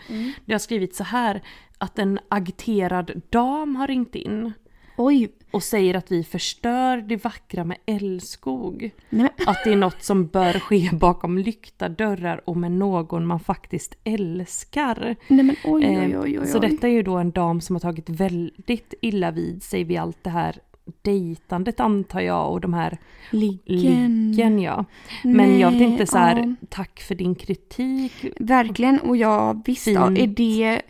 Det 0.46 0.54
har 0.54 0.60
skrivit 0.60 0.96
så 0.96 1.04
här 1.04 1.42
att 1.78 2.00
en 2.00 2.20
agiterad 2.30 3.22
dam 3.30 3.76
har 3.76 3.88
ringt 3.88 4.16
in 4.16 4.54
Oj, 4.98 5.30
och 5.52 5.64
säger 5.64 5.94
att 5.94 6.12
vi 6.12 6.24
förstör 6.24 6.98
det 6.98 7.24
vackra 7.24 7.64
med 7.64 7.78
älskog. 7.86 8.92
nej 9.10 9.30
Att 9.48 9.64
det 9.64 9.72
är 9.72 9.76
något 9.76 10.04
som 10.04 10.28
bör 10.28 10.60
ske 10.60 10.90
bakom 10.94 11.38
lyckta 11.38 11.90
dörrar 11.90 12.42
och 12.46 12.58
med 12.58 12.72
någon 12.72 13.26
man 13.26 13.40
faktiskt 13.40 13.98
älskar. 14.04 15.16
nej 15.28 15.44
men 15.44 15.56
oj, 15.64 16.00
oj, 16.00 16.18
oj, 16.18 16.40
oj. 16.40 16.48
Så 16.48 16.60
detta 16.60 16.88
är 16.88 16.92
ju 16.92 17.04
då 17.04 17.18
en 17.18 17.32
dam 17.32 17.62
som 17.62 17.76
har 17.76 17.82
tagit 17.82 18.10
väldigt 18.10 18.94
illa 19.02 19.32
vid 19.32 19.64
sig 19.64 19.84
vid 19.84 20.00
allt 20.00 20.24
det 20.24 20.30
här 20.30 20.60
dejtandet 21.02 21.80
antar 21.80 22.22
jag 22.22 22.52
och 22.52 22.62
de 22.62 22.74
här 22.74 22.98
Liggen. 23.32 24.32
liggen 24.32 24.60
ja. 24.60 24.86
Men 25.24 25.60
jag 25.60 25.72
vet 25.72 25.80
Nej, 25.80 25.90
inte 25.92 26.08
så 26.08 26.18
här, 26.18 26.38
ja. 26.38 26.68
tack 26.70 27.00
för 27.00 27.16
din 27.16 27.36
kritik. 27.36 28.14
Verkligen, 28.40 29.00
och 29.00 29.18
jag 29.18 29.62
visst 29.66 29.84
Fint. 29.84 29.98
är 30.20 30.28
det, 30.28 30.82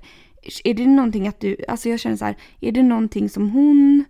är 0.64 0.74
det 0.74 0.86
någonting 0.86 1.28
att 1.28 1.40
du, 1.40 1.58
alltså 1.68 1.90
jag 1.90 2.00
känner 2.00 2.18
så 2.18 2.26
här, 2.26 2.38
är 2.62 2.72
det 2.72 2.84
någonting 2.84 3.30
som 3.30 3.50
hon, 3.50 4.06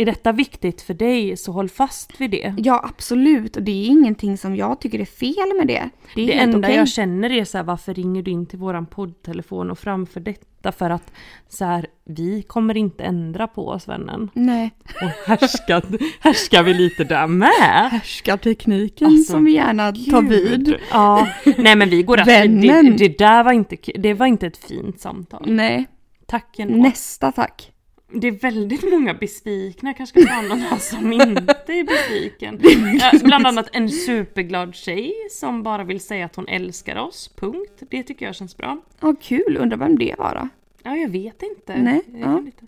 är 0.00 0.06
detta 0.06 0.32
viktigt 0.32 0.82
för 0.82 0.94
dig 0.94 1.36
så 1.36 1.52
håll 1.52 1.68
fast 1.68 2.20
vid 2.20 2.30
det. 2.30 2.54
ja 2.58 2.80
absolut, 2.84 3.56
och 3.56 3.62
det 3.62 3.70
är 3.72 3.86
ingenting 3.86 4.38
som 4.38 4.56
jag 4.56 4.80
tycker 4.80 5.00
är 5.00 5.04
fel 5.04 5.56
med 5.58 5.66
det. 5.66 5.90
Det 6.14 6.26
Det 6.26 6.32
enda 6.38 6.58
okej. 6.58 6.74
jag 6.76 6.88
känner 6.88 7.32
är 7.32 7.44
så 7.44 7.58
här, 7.58 7.64
varför 7.64 7.94
ringer 7.94 8.22
du 8.22 8.30
in 8.30 8.46
till 8.46 8.58
våran 8.58 8.86
poddtelefon 8.86 9.70
och 9.70 9.78
framför 9.78 10.20
detta? 10.20 10.72
För 10.72 10.90
att 10.90 11.12
så 11.48 11.64
här, 11.64 11.86
vi 12.04 12.42
kommer 12.42 12.76
inte 12.76 13.04
ändra 13.04 13.46
på 13.46 13.68
oss 13.68 13.88
vännen. 13.88 14.30
Nej, 14.34 14.70
Och 15.02 15.10
härskar, 15.26 15.82
härskar 16.20 16.62
vi 16.62 16.74
lite 16.74 17.04
där 17.04 17.26
med. 17.26 17.90
härskartekniken 17.90 19.06
Alltså, 19.06 19.32
som 19.32 19.44
vi 19.44 19.52
gärna 19.52 19.92
tar 19.92 20.22
vid. 20.22 20.74
Ja, 20.90 21.28
nej 21.58 21.76
men 21.76 21.88
vi 21.88 22.02
går 22.02 22.16
rätt. 22.16 22.26
Vännen. 22.28 22.96
Det, 22.96 23.08
det 23.08 23.18
där 23.18 23.44
var 23.44 23.52
inte, 23.52 23.76
det 23.94 24.14
var 24.14 24.26
inte 24.26 24.46
ett 24.46 24.56
fint 24.56 25.00
samtal. 25.00 25.42
Nej, 25.46 25.86
Tack 26.26 26.58
ändå. 26.58 26.76
nästa 26.82 27.32
tack. 27.32 27.72
Det 28.12 28.26
är 28.28 28.32
väldigt 28.32 28.90
många 28.90 29.14
besvikna, 29.14 29.94
kanske 29.94 30.22
ska 30.22 30.34
ta 30.34 30.42
någon 30.42 30.58
här 30.58 30.78
som 30.78 31.12
inte 31.12 31.72
är 31.72 31.84
besviken. 31.84 32.58
Ja, 33.00 33.12
bland 33.24 33.46
annat 33.46 33.68
en 33.72 33.90
superglad 33.90 34.74
tjej 34.74 35.12
som 35.30 35.62
bara 35.62 35.84
vill 35.84 36.00
säga 36.00 36.24
att 36.26 36.36
hon 36.36 36.48
älskar 36.48 36.96
oss, 36.96 37.28
punkt. 37.36 37.82
Det 37.90 38.02
tycker 38.02 38.26
jag 38.26 38.34
känns 38.34 38.56
bra. 38.56 38.78
Ja, 39.00 39.14
kul, 39.20 39.56
undrar 39.60 39.76
vem 39.78 39.98
det 39.98 40.14
var 40.18 40.34
då? 40.34 40.48
Ja, 40.82 40.96
jag 40.96 41.08
vet 41.08 41.42
inte. 41.42 41.76
Nej, 41.82 42.02
jag 42.06 42.20
ja. 42.20 42.38
inte. 42.38 42.66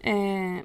Eh, 0.00 0.64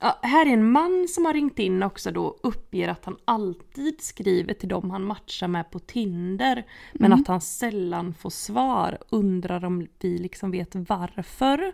ja, 0.00 0.18
här 0.22 0.46
är 0.46 0.50
en 0.50 0.70
man 0.72 1.08
som 1.08 1.24
har 1.26 1.34
ringt 1.34 1.58
in 1.58 1.82
också 1.82 2.10
då 2.10 2.36
uppger 2.42 2.88
att 2.88 3.04
han 3.04 3.16
alltid 3.24 4.00
skriver 4.00 4.54
till 4.54 4.68
dem 4.68 4.90
han 4.90 5.04
matchar 5.04 5.48
med 5.48 5.70
på 5.70 5.78
Tinder. 5.78 6.64
Men 6.92 7.06
Mm. 7.12 7.20
att 7.20 7.28
han 7.28 7.40
sällan 7.40 8.14
får 8.14 8.30
svar. 8.30 8.98
Undrar 9.10 9.64
om 9.64 9.86
vi 10.00 10.18
liksom 10.18 10.50
vet 10.50 10.74
varför. 10.74 11.72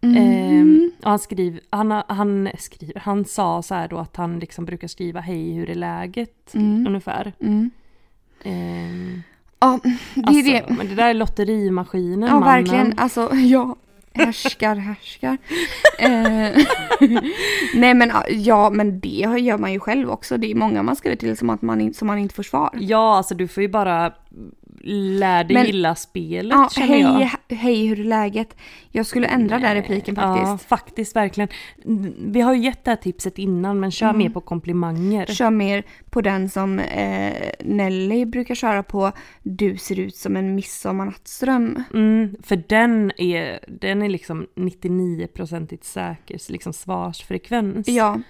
Mm. 0.00 0.16
Eh, 0.16 1.04
och 1.04 1.10
han, 1.10 1.18
skriver, 1.18 1.60
han, 1.70 2.02
han, 2.08 2.48
skriver, 2.58 3.00
han 3.00 3.24
sa 3.24 3.62
så 3.62 3.74
här 3.74 3.88
då 3.88 3.98
att 3.98 4.16
han 4.16 4.38
liksom 4.38 4.64
brukar 4.64 4.88
skriva 4.88 5.20
hej 5.20 5.52
hur 5.52 5.70
är 5.70 5.74
läget 5.74 6.50
ungefär. 6.86 7.32
Mm. 7.40 7.70
Eh, 8.44 9.20
Ja, 9.60 9.80
det 9.82 10.20
är 10.20 10.26
alltså, 10.26 10.42
det. 10.52 10.64
Men 10.76 10.88
det 10.88 10.94
där 10.94 11.08
är 11.08 11.14
lotterimaskinen 11.14 12.28
Ja, 12.28 12.40
mannen. 12.40 12.44
verkligen. 12.64 12.94
Alltså, 12.98 13.34
ja. 13.34 13.76
Härskar, 14.14 14.76
härskar. 14.76 15.38
eh, 15.98 16.64
nej 17.74 17.94
men 17.94 18.12
ja, 18.30 18.70
men 18.70 19.00
det 19.00 19.08
gör 19.38 19.58
man 19.58 19.72
ju 19.72 19.80
själv 19.80 20.10
också. 20.10 20.36
Det 20.36 20.50
är 20.50 20.54
många 20.54 20.82
man 20.82 20.96
skriver 20.96 21.16
till 21.16 21.36
som, 21.36 21.50
att 21.50 21.62
man, 21.62 21.94
som 21.94 22.06
man 22.06 22.18
inte 22.18 22.34
får 22.34 22.42
svar. 22.42 22.70
Ja, 22.80 23.16
alltså 23.16 23.34
du 23.34 23.48
får 23.48 23.62
ju 23.62 23.68
bara 23.68 24.12
lära 24.84 25.44
dig 25.44 25.54
Men- 25.54 25.66
gilla 25.66 25.94
spelet 25.94 26.56
Ja, 26.58 26.68
känner 26.72 26.88
hej, 26.88 27.00
jag. 27.00 27.10
he- 27.12 27.54
hej, 27.56 27.86
hur 27.86 28.00
är 28.00 28.04
läget? 28.04 28.56
Jag 28.90 29.06
skulle 29.06 29.26
ändra 29.26 29.58
den 29.58 29.74
repliken 29.74 30.14
Ja, 30.18 30.36
faktiskt. 30.36 30.68
faktiskt 30.68 31.16
verkligen. 31.16 31.48
Vi 32.18 32.40
har 32.40 32.54
ju 32.54 32.60
gett 32.62 32.84
det 32.84 32.90
här 32.90 32.96
tipset 32.96 33.38
innan 33.38 33.80
men 33.80 33.90
kör 33.90 34.06
Mm. 34.08 34.18
mer 34.18 34.30
på 34.30 34.40
komplimanger. 34.40 35.26
Kör 35.26 35.50
mer 35.50 35.84
på 36.10 36.20
den 36.20 36.48
som 36.50 36.78
eh, 36.78 37.50
Nelly 37.64 38.24
brukar 38.24 38.54
köra 38.54 38.82
på. 38.82 39.12
Du 39.42 39.76
ser 39.76 39.98
ut 39.98 40.16
som 40.16 40.36
en 40.36 40.54
midsommarnattsdröm. 40.54 41.82
Mm, 41.94 42.36
för 42.42 42.62
den 42.68 43.12
är, 43.16 43.60
den 43.68 44.02
är 44.02 44.08
liksom 44.08 44.46
99% 44.54 45.84
säker 45.84 46.52
liksom 46.52 46.72
svarsfrekvens. 46.72 47.88
Ja. 47.88 48.20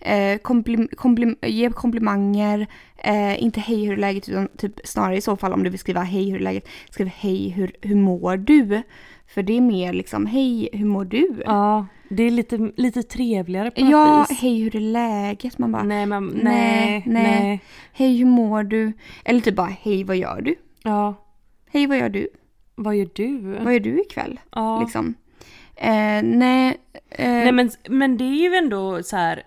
Eh, 0.00 0.38
komplim, 0.38 0.88
komplim, 0.96 1.36
ge 1.42 1.70
komplimanger. 1.70 2.66
Eh, 2.96 3.42
inte 3.42 3.60
hej 3.60 3.84
hur 3.84 3.92
är 3.92 3.96
läget 3.96 4.28
utan 4.28 4.48
typ 4.56 4.72
snarare 4.84 5.16
i 5.16 5.20
så 5.20 5.36
fall 5.36 5.52
om 5.52 5.62
du 5.64 5.70
vill 5.70 5.78
skriva 5.78 6.00
hej 6.02 6.30
hur 6.30 6.36
är 6.38 6.44
läget. 6.44 6.68
Skriv 6.90 7.06
hej 7.16 7.48
hur, 7.48 7.72
hur 7.82 7.94
mår 7.96 8.36
du? 8.36 8.82
För 9.28 9.42
det 9.42 9.56
är 9.56 9.60
mer 9.60 9.92
liksom 9.92 10.26
hej 10.26 10.68
hur 10.72 10.86
mår 10.86 11.04
du? 11.04 11.42
Ja, 11.46 11.86
det 12.08 12.22
är 12.22 12.30
lite, 12.30 12.70
lite 12.76 13.02
trevligare 13.02 13.70
på 13.70 13.80
något 13.80 13.90
Ja, 13.90 14.26
vis. 14.28 14.40
hej 14.40 14.60
hur 14.62 14.76
är 14.76 14.80
läget? 14.80 15.58
Man 15.58 15.72
bara 15.72 15.82
Nej, 15.82 16.06
men, 16.06 16.26
nej, 16.26 16.42
Nej, 16.44 17.02
nej, 17.06 17.22
nej. 17.42 17.60
hej 17.92 18.16
hur 18.16 18.26
mår 18.26 18.62
du? 18.62 18.92
Eller 19.24 19.40
typ 19.40 19.54
bara 19.56 19.76
hej 19.82 20.04
vad 20.04 20.16
gör 20.16 20.40
du? 20.40 20.54
Ja, 20.82 21.14
Hej 21.70 21.86
vad 21.86 21.98
gör 21.98 22.08
du? 22.08 22.28
vad 22.74 22.96
gör 22.96 23.08
du? 23.14 23.38
Vad 23.64 23.72
gör 23.72 23.80
du 23.80 24.00
ikväll? 24.00 24.40
ja. 24.52 24.80
Liksom. 24.80 25.14
Eh, 25.76 26.22
nej. 26.22 26.76
Eh, 27.10 27.28
Nej 27.28 27.52
men, 27.52 27.70
men 27.88 28.16
det 28.16 28.24
är 28.24 28.50
ju 28.50 28.54
ändå 28.54 29.02
så 29.02 29.16
här. 29.16 29.42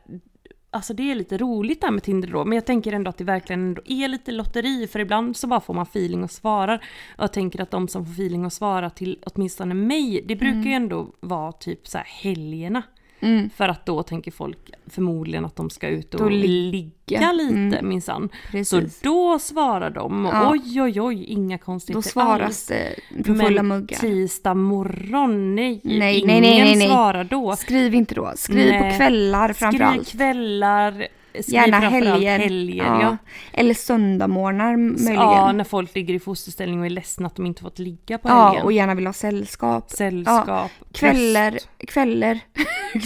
Alltså 0.74 0.94
det 0.94 1.12
är 1.12 1.16
lite 1.16 1.38
roligt 1.38 1.82
där 1.82 1.92
med 1.92 2.04
Tinder 2.04 2.30
då, 2.32 2.46
men 2.46 2.56
jag 2.56 2.66
tänker 2.66 2.94
ändå 2.94 3.10
att 3.10 3.18
det 3.18 3.24
verkligen 3.24 3.62
ändå 3.62 3.82
är 3.86 4.08
lite 4.08 4.32
lotteri, 4.32 4.88
för 4.88 5.00
ibland 5.00 5.38
så 5.38 5.48
bara 5.48 5.60
får 5.60 5.74
man 5.74 5.84
feeling 5.84 6.24
och 6.24 6.32
svarar. 6.32 6.76
Och 7.18 7.24
jag 7.24 7.34
tänker 7.34 7.62
att 7.62 7.72
de 7.72 7.88
som 7.88 8.06
får 8.06 8.14
feeling 8.14 8.46
och 8.46 8.54
svara 8.54 8.90
till 8.90 9.20
åtminstone 9.26 9.74
mig, 9.74 10.24
det 10.28 10.36
brukar 10.36 10.70
ju 10.70 10.74
ändå 10.74 11.08
vara 11.20 11.52
typ 11.52 11.88
så 11.88 11.98
här 11.98 12.06
helgerna. 12.06 12.84
Mm, 13.22 13.50
För 13.50 13.70
att 13.70 13.86
då 13.86 14.04
tänker 14.04 14.32
folk 14.32 14.58
förmodligen 14.88 15.46
att 15.46 15.56
de 15.56 15.70
ska 15.70 15.88
ut 15.88 16.12
Då 16.12 16.24
och 16.24 16.32
ligga. 16.32 16.72
ligga 16.72 17.32
lite 17.32 17.54
Mm. 17.78 17.90
minsann. 17.90 18.30
Så 18.66 18.82
då 19.04 19.40
svarar 19.40 19.90
de, 19.90 20.30
Ja. 20.34 20.52
oj 20.52 20.82
oj 20.82 21.02
oj, 21.02 21.24
inga 21.24 21.58
konstigheter 21.58 21.98
Då 21.98 22.10
svaras 22.10 22.68
det 22.68 22.96
för 23.26 23.36
fulla 23.36 23.64
muggar. 23.64 23.98
tisdag 23.98 24.54
morgon, 24.54 25.56
nej, 25.56 25.82
Nej, 25.84 26.00
nej, 26.00 26.18
ingen 26.18 26.28
nej, 26.42 26.42
nej, 26.64 26.76
nej. 26.76 26.88
svarar 26.88 27.24
då. 27.24 27.56
Skriv 27.56 27.96
inte 27.96 28.16
då. 28.16 28.32
Skriv 28.36 28.72
på 28.80 28.92
kvällar 28.98 29.54
framförallt. 29.54 30.08
Skriv 30.08 30.18
kvällar, 30.18 31.08
skriv 31.34 31.54
Gärna 31.56 31.80
helger. 31.80 32.40
helger 32.40 32.86
ja. 32.86 33.02
ja. 33.02 33.18
Eller 33.54 33.74
söndagmorgnar 33.74 34.78
möjligen. 34.78 35.14
Ja, 35.16 35.52
när 35.52 35.64
folk 35.64 35.96
ligger 35.96 36.14
i 36.14 36.20
fosterställning 36.20 36.80
och 36.80 36.86
är 36.86 36.90
ledsna 36.90 37.28
att 37.28 37.36
de 37.36 37.46
inte 37.46 37.62
fått 37.62 37.80
ligga 37.80 38.18
på 38.18 38.30
Ja, 38.30 38.48
helgen. 38.48 38.66
och 38.66 38.72
gärna 38.72 38.96
vill 38.96 39.06
ha 39.06 39.14
sällskap. 39.14 39.92
Sällskap, 39.92 40.72
Kvällar, 40.94 41.58
kvällar, 41.88 42.40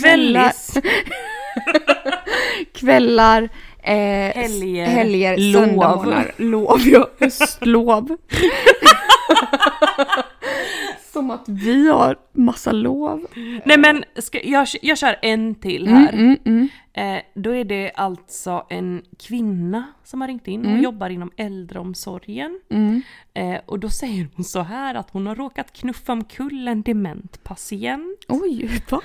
Kvällis. 0.02 0.74
kvällar, 2.74 3.44
eh, 3.84 3.94
Helger. 4.36 4.86
helger 4.86 5.38
Lov. 5.38 5.66
söndagsmorgnar, 5.66 6.32
lov, 6.38 6.80
ja, 6.86 7.08
höstlov. 7.20 8.18
Som 11.14 11.32
att 11.32 11.44
vi 11.50 11.90
har 11.92 12.16
massa 12.34 12.72
lov. 12.72 13.26
Nej 13.66 13.78
men 13.78 14.04
ska, 14.20 14.40
jag, 14.44 14.68
jag 14.82 14.98
kör 14.98 15.20
en 15.22 15.56
till 15.56 15.88
här. 15.88 16.14
Mm, 16.14 16.38
mm. 16.46 16.68
Eh, 16.98 17.22
då 17.34 17.56
är 17.56 17.64
det 17.64 17.91
alltså 17.96 18.66
en 18.70 19.04
kvinna 19.20 19.86
som 20.04 20.22
har 20.22 20.28
ringt 20.28 20.48
in 20.48 20.66
och 20.66 20.80
jobbar 20.80 21.10
inom 21.10 21.32
äldreomsorgen. 21.38 22.60
Mm. 22.70 23.02
Eh, 23.34 23.60
och 23.66 23.80
då 23.80 23.89
säger 23.89 24.28
hon 24.36 24.46
så 24.46 24.62
här 24.62 24.96
att 24.96 25.10
hon 25.10 25.28
har 25.28 25.36
råkat 25.36 25.74
knuffa 25.74 26.14
omkull 26.14 26.68
en 26.68 26.82
dement 26.82 27.43
patient. 27.43 28.26
Oj, 28.28 28.70
va? 28.89 29.02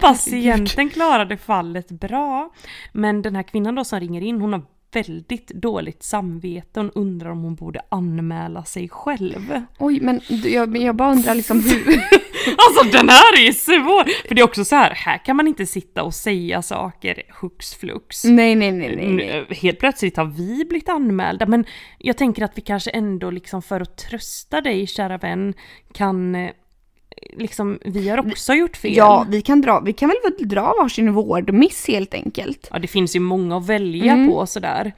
Patienten 0.00 0.90
klarade 0.90 1.36
fallet 1.36 1.90
bra. 1.90 2.52
Men 2.92 3.22
den 3.22 3.36
här 3.36 3.42
kvinnan 3.42 3.74
då 3.74 3.84
som 3.84 4.00
ringer 4.00 4.20
in, 4.20 4.40
hon 4.40 4.52
har 4.52 4.62
väldigt 4.92 5.48
dåligt 5.48 6.02
samvete. 6.02 6.80
Hon 6.80 6.90
undrar 6.90 7.30
om 7.30 7.42
hon 7.42 7.54
borde 7.54 7.80
anmäla 7.88 8.64
sig 8.64 8.88
själv. 8.88 9.62
Oj, 9.78 10.00
men 10.00 10.20
jag, 10.28 10.76
jag 10.76 10.96
bara 10.96 11.12
undrar 11.12 11.34
liksom 11.34 11.60
hur... 11.60 12.02
Alltså 12.56 12.98
den 12.98 13.08
här 13.08 13.46
är 13.46 13.52
svår! 13.52 14.28
För 14.28 14.34
det 14.34 14.40
är 14.40 14.44
också 14.44 14.64
så 14.64 14.76
här, 14.76 14.90
här 14.90 15.24
kan 15.24 15.36
man 15.36 15.48
inte 15.48 15.66
sitta 15.66 16.02
och 16.02 16.14
säga 16.14 16.62
saker 16.62 17.22
hux 17.40 17.74
flux. 17.74 18.24
nej, 18.24 18.54
nej, 18.54 18.72
nej, 18.72 18.96
nej. 18.96 19.08
nej. 19.08 19.46
Helt 19.50 19.78
plötsligt 19.78 20.16
har 20.16 20.24
vi 20.24 20.64
blivit 20.64 20.88
anmälda 20.88 21.46
men 21.46 21.64
jag 21.98 22.16
tänker 22.16 22.44
att 22.44 22.58
vi 22.58 22.62
kanske 22.62 22.90
ändå 22.90 23.30
liksom 23.30 23.62
för 23.62 23.80
att 23.80 23.96
trösta 23.96 24.60
dig 24.60 24.86
kära 24.86 25.18
vän 25.18 25.54
kan 25.92 26.34
eh, 26.34 26.50
liksom, 27.36 27.78
vi 27.84 28.08
har 28.08 28.18
också 28.18 28.52
gjort 28.54 28.76
fel. 28.76 28.96
Ja, 28.96 29.26
vi 29.30 29.42
kan, 29.42 29.60
dra, 29.60 29.80
vi 29.80 29.92
kan 29.92 30.08
väl 30.08 30.48
dra 30.48 30.74
varsin 30.82 31.12
vårdmiss 31.12 31.88
helt 31.88 32.14
enkelt. 32.14 32.68
Ja, 32.72 32.78
det 32.78 32.88
finns 32.88 33.16
ju 33.16 33.20
många 33.20 33.56
att 33.56 33.66
välja 33.66 34.12
Mm. 34.12 34.28
på 34.30 34.46
sådär. 34.46 34.92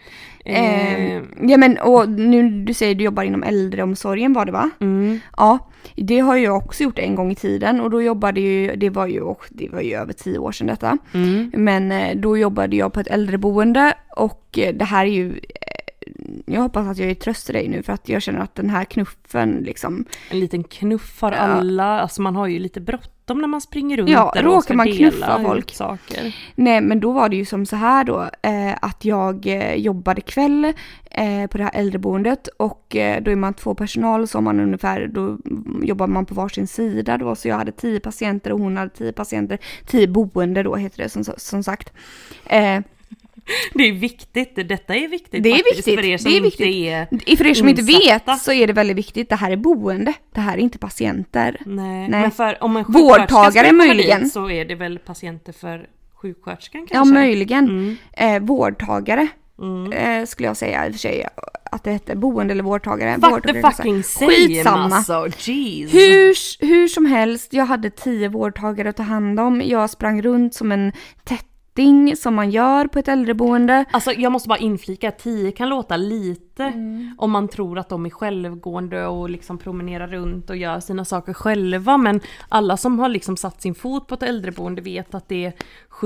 Eh, 0.44 1.04
Eh, 1.14 1.22
ja 1.42 1.56
men 1.56 1.78
och 1.78 2.08
nu 2.08 2.48
du 2.64 2.74
säger 2.74 2.94
du 2.94 3.04
jobbar 3.04 3.22
inom 3.22 3.42
äldreomsorgen 3.42 4.32
var 4.32 4.44
det 4.44 4.52
va? 4.52 4.70
mm. 4.80 5.20
Ja, 5.36 5.58
det 5.96 6.18
har 6.18 6.36
jag 6.36 6.56
också 6.56 6.82
gjort 6.82 6.98
en 6.98 7.14
gång 7.14 7.30
i 7.32 7.34
tiden 7.34 7.80
och 7.80 7.90
då 7.90 8.02
jobbade 8.02 8.40
ju, 8.40 8.76
det 8.76 8.90
var 8.90 9.06
ju, 9.06 9.34
det 9.50 9.68
var 9.68 9.80
ju 9.80 9.94
över 9.94 10.12
tio 10.12 10.38
år 10.38 10.52
sedan 10.52 10.66
detta. 10.66 10.98
Mm. 11.14 11.50
Men 11.54 11.92
eh, 11.92 12.16
då 12.16 12.38
jobbade 12.38 12.76
jag 12.76 12.92
på 12.92 13.00
ett 13.00 13.06
äldreboende 13.06 13.94
och 14.16 14.58
eh, 14.58 14.74
det 14.74 14.84
här 14.84 15.06
är 15.06 15.10
ju, 15.10 15.40
jag 16.46 16.60
hoppas 16.60 16.86
att 16.88 16.98
jag 16.98 17.10
är 17.10 17.14
tröst 17.14 17.46
till 17.46 17.54
dig 17.54 17.68
nu 17.68 17.82
för 17.82 17.92
att 17.92 18.08
jag 18.08 18.22
känner 18.22 18.40
att 18.40 18.54
den 18.54 18.70
här 18.70 18.84
knuffen 18.84 19.50
liksom, 19.64 20.04
En 20.30 20.40
liten 20.40 20.64
knuff 20.64 21.20
har 21.22 21.32
Ja. 21.32 21.38
alla, 21.38 22.00
alltså 22.00 22.22
man 22.22 22.36
har 22.36 22.46
ju 22.46 22.58
lite 22.58 22.80
bråttom 22.80 23.38
när 23.40 23.48
man 23.48 23.60
springer 23.60 23.96
runt 23.96 24.10
Ja, 24.10 24.30
där 24.34 24.46
och 24.46 24.52
råkar 24.52 24.60
ska 24.60 24.74
man 24.74 24.86
knuffa 24.92 25.40
folk. 25.42 25.74
saker. 25.74 26.36
nej 26.54 26.80
men 26.80 27.00
då 27.00 27.12
var 27.12 27.28
det 27.28 27.36
ju 27.36 27.44
som 27.44 27.66
så 27.66 27.76
här 27.76 28.04
då, 28.04 28.22
eh, 28.42 28.74
att 28.82 29.04
jag 29.04 29.46
eh, 29.46 29.74
jobbade 29.74 30.20
kväll 30.20 30.64
eh, 31.10 31.46
på 31.50 31.58
det 31.58 31.64
här 31.64 31.70
äldreboendet 31.74 32.48
och 32.48 32.96
eh, 32.96 33.22
då 33.22 33.30
är 33.30 33.36
man 33.36 33.54
två 33.54 33.74
personal 33.74 34.28
så 34.28 34.38
har 34.38 34.42
man 34.42 34.60
ungefär, 34.60 35.06
då 35.06 35.38
jobbar 35.82 36.06
man 36.06 36.26
på 36.26 36.34
varsin 36.34 36.66
sida 36.66 37.18
då 37.18 37.34
så 37.34 37.48
jag 37.48 37.56
hade 37.56 37.72
tio 37.72 38.00
patienter 38.00 38.52
och 38.52 38.58
hon 38.60 38.76
hade 38.76 38.90
tio 38.90 39.12
patienter, 39.12 39.58
tio 39.86 40.06
boende 40.08 40.62
då 40.62 40.76
heter 40.76 41.02
det 41.02 41.08
som, 41.08 41.24
som 41.36 41.62
sagt. 41.62 41.92
Det 43.74 43.82
är 43.88 43.92
viktigt, 43.92 44.68
detta 44.68 44.94
är 44.94 45.08
viktigt 45.08 45.42
Det 45.42 45.48
är 45.48 45.54
faktiskt 45.54 45.78
viktigt, 45.78 46.00
för 46.00 46.04
er 46.06 46.18
som 46.18 46.30
det 46.30 46.36
är 46.36 46.36
inte 46.36 46.44
viktigt. 46.44 46.66
är... 47.30 47.36
För 47.36 47.46
er 47.46 47.54
som 47.54 47.68
inte 47.68 47.82
vet 47.82 48.40
så 48.40 48.52
är 48.52 48.66
det 48.66 48.72
väldigt 48.72 48.96
viktigt, 48.96 49.28
det 49.28 49.36
här 49.36 49.50
är 49.50 49.56
boende, 49.56 50.12
det 50.34 50.40
här 50.40 50.54
är 50.54 50.58
inte 50.58 50.78
patienter. 50.78 51.60
Nej, 51.66 52.08
Nej. 52.08 52.20
men 52.20 52.30
för 52.30 52.62
om 52.64 52.76
en 52.76 52.84
Vårdtagare 52.88 53.72
möjligen. 53.72 54.22
dit 54.22 54.32
så 54.32 54.50
är 54.50 54.64
det 54.64 54.74
väl 54.74 54.98
patienter 54.98 55.52
för 55.52 55.86
sjuksköterskan 56.14 56.86
kanske? 56.86 56.96
Ja, 56.96 57.04
möjligen. 57.20 57.64
Mm. 57.68 57.96
Eh, 58.12 58.42
vårdtagare 58.46 59.28
Mm. 59.58 59.92
eh, 59.92 60.26
skulle 60.26 60.48
jag 60.48 60.56
säga 60.56 60.86
i 60.86 60.88
och 60.90 60.92
för 60.92 60.98
sig 60.98 61.26
att 61.72 61.84
det 61.84 61.90
hette, 61.92 62.16
boende 62.16 62.52
eller 62.52 62.62
vårdtagare. 62.62 63.14
Fuck 63.14 63.22
the 63.22 63.28
Vårdtagare 63.30 63.60
jag 63.60 63.76
fucking 63.76 64.02
same 64.02 64.30
Skitsamma. 64.32 64.96
alltså, 64.96 65.26
jeez. 65.38 65.92
Hur, 65.94 66.66
hur 66.66 66.88
som 66.88 67.06
helst, 67.06 67.52
jag 67.52 67.66
hade 67.66 67.90
tio 67.90 68.28
vårdtagare 68.28 68.88
att 68.88 68.96
ta 68.96 69.02
hand 69.02 69.40
om. 69.40 69.62
Jag 69.64 69.90
sprang 69.90 70.22
runt 70.22 70.54
som 70.54 70.72
en 70.72 70.92
tätting 71.74 72.16
som 72.16 72.34
man 72.34 72.50
gör 72.50 72.86
på 72.86 72.98
ett 72.98 73.08
äldreboende. 73.08 73.84
Alltså 73.90 74.12
jag 74.12 74.32
måste 74.32 74.48
bara 74.48 74.58
inflika, 74.58 75.10
10 75.10 75.52
kan 75.52 75.68
låta 75.68 75.96
lite 75.96 76.44
Mm. 76.64 77.14
om 77.18 77.30
man 77.30 77.48
tror 77.48 77.78
att 77.78 77.88
de 77.88 78.06
är 78.06 78.10
självgående 78.10 79.06
och 79.06 79.30
liksom 79.30 79.58
promenerar 79.58 80.06
runt 80.06 80.50
och 80.50 80.56
gör 80.56 80.80
sina 80.80 81.04
saker 81.04 81.32
själva 81.32 81.96
men 81.96 82.20
alla 82.48 82.76
som 82.76 82.98
har 82.98 83.08
liksom 83.08 83.36
satt 83.36 83.62
sin 83.62 83.74
fot 83.74 84.06
på 84.06 84.14
ett 84.14 84.22
äldreboende 84.22 84.82
vet 84.82 85.14
att 85.14 85.28
det 85.28 85.44
är 85.44 85.52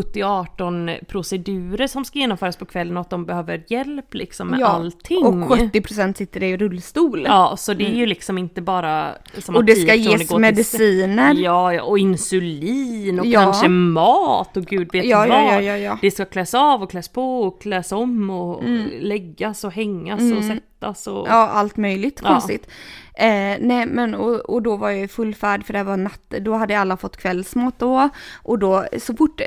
70-18 0.02 1.04
procedurer 1.04 1.86
som 1.86 2.04
ska 2.04 2.18
genomföras 2.18 2.56
på 2.56 2.64
kvällen 2.64 2.96
och 2.96 3.00
att 3.00 3.10
de 3.10 3.24
behöver 3.26 3.64
hjälp 3.68 4.14
liksom 4.14 4.48
med 4.48 4.62
allting. 4.62 5.24
Och 5.26 5.34
70% 5.58 6.12
sitter 6.14 6.42
i 6.42 6.56
rullstol. 6.56 7.22
Ja, 7.26 7.54
så 7.58 7.74
det 7.74 7.84
är 7.86 7.94
ju 7.94 8.06
liksom 8.06 8.38
inte 8.38 8.62
bara 8.62 9.08
som 9.38 9.56
och 9.56 9.64
det 9.64 9.74
10 9.74 9.82
ska 9.86 9.94
ges 9.94 10.18
går 10.18 10.24
till- 10.26 10.38
mediciner. 10.38 11.34
Ja, 11.34 11.72
ja, 11.74 11.82
och 11.82 11.98
insulin 11.98 13.20
och 13.20 13.26
Ja. 13.26 13.40
kanske 13.40 13.68
mat 13.68 14.56
och 14.56 14.64
gud 14.64 14.88
vet 14.92 15.04
Ja, 15.04 15.18
vad. 15.18 15.28
ja, 15.28 15.52
ja, 15.52 15.60
ja, 15.60 15.76
ja. 15.76 15.98
Det 16.02 16.10
ska 16.10 16.24
kläs 16.24 16.54
av 16.54 16.82
och 16.82 16.90
kläs 16.90 17.08
på 17.08 17.40
och 17.42 17.62
kläs 17.62 17.92
om 17.92 18.30
och 18.30 18.64
Mm. 18.64 18.88
läggas 19.00 19.64
och 19.64 19.72
hängas 19.72 20.20
och 20.38 20.44
sättas 20.44 20.60
och... 21.06 21.28
Ja, 21.28 21.48
allt 21.48 21.76
möjligt 21.76 22.20
Ja. 22.22 22.28
konstigt. 22.28 22.66
Eh, 23.14 23.56
nej 23.60 23.86
men 23.86 24.14
och, 24.14 24.34
och 24.34 24.62
då 24.62 24.76
var 24.76 24.90
jag 24.90 25.00
i 25.04 25.08
full 25.08 25.34
färd 25.34 25.64
för 25.66 25.72
det 25.72 25.82
var 25.84 25.96
natt, 25.96 26.20
då 26.40 26.54
hade 26.54 26.78
alla 26.78 26.96
fått 26.96 27.16
kvällsmat 27.16 27.78
då. 27.78 28.08
Och 28.42 28.58
då 28.58 28.86
så 28.98 29.14
fort, 29.16 29.40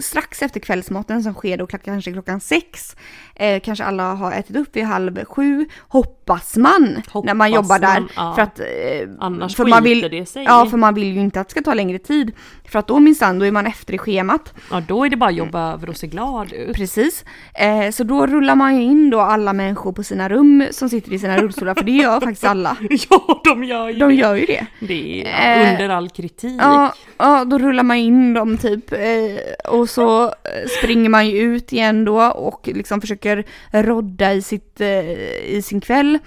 strax 0.00 0.42
efter 0.42 0.60
kvällsmaten 0.60 1.22
som 1.22 1.34
sker 1.34 1.56
då 1.56 1.66
kanske 1.66 2.12
klockan 2.12 2.40
sex, 2.40 2.96
eh, 3.34 3.60
kanske 3.60 3.84
alla 3.84 4.14
har 4.14 4.32
ätit 4.32 4.56
upp 4.56 4.76
vid 4.76 4.84
halv 4.84 5.24
sju, 5.24 5.68
hoppas 5.88 6.56
man 6.56 6.82
när 6.82 7.02
Hoppas 7.12 7.34
man 7.34 7.52
jobbar 7.52 7.78
där. 7.78 8.00
man, 8.00 8.08
ja. 8.16 8.34
För 8.34 8.42
att, 8.42 8.60
eh, 8.60 9.08
Annars 9.18 9.56
för 9.56 9.64
man 9.66 9.82
vill, 9.84 10.08
det 10.10 10.26
sig. 10.26 10.44
Ja, 10.44 10.66
för 10.66 10.76
man 10.76 10.94
vill 10.94 11.12
ju 11.14 11.20
inte 11.20 11.40
att 11.40 11.48
det 11.48 11.50
ska 11.52 11.62
ta 11.62 11.74
längre 11.74 11.98
tid. 11.98 12.32
För 12.68 12.78
att 12.78 12.86
då 12.86 12.98
minsann, 12.98 13.38
då 13.38 13.46
är 13.46 13.52
man 13.52 13.66
efter 13.66 13.94
i 13.94 13.98
schemat. 13.98 14.54
Ja, 14.70 14.80
då 14.88 15.04
är 15.04 15.10
det 15.10 15.16
bara 15.16 15.30
att 15.30 15.36
jobba 15.36 15.72
över 15.72 15.88
och 15.88 15.96
se 15.96 16.06
glad 16.06 16.52
ut. 16.52 16.76
Precis. 16.76 17.24
Eh, 17.54 17.90
så 17.90 18.04
då 18.04 18.26
rullar 18.26 18.54
man 18.54 18.76
ju 18.76 18.82
in 18.82 19.10
då 19.10 19.20
alla 19.20 19.52
människor 19.52 19.92
på 19.92 20.02
sina 20.02 20.28
rum 20.28 20.47
som 20.70 20.88
sitter 20.88 21.12
i 21.12 21.18
sina 21.18 21.36
rullstolar, 21.38 21.74
för 21.74 21.82
det 21.84 21.92
gör 21.92 22.20
faktiskt 22.26 22.44
alla. 22.44 22.76
Ja, 23.10 23.40
de 23.44 23.64
gör 23.64 23.88
ju 23.88 23.98
De 23.98 24.08
det. 24.08 24.14
gör 24.14 24.34
ju 24.34 24.46
det. 24.46 24.66
Det 24.80 25.26
är 25.26 25.66
Eh, 25.66 25.72
under 25.72 25.88
all 25.88 26.08
kritik. 26.08 26.60
Ja, 26.62 26.92
ja, 27.18 27.44
då 27.44 27.58
rullar 27.58 27.82
man 27.82 27.96
in 27.96 28.34
dem 28.34 28.56
typ 28.58 28.92
eh, 28.92 29.70
och 29.72 29.90
så 29.90 30.24
eh, 30.24 30.30
springer 30.78 31.08
man 31.08 31.28
ju 31.28 31.38
ut 31.38 31.72
igen 31.72 32.04
då 32.04 32.22
och 32.22 32.68
liksom 32.74 33.00
försöker 33.00 33.44
rodda 33.72 34.32
i, 34.32 34.42
sitt, 34.42 34.80
eh, 34.80 35.10
i 35.44 35.62
sin 35.64 35.80
kväll. 35.80 36.18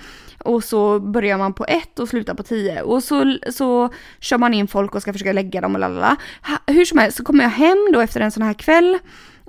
Och 0.44 0.64
så 0.64 1.00
börjar 1.00 1.38
man 1.38 1.54
på 1.54 1.66
ett 1.66 2.00
och 2.00 2.10
slutar 2.10 2.34
på 2.34 2.44
tio. 2.44 2.82
Och 2.82 3.04
så, 3.04 3.38
så 3.52 3.90
kör 4.20 4.38
man 4.38 4.54
in 4.54 4.68
folk 4.68 4.96
och 4.96 5.02
ska 5.02 5.14
försöka 5.14 5.34
lägga 5.34 5.62
dem 5.62 5.74
och 5.76 5.80
lalala. 5.82 6.16
Ha- 6.48 6.74
Hur 6.74 6.86
som 6.86 6.98
helst 6.98 7.18
så 7.18 7.24
kommer 7.24 7.44
jag 7.44 7.52
hem 7.52 7.90
då 7.94 8.00
efter 8.00 8.22
en 8.22 8.32
sån 8.32 8.44
här 8.44 8.54
kväll 8.54 8.98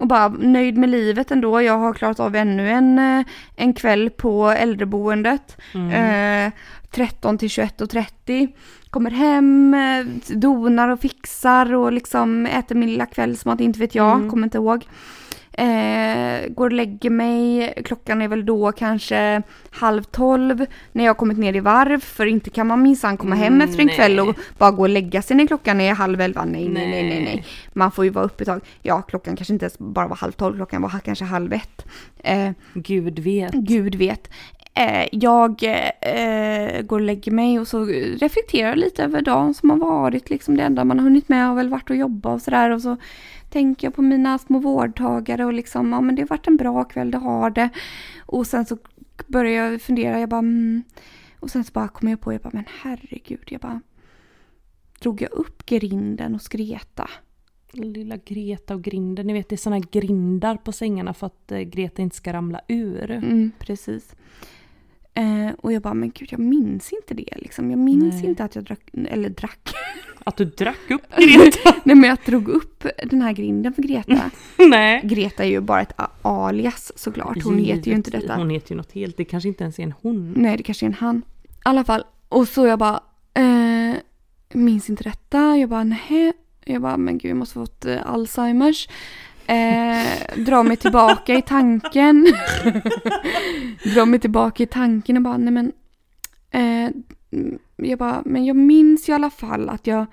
och 0.03 0.09
bara 0.09 0.29
nöjd 0.29 0.79
med 0.79 0.91
livet 0.91 1.31
ändå. 1.31 1.63
Jag 1.63 1.79
har 1.79 1.95
klarat 1.95 2.21
av 2.21 2.37
ännu 2.37 2.71
en, 2.71 2.99
eh, 2.99 3.25
en 3.57 3.75
kväll 3.75 4.11
på 4.11 4.51
äldreboendet. 4.51 5.57
Eh, 5.93 6.53
13 6.91 7.39
till 7.39 7.49
21.30. 7.49 8.49
Kommer 8.91 9.11
hem, 9.11 9.75
eh, 9.75 10.35
donar 10.37 10.89
och 10.89 11.01
fixar 11.01 11.75
och 11.75 11.93
liksom 11.93 12.47
äter 12.47 12.75
min 12.75 12.91
lilla 12.91 13.07
kvällsmat, 13.07 13.61
inte 13.61 13.79
vet 13.79 13.95
jag, 13.95 14.31
kommer 14.31 14.45
inte 14.47 14.59
ihåg. 14.59 14.85
Eh, 15.53 16.49
går 16.49 16.65
och 16.67 16.73
lägger 16.73 17.11
mig, 17.11 17.73
klockan 17.85 18.23
är 18.23 18.29
väl 18.29 18.47
då 18.47 18.73
kanske 18.73 19.43
halv 19.71 20.03
tolv 20.03 20.67
när 20.93 21.05
jag 21.05 21.11
har 21.11 21.15
kommit 21.15 21.39
ner 21.39 21.57
i 21.57 21.61
varv 21.61 22.01
för 22.01 22.27
inte 22.27 22.51
kan 22.51 22.67
man 22.67 22.83
minsann 22.83 23.17
komma 23.17 23.35
hem 23.35 23.55
Mm, 23.55 23.69
efter 23.69 23.81
en 23.81 23.87
nej. 23.87 23.97
kväll 23.97 24.21
och 24.21 24.37
bara 24.59 24.71
gå 24.71 24.83
och 24.83 24.89
lägga 24.89 25.23
sig 25.23 25.37
när 25.37 25.47
klockan 25.47 25.81
är 25.81 25.95
halv 25.95 26.21
elva. 26.21 26.45
Nej, 26.45 26.69
nej, 26.69 26.87
nej, 26.91 27.03
nej, 27.03 27.25
nej. 27.25 27.25
Nej. 27.25 27.45
Man 27.73 27.93
får 27.93 28.05
ju 28.05 28.11
vara 28.11 28.25
uppe 28.25 28.43
ett 28.43 28.49
tag. 28.49 28.61
Ja, 28.83 29.03
klockan 29.03 29.37
kanske 29.37 29.53
inte 29.53 29.65
ens 29.65 29.79
bara 29.79 30.09
var 30.09 30.17
halv 30.17 30.33
tolv, 30.33 30.57
klockan 30.57 30.83
var 30.83 31.01
kanske 31.05 31.25
halv 31.25 31.53
ett. 31.53 31.87
Eh, 32.19 32.51
Gud 32.75 33.19
vet. 33.19 33.53
Gud 33.53 33.95
vet. 33.95 34.29
Eh, 34.75 35.09
jag 35.13 35.63
eh, 36.01 36.83
går 36.83 36.97
och 36.97 37.01
lägger 37.07 37.33
mig 37.33 37.61
och 37.61 37.69
så 37.69 37.85
reflekterar 38.21 38.77
lite 38.77 39.05
över 39.05 39.23
dagen 39.23 39.55
som 39.55 39.71
har 39.71 39.77
varit. 39.77 40.31
Liksom 40.31 40.57
det 40.57 40.63
enda 40.63 40.85
man 40.85 40.99
har 40.99 41.05
hunnit 41.05 41.29
med 41.29 41.47
har 41.49 41.55
väl 41.55 41.69
varit 41.69 41.91
att 41.91 41.97
jobba 41.97 42.33
och 42.33 42.43
sådär. 42.43 42.71
Och 42.71 42.81
så 42.83 42.97
tänker 43.53 43.87
jag 43.87 43.95
på 43.95 44.03
mina 44.03 44.39
små 44.39 44.59
vårdtagare 44.59 45.45
och 45.45 45.53
liksom, 45.53 45.93
ja 45.93 46.01
men 46.01 46.15
det 46.15 46.23
har 46.23 46.29
varit 46.29 46.47
en 46.47 46.57
bra 46.57 46.85
kväll, 46.85 47.11
det 47.11 47.19
har 47.19 47.51
det. 47.51 47.71
Och 48.27 48.47
sen 48.47 48.67
så 48.67 48.79
börjar 49.27 49.71
jag 49.71 49.83
fundera, 49.83 50.21
jag 50.21 50.29
bara, 50.29 50.39
mm. 50.39 50.83
Och 51.41 51.51
sen 51.51 51.65
så 51.65 51.73
bara 51.73 51.89
kommer 51.89 52.13
jag 52.13 52.21
på, 52.21 52.33
jag 52.33 52.41
bara, 52.41 52.51
men 52.53 52.65
herregud, 52.83 53.49
jag 53.49 53.61
bara, 53.61 53.81
drog 55.01 55.23
jag 55.23 55.33
upp 55.33 55.67
grinden 55.67 56.33
hos 56.33 56.49
Greta? 56.49 57.11
Lilla 57.73 58.17
Greta 58.17 58.75
och 58.75 58.83
grinden, 58.83 59.27
ni 59.27 59.33
vet 59.33 59.49
det 59.49 59.55
är 59.55 59.57
såna 59.57 59.77
här 59.77 59.85
grindar 59.91 60.57
på 60.57 60.73
sängarna 60.73 61.15
för 61.15 61.27
att 61.27 61.53
eh, 61.53 61.61
Greta 61.61 62.03
inte 62.03 62.17
ska 62.17 62.33
ramla 62.33 62.61
ur. 62.69 63.11
Mm, 63.11 63.51
precis. 63.59 64.15
Eh, 65.15 65.55
och 65.59 65.73
jag 65.73 65.83
bara, 65.83 65.95
men 65.95 66.11
gud 66.11 66.29
jag 66.33 66.41
minns 66.41 66.93
inte 66.93 67.15
det 67.15 67.29
liksom. 67.37 67.71
Jag 67.71 67.79
minns 67.79 68.15
Nej. 68.15 68.27
inte 68.27 68.45
att 68.45 68.55
jag 68.55 68.65
drack, 68.65 68.81
eller 69.09 69.29
drack. 69.31 69.69
Att 70.25 70.37
du 70.37 70.45
drack 70.45 70.91
upp 70.91 71.03
Greta? 71.17 71.75
Nej 71.85 71.97
men 71.97 72.11
jag 72.11 72.19
drog 72.27 72.49
upp 72.49 72.87
den 73.05 73.23
här 73.23 73.33
grinden 73.33 73.73
för 73.73 73.83
Greta. 73.83 74.31
Nej. 74.69 75.01
Greta 75.05 75.45
är 75.45 75.49
ju 75.49 75.61
bara 75.61 75.81
ett 75.81 75.93
alias 76.23 76.93
såklart. 76.97 77.43
Hon 77.43 77.59
heter 77.59 77.91
ju 77.91 77.97
inte 77.97 78.11
detta. 78.11 78.37
Hon 78.37 78.51
heter 78.51 78.71
ju 78.71 78.77
något 78.77 78.93
helt, 78.93 79.17
det 79.17 79.25
kanske 79.25 79.49
inte 79.49 79.65
ens 79.65 79.79
är 79.79 79.83
en 79.83 79.95
hon. 80.03 80.33
Nej 80.37 80.57
det 80.57 80.63
kanske 80.63 80.87
är 80.87 80.89
en 80.89 80.95
han. 80.95 81.23
I 81.45 81.49
alla 81.63 81.85
fall. 81.85 82.05
Och 82.29 82.49
så 82.49 82.67
jag 82.67 82.79
bara, 82.79 83.01
eh, 83.35 83.97
minns 84.53 84.91
inte 84.91 85.05
detta. 85.05 85.57
Jag 85.57 85.69
bara, 85.69 85.85
nej. 85.85 86.33
Jag 86.65 86.83
bara, 86.83 86.97
men 86.97 87.19
gud 87.19 87.31
jag 87.31 87.37
måste 87.39 87.59
ha 87.59 87.67
fått 87.67 87.85
eh, 87.85 88.11
Alzheimers. 88.13 88.89
Eh, 89.47 90.45
dra 90.45 90.63
mig 90.63 90.77
tillbaka 90.77 91.35
i 91.35 91.43
tanken. 91.43 92.27
dra 93.95 94.05
mig 94.05 94.21
tillbaka 94.21 94.63
i 94.63 94.67
tanken 94.67 95.17
och 95.17 95.23
bara, 95.23 95.37
nej 95.37 95.53
men. 95.53 95.73
Eh, 96.51 96.91
mm, 97.33 97.59
jag 97.77 97.99
bara, 97.99 98.23
men 98.25 98.45
jag 98.45 98.57
minns 98.57 99.09
i 99.09 99.13
alla 99.13 99.31
fall 99.31 99.69
att 99.69 99.87
jag 99.87 100.07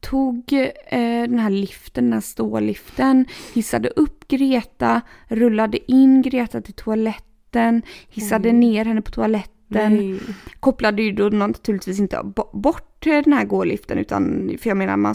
tog 0.00 0.52
eh, 0.88 1.22
den 1.28 1.38
här 1.38 1.50
liften, 1.50 2.04
den 2.04 2.12
här 2.12 2.20
ståliften, 2.20 3.26
hissade 3.54 3.88
upp 3.88 4.28
Greta, 4.28 5.00
rullade 5.28 5.92
in 5.92 6.22
Greta 6.22 6.60
till 6.60 6.74
toaletten, 6.74 7.82
hissade 8.08 8.52
ner 8.52 8.84
henne 8.84 9.02
på 9.02 9.10
toaletten 9.10 9.94
Nej. 9.96 10.20
kopplade 10.60 11.02
ju 11.02 11.12
då 11.12 11.28
naturligtvis 11.28 11.98
inte 11.98 12.20
bo- 12.24 12.58
bort 12.58 12.87
den 13.00 13.32
här 13.32 13.44
gåliften 13.44 13.98
utan, 13.98 14.50
för 14.62 14.70
jag 14.70 14.76
menar 14.76 14.96
man, 14.96 15.14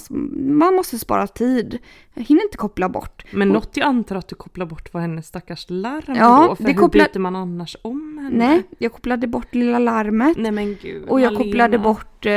man 0.57 0.75
måste 0.75 0.99
spara 0.99 1.27
tid. 1.27 1.77
Jag 2.13 2.23
hinner 2.23 2.41
inte 2.43 2.57
koppla 2.57 2.89
bort. 2.89 3.23
Men 3.31 3.49
något 3.49 3.77
jag 3.77 3.87
antar 3.87 4.15
att 4.15 4.27
du 4.27 4.35
kopplar 4.35 4.65
bort 4.65 4.93
var 4.93 5.01
hennes 5.01 5.27
stackars 5.27 5.65
larm 5.69 6.15
Ja, 6.17 6.45
då, 6.49 6.55
för 6.55 6.63
det 6.63 6.71
hur 6.71 6.79
kopplar- 6.79 7.07
byter 7.13 7.19
man 7.19 7.35
annars 7.35 7.77
om 7.81 8.17
henne? 8.23 8.47
Nej, 8.47 8.63
jag 8.77 8.93
kopplade 8.93 9.27
bort 9.27 9.55
lilla 9.55 9.79
larmet. 9.79 10.37
Nej 10.37 10.51
men 10.51 10.77
gud. 10.81 11.03
Och 11.09 11.21
jag 11.21 11.33
Malena. 11.33 11.43
kopplade, 11.51 11.79
bort, 11.79 12.25
eh, 12.25 12.33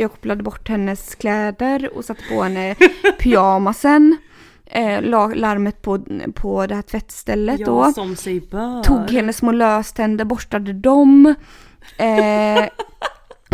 jag 0.00 0.10
kopplade 0.10 0.42
bort 0.42 0.68
hennes 0.68 1.14
kläder 1.14 1.90
och 1.96 2.04
satte 2.04 2.22
på 2.30 2.42
henne 2.42 2.74
pyjamasen. 3.18 4.16
Eh, 4.70 5.02
la 5.02 5.26
larmet 5.26 5.82
på, 5.82 5.98
på 6.34 6.66
det 6.66 6.74
här 6.74 6.82
tvättstället 6.82 7.60
Ja, 7.60 7.66
då. 7.66 7.92
som 7.92 8.16
sig 8.16 8.40
bör. 8.40 8.82
Tog 8.82 9.10
hennes 9.10 9.36
små 9.36 9.52
löständer, 9.52 10.24
borstade 10.24 10.72
dem. 10.72 11.34
Eh, 11.98 12.06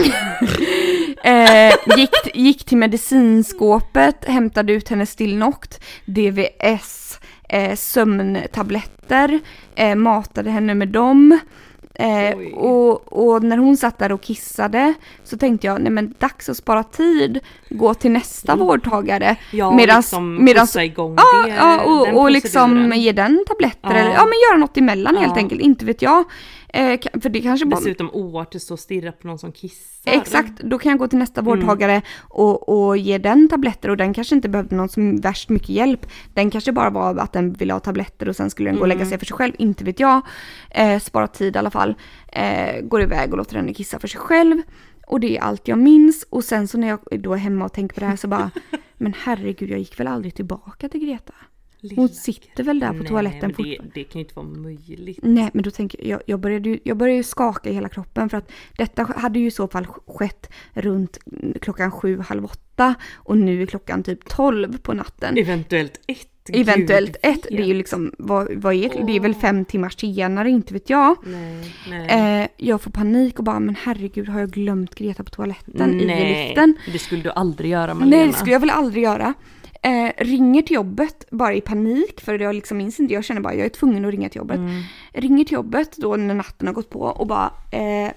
eh, 1.24 1.74
gick, 1.96 2.11
gick 2.36 2.64
till 2.64 2.78
medicinskåpet, 2.78 4.24
hämtade 4.24 4.72
ut 4.72 4.88
hennes 4.88 5.11
Stilnoct, 5.11 5.80
DVS, 6.05 7.18
eh, 7.48 7.74
sömntabletter, 7.74 9.40
eh, 9.74 9.94
matade 9.94 10.50
henne 10.50 10.74
med 10.74 10.88
dem. 10.88 11.38
Eh, 11.98 12.36
och, 12.55 13.12
och 13.12 13.42
när 13.44 13.57
hon 13.59 13.76
satt 13.76 13.98
där 13.98 14.12
och 14.12 14.22
kissade 14.22 14.94
så 15.24 15.36
tänkte 15.38 15.66
jag, 15.66 15.80
nej 15.80 15.92
men 15.92 16.14
dags 16.18 16.48
att 16.48 16.57
spara 16.57 16.82
tid, 16.82 17.40
gå 17.70 17.94
till 17.94 18.11
nästa 18.11 18.57
vårdtagare. 18.57 19.24
Mm. 19.26 19.36
Ja, 19.50 19.70
Medans- 19.70 19.96
liksom 19.96 20.44
medans- 20.48 20.61
pussa 20.72 20.84
igång 20.84 21.16
Ja, 21.16 21.42
det, 21.46 21.55
ja 21.57 21.80
och, 21.84 22.09
och 22.20 22.30
liksom 22.30 22.92
ge 22.96 23.12
den 23.12 23.44
tabletter 23.48 23.78
Ja. 23.82 23.90
eller 23.92 24.11
ja 24.14 24.24
men 24.24 24.32
göra 24.50 24.59
något 24.61 24.76
emellan 24.76 25.16
helt 25.16 25.32
Ja. 25.36 25.36
enkelt, 25.42 25.61
inte 25.61 25.84
vet 25.84 26.02
jag. 26.02 26.24
Eh, 26.75 27.01
för 27.20 27.29
det 27.29 27.41
kanske 27.41 27.66
bara... 27.66 27.77
Dessutom 27.81 28.11
oartigt 28.12 28.70
och 28.70 28.79
stirra 28.79 29.12
på 29.12 29.27
någon 29.27 29.39
som 29.39 29.53
kissar. 29.53 30.12
Exakt, 30.12 30.61
då 30.62 30.79
kan 30.79 30.91
jag 30.91 30.99
gå 30.99 31.09
till 31.09 31.18
nästa 31.18 31.41
Mm. 31.41 31.51
vårdtagare 31.61 32.03
och, 32.20 32.68
och 32.68 32.97
ge 32.97 33.18
den 33.18 33.49
tabletter 33.49 33.89
och 33.91 33.97
den 33.97 34.14
kanske 34.14 34.35
inte 34.35 34.49
behövde 34.49 34.77
någon 34.77 34.89
som 34.89 35.16
värst 35.20 35.49
mycket 35.49 35.68
hjälp. 35.68 36.07
Den 36.35 36.51
kanske 36.51 36.72
bara 36.72 36.91
var 36.91 37.16
att 37.16 37.33
den 37.33 37.53
ville 37.53 37.72
ha 37.72 37.81
tabletter 37.81 38.29
och 38.29 38.37
sen 38.37 38.51
skulle 38.51 38.68
den 38.70 38.77
gå 38.77 38.81
och 38.81 38.87
Mm. 38.87 38.99
lägga 38.99 39.09
sig 39.11 39.18
för 39.18 39.27
sig 39.27 39.37
själv, 39.37 39.53
inte 39.59 39.85
vet 39.85 40.01
jag. 40.01 40.20
Eh, 40.70 40.99
spara 41.01 41.27
tid 41.27 41.57
i 41.57 41.59
alla 41.59 41.70
fall. 41.70 41.95
Eh, 42.33 42.81
går 42.83 43.03
iväg 43.03 43.31
och 43.33 43.37
låter 43.39 43.57
henne 43.57 43.75
kissa 43.75 43.99
för 43.99 44.09
sig 44.09 44.20
själv. 44.20 44.62
Och 45.07 45.20
det 45.20 45.37
är 45.37 45.41
allt 45.43 45.68
jag 45.68 45.79
minns. 45.79 46.27
Och 46.31 46.45
sen 46.45 46.68
så 46.68 46.79
när 46.79 46.89
jag 46.89 46.99
då 47.22 47.33
är 47.33 47.37
hemma 47.39 47.64
och 47.64 47.72
tänker 47.72 47.95
på 47.95 48.01
det 48.01 48.07
här 48.07 48.16
så 48.16 48.29
bara, 48.29 48.51
men 48.97 49.14
herregud 49.25 49.70
jag 49.70 49.79
gick 49.79 50.01
väl 50.01 50.07
aldrig 50.07 50.35
tillbaka 50.35 50.89
till 50.89 51.01
Greta. 51.01 51.35
Lilla 51.85 52.03
Hon 52.03 52.09
sitter 52.09 52.64
väl 52.64 52.80
där 52.80 52.89
på 52.89 52.95
Nej, 52.95 53.07
toaletten 53.09 53.55
men 53.57 53.66
det, 53.66 53.78
det 53.95 54.05
kan 54.05 54.18
ju 54.18 54.24
inte 54.24 54.35
vara 54.35 54.47
möjligt. 54.47 55.18
Nej 55.22 55.51
men 55.55 55.62
då 55.62 55.70
tänker 55.70 56.07
jag, 56.09 56.20
jag 56.26 56.41
började, 56.41 56.68
ju- 56.68 56.78
jag 56.85 56.97
började 56.97 57.16
ju 57.16 57.22
skaka 57.22 57.70
i 57.70 57.72
hela 57.74 57.89
kroppen 57.89 58.28
för 58.28 58.39
att 58.39 58.53
detta 58.78 59.03
hade 59.16 59.39
ju 59.39 59.47
i 59.47 59.51
så 59.51 59.68
fall 59.68 59.87
skett 60.07 60.51
runt 60.72 61.18
klockan 61.61 61.91
sju, 61.91 62.18
halv 62.20 62.45
åtta 62.45 62.95
och 63.14 63.37
nu 63.39 63.62
är 63.62 63.66
klockan 63.66 64.03
typ 64.03 64.28
tolv 64.28 64.78
på 64.78 64.93
natten. 64.95 65.39
Eventuellt 65.39 66.01
ett. 66.07 66.28
Eventuellt 66.49 67.16
Gud 67.22 67.32
ett, 67.32 67.47
det 67.51 67.59
är 67.59 67.64
ju 67.66 67.74
liksom, 67.74 68.12
vad, 68.18 68.55
vad 68.55 68.74
är, 68.74 69.07
det 69.07 69.16
är 69.16 69.20
väl 69.20 69.35
fem 69.35 69.64
timmars 69.64 69.97
senare, 70.01 70.51
inte 70.51 70.72
vet 70.74 70.91
jag. 70.91 71.16
Nej, 71.26 71.74
nej. 71.91 72.43
Eh, 72.43 72.49
jag 72.57 72.80
får 72.82 72.91
panik 72.91 73.39
och 73.39 73.45
bara, 73.45 73.61
men 73.61 73.76
herregud 73.82 74.28
har 74.28 74.41
jag 74.41 74.51
glömt 74.51 74.95
Greta 74.95 75.24
på 75.24 75.30
toaletten 75.30 76.01
i 76.01 76.07
nej, 76.07 76.47
liften? 76.47 76.74
det 76.93 76.99
skulle 76.99 77.22
du 77.22 77.30
aldrig 77.30 77.70
göra 77.70 77.95
Malena. 77.95 78.16
Nej 78.16 78.26
det 78.26 78.32
skulle 78.32 78.53
jag 78.53 78.61
väl 78.61 78.70
aldrig 78.70 79.05
göra. 79.05 79.35
Eh, 79.85 80.12
ringer 80.18 80.62
till 80.62 80.74
jobbet 80.74 81.26
bara 81.30 81.55
i 81.55 81.61
panik 81.61 82.20
för 82.20 82.39
jag 82.39 82.55
liksom 82.55 82.78
minns 82.78 83.01
inte, 83.01 83.14
jag 83.14 83.24
känner 83.24 83.41
bara 83.41 83.55
jag 83.55 83.64
är 83.64 83.68
tvungen 83.68 84.05
att 84.05 84.11
ringa 84.11 84.28
till 84.28 84.39
jobbet. 84.39 84.57
Mm. 84.57 84.82
Ringer 85.12 85.45
till 85.45 85.55
jobbet 85.55 85.97
då 85.97 86.16
när 86.16 86.35
natten 86.35 86.66
har 86.68 86.74
gått 86.74 86.91
på 86.91 87.01
och 87.01 87.26
bara 87.26 87.53
eh, 87.72 88.07
eh, 88.07 88.12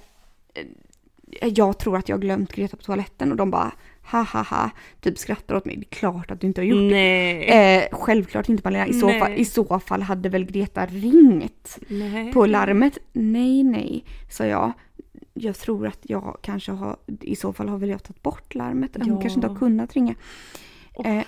jag 1.42 1.80
tror 1.80 1.98
att 1.98 2.10
jag 2.10 2.22
glömt 2.22 2.54
Greta 2.54 2.78
på 2.78 2.84
toaletten 2.84 3.32
och 3.32 3.38
de 3.38 3.52
bara 3.52 3.72
ha 4.12 4.22
ha 4.24 4.42
ha 4.44 4.70
typ 5.02 5.18
skrattar 5.18 5.56
åt 5.56 5.66
mig. 5.66 5.76
Det 5.76 5.82
är 5.82 5.96
klart 6.00 6.32
att 6.32 6.42
du 6.42 6.48
inte 6.48 6.62
har 6.62 6.66
gjort 6.66 6.78
det. 6.80 6.96
Nej. 6.96 7.78
Eh, 7.78 7.84
självklart 7.92 8.50
inte 8.50 8.62
Malena. 8.66 8.88
I 8.88 8.94
så, 8.94 9.10
fall, 9.10 9.34
I 9.34 9.46
så 9.46 9.80
fall 9.80 10.02
hade 10.02 10.30
väl 10.30 10.46
Greta 10.46 10.86
ringt 10.86 11.78
nej. 11.88 12.34
på 12.34 12.46
larmet. 12.46 12.98
Nej, 13.14 13.64
nej, 13.64 14.04
sa 14.30 14.46
jag. 14.46 14.72
Jag 15.34 15.56
tror 15.56 15.88
att 15.88 16.00
jag 16.02 16.38
kanske 16.42 16.72
har, 16.72 16.98
i 17.22 17.36
så 17.36 17.54
fall 17.54 17.70
har 17.70 17.78
väl 17.78 17.90
jag 17.90 18.04
tagit 18.04 18.24
bort 18.24 18.56
larmet. 18.56 18.92
Hon 19.00 19.08
Ja. 19.08 19.22
kanske 19.22 19.38
inte 19.38 19.48
har 19.48 19.56
kunnat 19.56 19.94
ringa. 19.94 20.16
Eh, 21.06 21.22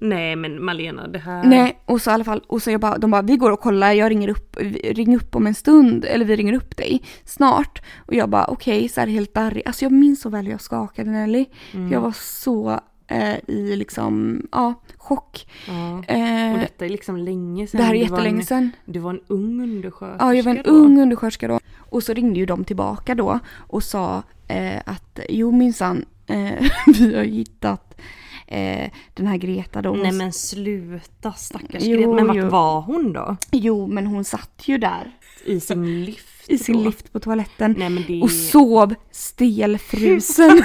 nej 0.00 0.36
men 0.36 0.64
Malena 0.64 1.08
det 1.08 1.18
här. 1.18 1.44
Nej, 1.44 1.78
och 1.86 2.02
så 2.02 2.10
i 2.10 2.12
alla 2.14 2.24
fall, 2.24 2.42
och 2.46 2.62
så 2.62 2.70
jag 2.70 2.80
bara, 2.80 2.98
de 2.98 3.10
bara, 3.10 3.22
vi 3.22 3.36
går 3.36 3.50
och 3.50 3.60
kollar, 3.60 3.92
jag 3.92 4.10
ringer 4.10 4.28
upp, 4.28 4.56
ring 4.84 5.16
upp 5.16 5.36
om 5.36 5.46
en 5.46 5.54
stund, 5.54 6.04
eller 6.04 6.24
vi 6.24 6.36
ringer 6.36 6.52
upp 6.52 6.76
dig 6.76 7.02
snart. 7.24 7.82
Och 8.06 8.14
jag 8.14 8.28
bara, 8.30 8.44
okej, 8.46 8.88
så 8.88 9.00
här 9.00 9.08
helt 9.08 9.34
darrig. 9.34 9.62
Alltså 9.66 9.84
jag 9.84 9.92
minns 9.92 10.20
så 10.20 10.28
väl 10.28 10.44
hur 10.44 10.52
jag 10.52 10.60
skakade 10.60 11.10
Nelly. 11.10 11.46
Mm. 11.74 11.92
Jag 11.92 12.00
var 12.00 12.12
så 12.12 12.80
eh, 13.06 13.36
i 13.46 13.76
liksom, 13.76 14.42
ja, 14.52 14.74
chock. 14.96 15.48
Ja. 15.68 16.14
Eh, 16.14 16.52
Och 16.52 16.58
detta 16.58 16.84
är 16.84 16.88
liksom 16.88 17.16
länge 17.16 17.66
sedan. 17.66 17.78
det 17.80 17.84
här 17.86 17.94
är 17.94 17.98
jättelänge 17.98 18.42
sedan. 18.42 18.70
Du 18.84 18.98
var 18.98 19.10
en 19.10 19.20
ung 19.26 19.60
undersköterska 19.62 20.24
Ja, 20.24 20.34
jag 20.34 20.44
var 20.44 20.50
en 20.54 20.62
då. 20.64 20.70
ung 20.70 21.00
undersköterska 21.02 21.48
då. 21.48 21.60
Och 21.90 22.02
så 22.02 22.12
ringde 22.12 22.38
ju 22.40 22.46
de 22.46 22.64
tillbaka 22.64 23.14
då 23.14 23.38
och 23.56 23.82
sa 23.82 24.22
eh, 24.48 24.80
att 24.86 25.20
jo 25.28 25.50
minsann, 25.52 26.04
eh, 26.26 26.66
vi 26.98 27.16
har 27.16 27.24
hittat 27.24 28.00
eh, 28.46 28.90
den 29.14 29.26
här 29.26 29.36
Greta 29.36 29.82
då. 29.82 29.90
Hon 29.90 29.98
Nej 30.02 30.12
men 30.12 30.32
sluta 30.32 31.32
stackars 31.32 31.82
Jo, 31.82 31.96
Greta. 31.96 32.10
Men 32.12 32.26
vart 32.26 32.36
jo. 32.36 32.48
var 32.48 32.80
hon 32.80 33.12
då? 33.12 33.36
Jo, 33.52 33.86
men 33.86 34.06
hon 34.06 34.24
satt 34.24 34.62
ju 34.66 34.78
där 34.78 35.10
I 35.44 35.60
sin 35.60 36.04
lift? 36.04 36.26
i 36.50 36.58
sin 36.58 36.76
då? 36.76 36.84
lift 36.84 37.12
på 37.12 37.20
toaletten. 37.20 37.74
Nej 37.78 38.04
det 38.08 38.22
och 38.22 38.30
sov 38.30 38.94
stelfrusen. 39.10 40.48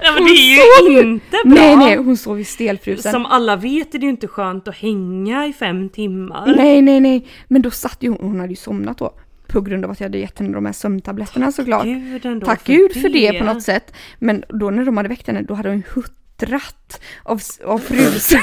Nej 0.00 0.12
men 0.14 0.24
det 0.24 0.30
är 0.30 0.90
ju- 0.90 1.00
inte 1.00 1.36
bra! 1.44 1.54
nej 1.54 1.76
nej, 1.76 1.96
hon 1.96 2.16
sov 2.16 2.38
ju 2.38 2.44
stelfrusen. 2.44 3.12
Som 3.12 3.26
alla 3.26 3.56
vet 3.56 3.94
är 3.94 3.98
det 3.98 4.04
ju 4.04 4.10
inte 4.10 4.28
skönt 4.28 4.68
att 4.68 4.76
hänga 4.76 5.46
i 5.46 5.52
fem 5.52 5.88
timmar. 5.88 6.54
Nej 6.56 6.82
nej 6.82 7.00
nej, 7.00 7.26
men 7.48 7.62
då 7.62 7.70
satt 7.70 7.98
ju 8.02 8.08
hon, 8.10 8.18
hon 8.20 8.40
hade 8.40 8.52
ju 8.52 8.56
somnat 8.56 8.98
då. 8.98 9.12
På 9.48 9.60
grund 9.60 9.84
av 9.84 9.90
att 9.90 10.00
jag 10.00 10.04
hade 10.04 10.18
gett 10.18 10.38
henne 10.38 10.54
de 10.54 10.66
här 10.66 10.72
sömntabletterna 10.72 11.52
såklart. 11.52 11.84
Gud 11.84 12.44
Tack 12.44 12.64
gud 12.64 12.92
för 12.92 13.08
det 13.08 13.38
på 13.38 13.44
något 13.44 13.62
sätt. 13.62 13.94
Men 14.18 14.44
då 14.48 14.70
när 14.70 14.84
de 14.84 14.96
hade 14.96 15.08
väckt 15.08 15.26
henne, 15.26 15.42
då 15.42 15.54
hade 15.54 15.68
hon 15.68 15.82
huttrat 15.94 17.00
av, 17.22 17.40
av 17.64 17.78
frusen. 17.78 18.40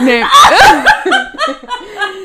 Nej. 0.00 0.24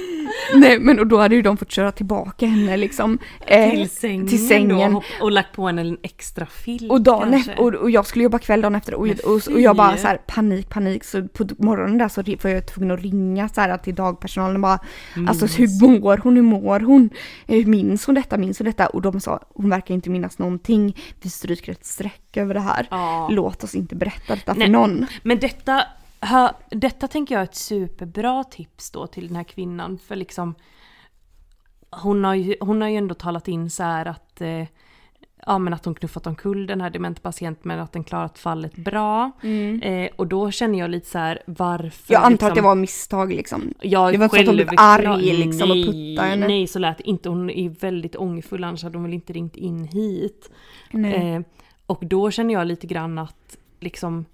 Nej 0.56 0.80
men 0.80 1.00
och 1.00 1.08
då 1.08 1.18
hade 1.18 1.36
ju 1.36 1.42
de 1.42 1.58
fått 1.58 1.72
köra 1.72 1.92
tillbaka 1.92 2.46
henne 2.46 2.78
liksom. 2.78 3.18
eh, 3.48 3.70
Till 3.70 3.90
sängen, 3.90 4.28
till 4.28 4.48
sängen. 4.48 4.94
Då, 4.94 5.04
och 5.22 5.32
lagt 5.32 5.56
på 5.56 5.68
henne 5.68 5.82
en 5.82 5.98
extra 6.04 6.46
filt 6.46 6.92
Och, 6.92 7.02
dagen 7.02 7.34
efter, 7.34 7.60
och, 7.60 7.74
och 7.74 7.92
jag 7.92 8.06
skulle 8.06 8.24
jobba 8.24 8.40
kväll 8.40 8.62
dagen 8.62 8.76
efter 8.76 8.94
och, 8.94 9.08
och, 9.08 9.42
och 9.54 9.62
jag 9.62 9.76
bara 9.76 9.98
så 9.98 10.08
här 10.08 10.18
panik, 10.28 10.70
panik. 10.70 11.04
Så 11.04 11.28
på 11.28 11.48
morgonen 11.58 11.98
där 11.98 12.08
så 12.08 12.24
var 12.44 12.50
jag 12.50 12.68
tvungen 12.68 12.92
att 12.92 13.02
ringa 13.02 13.50
så 13.50 13.62
här 13.62 13.78
till 13.78 13.96
dagpersonalen 13.96 14.56
och 14.56 14.62
bara 14.62 14.80
Alltså 15.28 15.46
hur 15.46 15.82
mår 16.00 16.18
hon, 16.18 16.36
hur 16.36 16.44
mår 16.44 16.80
hon? 16.80 17.10
Eh, 17.48 17.66
Minns 17.66 18.06
hon 18.06 18.16
detta, 18.16 18.38
minns 18.38 18.60
hon 18.60 18.66
detta? 18.66 18.88
Och 18.88 19.02
de 19.02 19.20
sa 19.20 19.40
hon 19.56 19.70
verkar 19.70 19.94
inte 19.94 20.10
minnas 20.10 20.40
någonting. 20.40 20.98
Vi 21.22 21.30
stryker 21.30 21.72
ett 21.72 21.86
streck 21.86 22.38
över 22.38 22.54
det 22.54 22.60
här. 22.60 22.88
Ja. 22.92 23.28
Låt 23.32 23.64
oss 23.64 23.76
inte 23.76 23.96
berätta 23.96 24.36
detta 24.36 24.54
för 24.54 24.60
Nej. 24.60 24.70
någon. 24.70 25.06
Men 25.24 25.40
detta, 25.40 25.84
hö, 26.26 26.50
detta 26.70 27.08
tänker 27.08 27.36
jag 27.36 27.40
är 27.40 27.46
ett 27.46 27.56
superbra 27.56 28.44
tips 28.44 28.92
då 28.92 29.08
till 29.08 29.28
den 29.28 29.36
här 29.36 29.44
kvinnan. 29.44 29.98
För 29.98 30.16
liksom 30.16 30.56
hon 31.90 32.24
har 32.24 32.36
ju, 32.36 32.56
hon 32.60 32.82
har 32.82 32.90
ju 32.90 32.98
ändå 32.98 33.16
talat 33.16 33.48
in 33.48 33.70
så 33.70 33.84
här 33.84 34.06
att 34.06 34.42
eh, 34.42 34.66
Ja 35.46 35.58
men 35.58 35.74
att 35.74 35.86
hon 35.86 35.96
knuffat 35.96 36.28
omkull 36.28 36.68
den 36.68 36.82
här 36.82 36.90
dementa 36.90 37.22
patienten 37.22 37.62
men 37.64 37.80
att 37.80 37.92
den 37.92 38.04
klarat 38.04 38.40
fallet 38.40 38.76
bra. 38.76 39.32
Eh, 39.82 40.10
och 40.16 40.28
då 40.28 40.52
känner 40.52 40.80
jag 40.80 40.90
lite 40.90 41.10
så 41.10 41.18
här 41.18 41.44
varför 41.46 42.14
Mm. 42.14 42.22
Jag 42.22 42.24
antar 42.24 42.48
att 42.48 42.52
liksom, 42.52 42.56
det 42.56 42.62
var 42.62 42.76
misstag 42.76 43.34
liksom. 43.34 43.74
Ja, 43.82 44.12
det 44.12 44.18
var 44.18 44.26
inte 44.26 44.36
så 44.36 44.42
att 44.42 44.48
hon 44.48 44.56
blev 44.56 44.70
arg 44.78 45.34
liksom 45.34 45.72
och 45.72 45.78
nej, 45.78 45.86
puttade 45.86 46.28
henne. 46.28 46.48
Nej, 46.48 46.68
så 46.68 46.80
lät 46.80 47.00
inte. 47.00 47.30
Hon 47.30 47.50
är 47.50 47.70
väldigt 47.70 48.16
ångerfull 48.16 48.64
annars 48.64 48.84
hade 48.84 48.98
hon 48.98 49.04
väl 49.04 49.14
inte 49.14 49.34
ringt 49.34 49.56
in 49.56 49.84
hit. 49.84 50.52
Eh, 50.92 51.42
och 51.86 52.06
då 52.06 52.32
känner 52.32 52.54
jag 52.54 52.68
lite 52.68 52.88
grann 52.88 53.18
att 53.18 53.58
liksom 53.80 54.26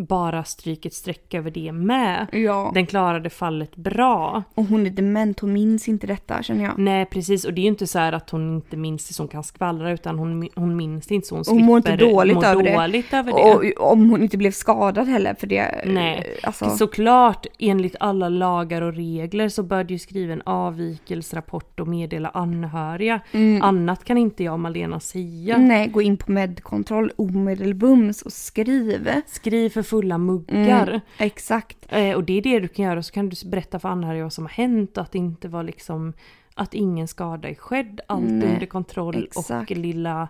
bara 0.00 0.44
stryk 0.44 0.86
ett 0.86 0.94
streck 0.94 1.34
över 1.34 1.50
det 1.50 1.72
med. 1.72 2.26
Ja, 2.32 2.70
Den 2.74 2.86
klarade 2.86 3.30
fallet 3.30 3.76
bra. 3.76 4.42
och 4.54 4.64
hon 4.64 4.86
är 4.86 4.90
dement, 4.90 5.40
hon 5.40 5.52
minns 5.52 5.88
inte 5.88 6.06
detta 6.06 6.42
känner 6.42 6.64
jag. 6.64 6.78
Nej 6.78 7.04
precis 7.06 7.44
och 7.44 7.52
det 7.54 7.60
är 7.60 7.62
ju 7.62 7.68
inte 7.68 7.86
så 7.86 7.98
här 7.98 8.12
att 8.12 8.30
hon 8.30 8.54
inte 8.56 8.76
minns 8.76 9.08
det 9.08 9.14
som 9.14 9.28
kan 9.28 9.44
skvallra 9.44 9.90
utan 9.92 10.18
hon, 10.18 10.48
hon 10.54 10.76
minns 10.76 11.06
det 11.06 11.14
inte 11.14 11.28
så 11.28 11.34
hon 11.34 11.40
Och 11.40 11.46
hon 11.46 11.64
mår 11.64 11.76
inte 11.76 11.90
slipper 11.90 12.10
dåligt 12.12 12.34
må 12.36 12.44
över 12.44 12.62
det. 12.62 12.74
dåligt 12.76 13.12
över 13.14 13.32
det. 13.32 13.74
Och 13.78 13.92
om 13.92 14.10
hon 14.10 14.22
inte 14.22 14.36
blev 14.36 14.50
skadad 14.50 15.08
heller 15.08 15.34
för 15.34 15.46
det. 15.46 15.82
Nej, 15.86 16.38
alltså, 16.42 16.70
såklart 16.70 17.46
enligt 17.58 17.96
alla 18.00 18.28
lagar 18.28 18.82
och 18.82 18.94
regler 18.94 19.48
så 19.48 19.62
bör 19.62 19.84
du 19.84 19.94
ju 19.94 19.98
skriva 19.98 20.32
en 20.32 20.42
avvikelserapport 20.44 21.80
och 21.80 21.88
meddela 21.88 22.28
anhöriga. 22.28 23.20
Annat 23.62 24.04
kan 24.04 24.18
inte 24.18 24.44
jag 24.44 24.52
och 24.54 24.60
Malena 24.60 25.00
säga. 25.00 25.58
Nej, 25.58 25.86
gå 25.88 26.02
in 26.02 26.16
på 26.16 26.32
medkontroll 26.32 27.12
omedelbums 27.16 28.22
och 28.22 28.32
skriv. 28.32 29.10
Skriv 29.26 29.70
för 29.70 29.82
fulla 29.88 30.18
muggar. 30.18 31.00
Exakt. 31.18 31.86
Eh, 31.88 32.14
och 32.16 32.24
det 32.24 32.38
är 32.38 32.42
det 32.42 32.60
du 32.60 32.68
kan 32.68 32.84
göra 32.84 33.02
så 33.02 33.12
kan 33.12 33.28
du 33.28 33.48
berätta 33.48 33.78
för 33.78 33.88
anhöriga 33.88 34.22
vad 34.22 34.32
som 34.32 34.44
har 34.44 34.50
hänt 34.50 34.96
och 34.96 35.02
att 35.02 35.12
det 35.12 35.18
inte 35.18 35.48
var 35.48 35.62
liksom 35.62 36.12
att 36.58 36.74
ingen 36.74 37.08
skada 37.08 37.48
är 37.48 37.54
skedd, 37.54 38.00
allt 38.08 38.24
Nej, 38.24 38.54
under 38.54 38.66
kontroll 38.66 39.24
exakt. 39.24 39.70
och 39.70 39.76
lilla 39.76 40.28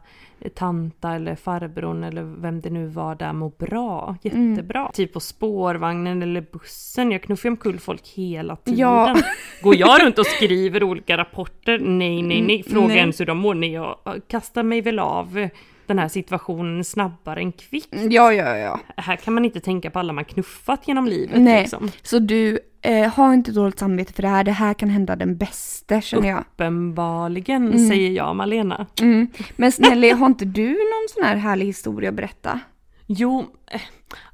tanta 0.54 1.14
eller 1.14 1.34
farbrorn 1.34 2.04
eller 2.04 2.22
vem 2.22 2.60
det 2.60 2.70
nu 2.70 2.86
var 2.86 3.14
där 3.14 3.32
mår 3.32 3.52
bra, 3.58 4.16
jättebra. 4.22 4.80
Mm. 4.80 4.92
Typ 4.92 5.12
på 5.12 5.20
spårvagnen 5.20 6.22
eller 6.22 6.40
bussen, 6.52 7.12
jag 7.12 7.22
knuffar 7.22 7.48
omkull 7.48 7.78
folk 7.78 8.08
hela 8.08 8.56
tiden. 8.56 8.78
Ja. 8.78 9.16
Går 9.62 9.76
jag 9.76 10.02
runt 10.04 10.18
och 10.18 10.26
skriver 10.26 10.82
olika 10.82 11.16
rapporter? 11.16 11.78
Nej, 11.78 12.22
nej, 12.22 12.42
nej, 12.42 12.62
fråga 12.62 12.86
nej. 12.86 12.98
ens 12.98 13.20
hur 13.20 13.26
de 13.26 13.38
mår. 13.38 13.54
Nej, 13.54 13.72
jag 13.72 13.96
kastar 14.28 14.62
mig 14.62 14.80
väl 14.80 14.98
av 14.98 15.48
den 15.88 15.98
här 15.98 16.08
situationen 16.08 16.84
snabbare 16.84 17.40
än 17.40 17.52
kvickt. 17.52 17.94
Ja, 18.10 18.32
ja, 18.32 18.56
ja. 18.56 18.80
Här 18.96 19.16
kan 19.16 19.34
man 19.34 19.44
inte 19.44 19.60
tänka 19.60 19.90
på 19.90 19.98
alla 19.98 20.12
man 20.12 20.24
knuffat 20.24 20.88
genom 20.88 21.06
livet 21.06 21.40
Nej, 21.40 21.60
liksom. 21.60 21.90
så 22.02 22.18
du 22.18 22.58
eh, 22.82 23.08
har 23.08 23.34
inte 23.34 23.52
dåligt 23.52 23.78
samvete 23.78 24.12
för 24.12 24.22
det 24.22 24.28
här. 24.28 24.44
Det 24.44 24.52
här 24.52 24.74
kan 24.74 24.88
hända 24.90 25.16
den 25.16 25.36
bästa 25.36 26.00
känner 26.00 26.28
jag. 26.28 26.40
Uppenbarligen, 26.40 27.88
säger 27.88 28.10
jag 28.10 28.36
Malena. 28.36 28.86
Mm. 29.00 29.26
Men 29.56 29.72
Snelly, 29.72 30.10
har 30.10 30.26
inte 30.26 30.44
du 30.44 30.68
någon 30.68 31.08
sån 31.14 31.24
här 31.24 31.36
härlig 31.36 31.66
historia 31.66 32.08
att 32.08 32.16
berätta? 32.16 32.60
Jo, 33.06 33.46
eh, 33.70 33.80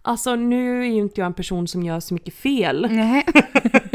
alltså 0.03 0.37
nu 0.37 0.81
är 0.81 0.87
ju 0.87 1.01
inte 1.01 1.21
jag 1.21 1.27
en 1.27 1.35
person 1.35 1.69
som 1.69 1.83
gör 1.83 2.01
så 2.01 2.15
mycket 2.15 2.35
fel. 2.35 2.89
Nej. 2.91 3.25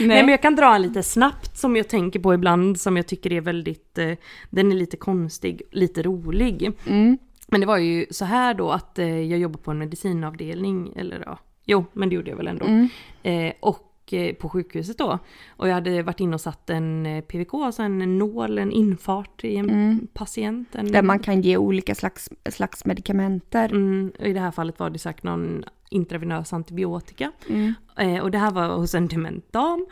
Nej. 0.00 0.22
men 0.22 0.28
jag 0.28 0.42
kan 0.42 0.56
dra 0.56 0.74
en 0.74 0.82
lite 0.82 1.02
snabbt 1.02 1.56
som 1.58 1.76
jag 1.76 1.88
tänker 1.88 2.20
på 2.20 2.34
ibland 2.34 2.80
som 2.80 2.96
jag 2.96 3.06
tycker 3.06 3.32
är 3.32 3.40
väldigt, 3.40 3.98
eh, 3.98 4.12
den 4.50 4.72
är 4.72 4.76
lite 4.76 4.96
konstig, 4.96 5.62
lite 5.70 6.02
rolig. 6.02 6.72
Mm. 6.86 7.18
Men 7.48 7.60
det 7.60 7.66
var 7.66 7.78
ju 7.78 8.06
så 8.10 8.24
här 8.24 8.54
då 8.54 8.70
att 8.70 8.98
eh, 8.98 9.20
jag 9.20 9.38
jobbar 9.38 9.58
på 9.58 9.70
en 9.70 9.78
medicinavdelning, 9.78 10.92
eller 10.96 11.22
ja, 11.26 11.38
jo 11.64 11.84
men 11.92 12.08
det 12.08 12.14
gjorde 12.14 12.30
jag 12.30 12.36
väl 12.36 12.48
ändå. 12.48 12.66
Mm. 12.66 12.88
Eh, 13.22 13.52
och 13.60 14.12
eh, 14.12 14.34
på 14.34 14.48
sjukhuset 14.48 14.98
då. 14.98 15.18
Och 15.48 15.68
jag 15.68 15.74
hade 15.74 16.02
varit 16.02 16.20
inne 16.20 16.34
och 16.34 16.40
satt 16.40 16.70
en 16.70 17.06
eh, 17.06 17.20
PVK, 17.20 17.54
alltså 17.54 17.82
en 17.82 18.18
nål, 18.18 18.58
en 18.58 18.72
infart 18.72 19.44
i 19.44 19.56
en 19.56 20.08
patient. 20.14 20.74
En, 20.74 20.80
Mm. 20.80 20.92
Där 20.92 21.02
man 21.02 21.18
kan 21.18 21.40
ge 21.40 21.56
olika 21.56 21.94
slags, 21.94 22.30
slags 22.50 22.84
medikamenter. 22.84 23.68
Mm, 23.72 24.12
I 24.18 24.32
det 24.32 24.40
här 24.40 24.50
fallet 24.50 24.78
var 24.78 24.90
det 24.90 24.98
säkert 24.98 25.22
någon 25.22 25.64
intravenös 25.94 26.52
antibiotika. 26.52 27.32
Mm. 27.48 27.74
Eh, 27.98 28.22
och 28.22 28.30
det 28.30 28.38
här 28.38 28.50
var 28.50 28.68
hos 28.68 28.94
en 28.94 29.08
dement 29.08 29.52
dam. 29.52 29.86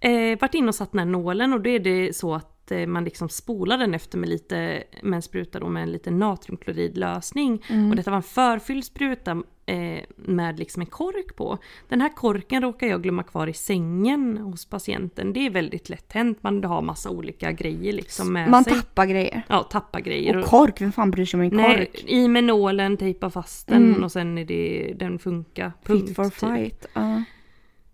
Eh, 0.00 0.38
vart 0.40 0.54
in 0.54 0.68
och 0.68 0.74
satt 0.74 0.92
den 0.92 0.98
här 0.98 1.06
nålen 1.06 1.52
och 1.52 1.60
då 1.60 1.70
är 1.70 1.78
det 1.78 2.16
så 2.16 2.34
att 2.34 2.55
eh, 2.70 2.86
man 2.86 3.04
liksom 3.04 3.28
spolar 3.28 3.78
den 3.78 3.94
efter 3.94 4.18
med 4.18 4.28
lite, 4.28 4.82
med 5.02 5.16
en 5.16 5.22
spruta 5.22 5.60
då 5.60 5.68
med 5.68 5.82
en 5.82 5.92
liten 5.92 6.18
natriumkloridlösning. 6.18 7.62
Och 7.90 7.96
detta 7.96 8.10
var 8.10 8.16
en 8.16 8.22
förfylld 8.22 8.84
spruta 8.84 9.42
eh, 9.66 10.00
med 10.16 10.58
liksom 10.58 10.80
en 10.82 10.86
kork 10.86 11.36
på. 11.36 11.58
Den 11.88 12.00
här 12.00 12.08
korken 12.16 12.62
råkar 12.62 12.86
jag 12.86 13.02
glömma 13.02 13.22
kvar 13.22 13.46
i 13.46 13.52
sängen 13.52 14.38
hos 14.38 14.64
patienten. 14.64 15.32
Det 15.32 15.46
är 15.46 15.50
väldigt 15.50 15.88
lätt 15.88 16.12
hänt, 16.12 16.38
man 16.40 16.64
har 16.64 16.82
massa 16.82 17.10
olika 17.10 17.52
grejer 17.52 17.92
liksom 17.92 18.32
med 18.32 18.50
Man 18.50 18.64
sig. 18.64 18.72
tappar 18.72 19.06
grejer. 19.06 19.42
Ja, 19.48 19.62
tappa 19.62 20.00
grejer. 20.00 20.36
Och 20.36 20.44
kork, 20.44 20.80
vem 20.80 20.92
fan 20.92 21.10
bryr 21.10 21.24
sig 21.24 21.38
om 21.38 21.44
en 21.46 21.56
Nej, 21.56 21.76
kork? 21.76 22.04
i 22.06 22.28
med 22.28 22.44
nålen, 22.44 22.96
tejpa 22.96 23.30
fast 23.30 23.66
den 23.68 24.04
och 24.04 24.12
sen 24.12 24.38
är 24.38 24.44
det, 24.44 24.94
den 24.98 25.18
funkar. 25.18 25.72
Punkt, 25.84 26.06
Fit 26.06 26.16
for 26.16 26.24
typ. 26.24 26.34
fight. 26.34 26.86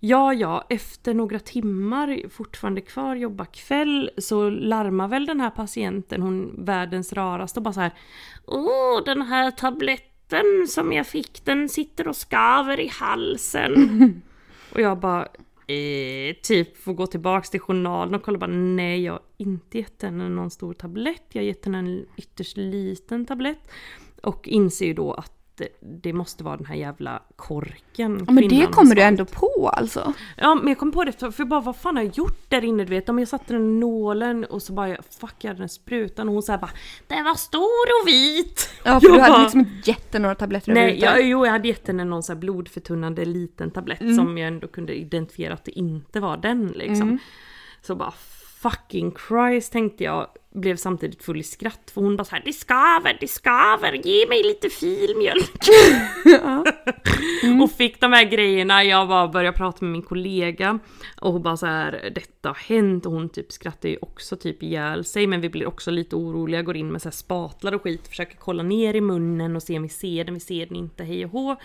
Ja. 0.05 0.35
Ja, 0.35 0.65
efter 0.69 1.15
några 1.15 1.39
timmar, 1.39 2.29
fortfarande 2.29 2.81
kvar, 2.81 3.17
jobba 3.17 3.45
kväll, 3.45 4.11
så 4.19 4.51
larmar 4.51 5.09
väl 5.09 5.27
den 5.27 5.41
här 5.41 5.51
patienten, 5.51 6.23
hon 6.23 6.65
världens 6.65 7.13
raraste 7.13 7.61
och 7.61 7.65
bara 7.65 7.73
så 7.73 7.81
här 7.81 7.93
Åh, 8.47 9.05
den 9.05 9.23
här 9.23 9.51
tabletten 9.51 10.67
som 10.69 10.93
jag 10.93 11.07
fick, 11.07 11.45
den 11.45 11.69
sitter 11.69 12.09
och 12.09 12.17
skaver 12.17 12.81
i 12.81 12.89
halsen. 12.89 14.23
och 14.73 14.81
jag 14.81 14.99
bara 14.99 15.23
eh, 15.67 16.37
typ 16.43 16.77
får 16.77 16.93
gå 16.93 17.07
tillbaks 17.07 17.51
till 17.51 17.61
journalen 17.61 18.15
och 18.15 18.23
kolla 18.23 18.39
bara 18.39 18.51
nej, 18.51 19.03
jag 19.05 19.13
har 19.13 19.23
inte 19.37 19.79
gett 19.79 20.03
henne 20.03 20.29
någon 20.29 20.51
stor 20.51 20.75
tablett, 20.75 21.25
jag 21.29 21.43
har 21.43 21.47
gett 21.47 21.65
henne 21.65 21.79
en 21.79 22.07
ytterst 22.17 22.57
liten 22.57 23.27
tablett. 23.27 23.71
Och 24.23 24.49
inser 24.49 24.87
ju 24.87 24.95
då 24.95 25.13
att 25.13 25.42
det 25.81 26.13
måste 26.13 26.45
vara 26.45 26.57
den 26.57 26.67
här 26.67 26.75
jävla 26.75 27.23
korken. 27.37 28.27
Men 28.31 28.49
det 28.49 28.67
kommer 28.67 28.95
du 28.95 29.03
ändå 29.03 29.25
på 29.25 29.69
alltså? 29.77 30.13
Ja 30.37 30.55
men 30.55 30.69
jag 30.69 30.79
kom 30.79 30.93
på 30.93 31.05
det 31.05 31.13
för 31.13 31.31
för 31.31 31.45
bara 31.45 31.61
vad 31.61 31.77
fan 31.77 31.97
har 31.97 32.03
jag 32.03 32.17
gjort 32.17 32.51
där 32.51 32.65
inne 32.65 32.85
du 32.85 32.91
vet? 32.91 33.09
Om 33.09 33.19
jag 33.19 33.29
satte 33.29 33.53
den 33.53 33.81
nålen 33.81 34.45
och 34.45 34.63
så 34.63 34.73
bara 34.73 34.97
fuck 35.21 35.35
jag 35.39 35.49
hade 35.49 35.59
den 35.59 35.69
sprutan 35.69 36.29
och 36.29 36.35
hon 36.35 36.43
såhär 36.43 36.59
bara 36.59 36.71
Den 37.07 37.25
var 37.25 37.35
stor 37.35 38.03
och 38.03 38.09
vit! 38.09 38.71
Ja, 38.85 39.01
för 39.01 39.09
Jag 39.09 39.17
du 39.17 39.21
hade 39.21 39.33
bara, 39.33 39.43
liksom 39.43 39.61
inte 39.61 39.91
gett 39.91 40.13
några 40.13 40.35
tabletter 40.35 40.75
Nej, 40.75 40.99
jag, 41.01 41.29
jo 41.29 41.47
jag 41.47 41.53
hade 41.53 41.69
gett 41.69 41.87
henne 41.87 42.05
någon 42.05 42.23
sån 42.23 42.37
här 42.37 42.41
blodförtunnande 42.41 43.25
liten 43.25 43.71
tablett 43.71 44.17
som 44.17 44.39
jag 44.39 44.49
ändå 44.49 44.69
kunde 44.69 44.95
identifiera 44.95 45.55
att 45.55 45.65
det 45.65 45.79
inte 45.79 46.21
var 46.21 46.37
den 46.37 46.67
liksom. 46.67 47.19
Så 47.83 47.95
bara 47.95 48.13
fucking 48.63 49.15
Christ 49.29 49.73
tänkte 49.73 50.05
jag, 50.05 50.27
blev 50.55 50.77
samtidigt 50.77 51.23
full 51.23 51.41
i 51.41 51.43
skratt 51.43 51.91
för 51.95 52.01
hon 52.01 52.17
bara 52.17 52.25
så 52.25 52.35
här 52.35 52.43
det 52.45 52.53
skaver, 52.53 53.17
det 53.21 53.29
skaver, 53.29 53.93
ge 53.93 54.27
mig 54.29 54.43
lite 54.43 54.69
filmjölk. 54.69 55.53
Och 57.63 57.71
fick 57.71 58.01
de 58.01 58.13
här 58.13 58.25
grejerna, 58.25 58.85
jag 58.85 59.09
bara 59.09 59.29
började 59.29 59.57
prata 59.57 59.85
med 59.85 59.93
min 59.93 60.03
kollega 60.03 60.79
och 61.21 61.33
hon 61.33 61.43
bara 61.43 61.57
så 61.57 61.67
här 61.67 62.11
detta 62.15 62.49
har 62.49 62.55
hänt 62.55 63.07
och 63.07 63.13
hon 63.13 63.29
typ 63.29 63.53
skrattar 63.53 63.89
ju 63.89 63.99
också 64.03 64.37
typ 64.37 64.63
ihjäl 64.63 65.05
sig 65.05 65.27
men 65.27 65.41
vi 65.41 65.49
blir 65.49 65.67
också 65.67 65.91
lite 65.91 66.17
oroliga, 66.17 66.63
går 66.63 66.77
in 66.77 66.93
med 66.93 67.03
så 67.03 67.09
här 67.09 67.13
spatlar 67.13 67.73
och 67.73 67.83
skit, 67.83 68.09
försöker 68.09 68.37
kolla 68.37 68.63
ner 68.63 68.95
i 68.95 69.01
munnen 69.01 69.57
och 69.57 69.63
se 69.63 69.77
om 69.77 69.83
vi 69.83 69.89
ser 69.89 70.25
den, 70.25 70.35
vi 70.35 70.41
ser 70.41 70.67
den 70.67 70.77
inte, 70.77 71.05
hej 71.05 71.25
och 71.25 71.31
hå. 71.31 71.57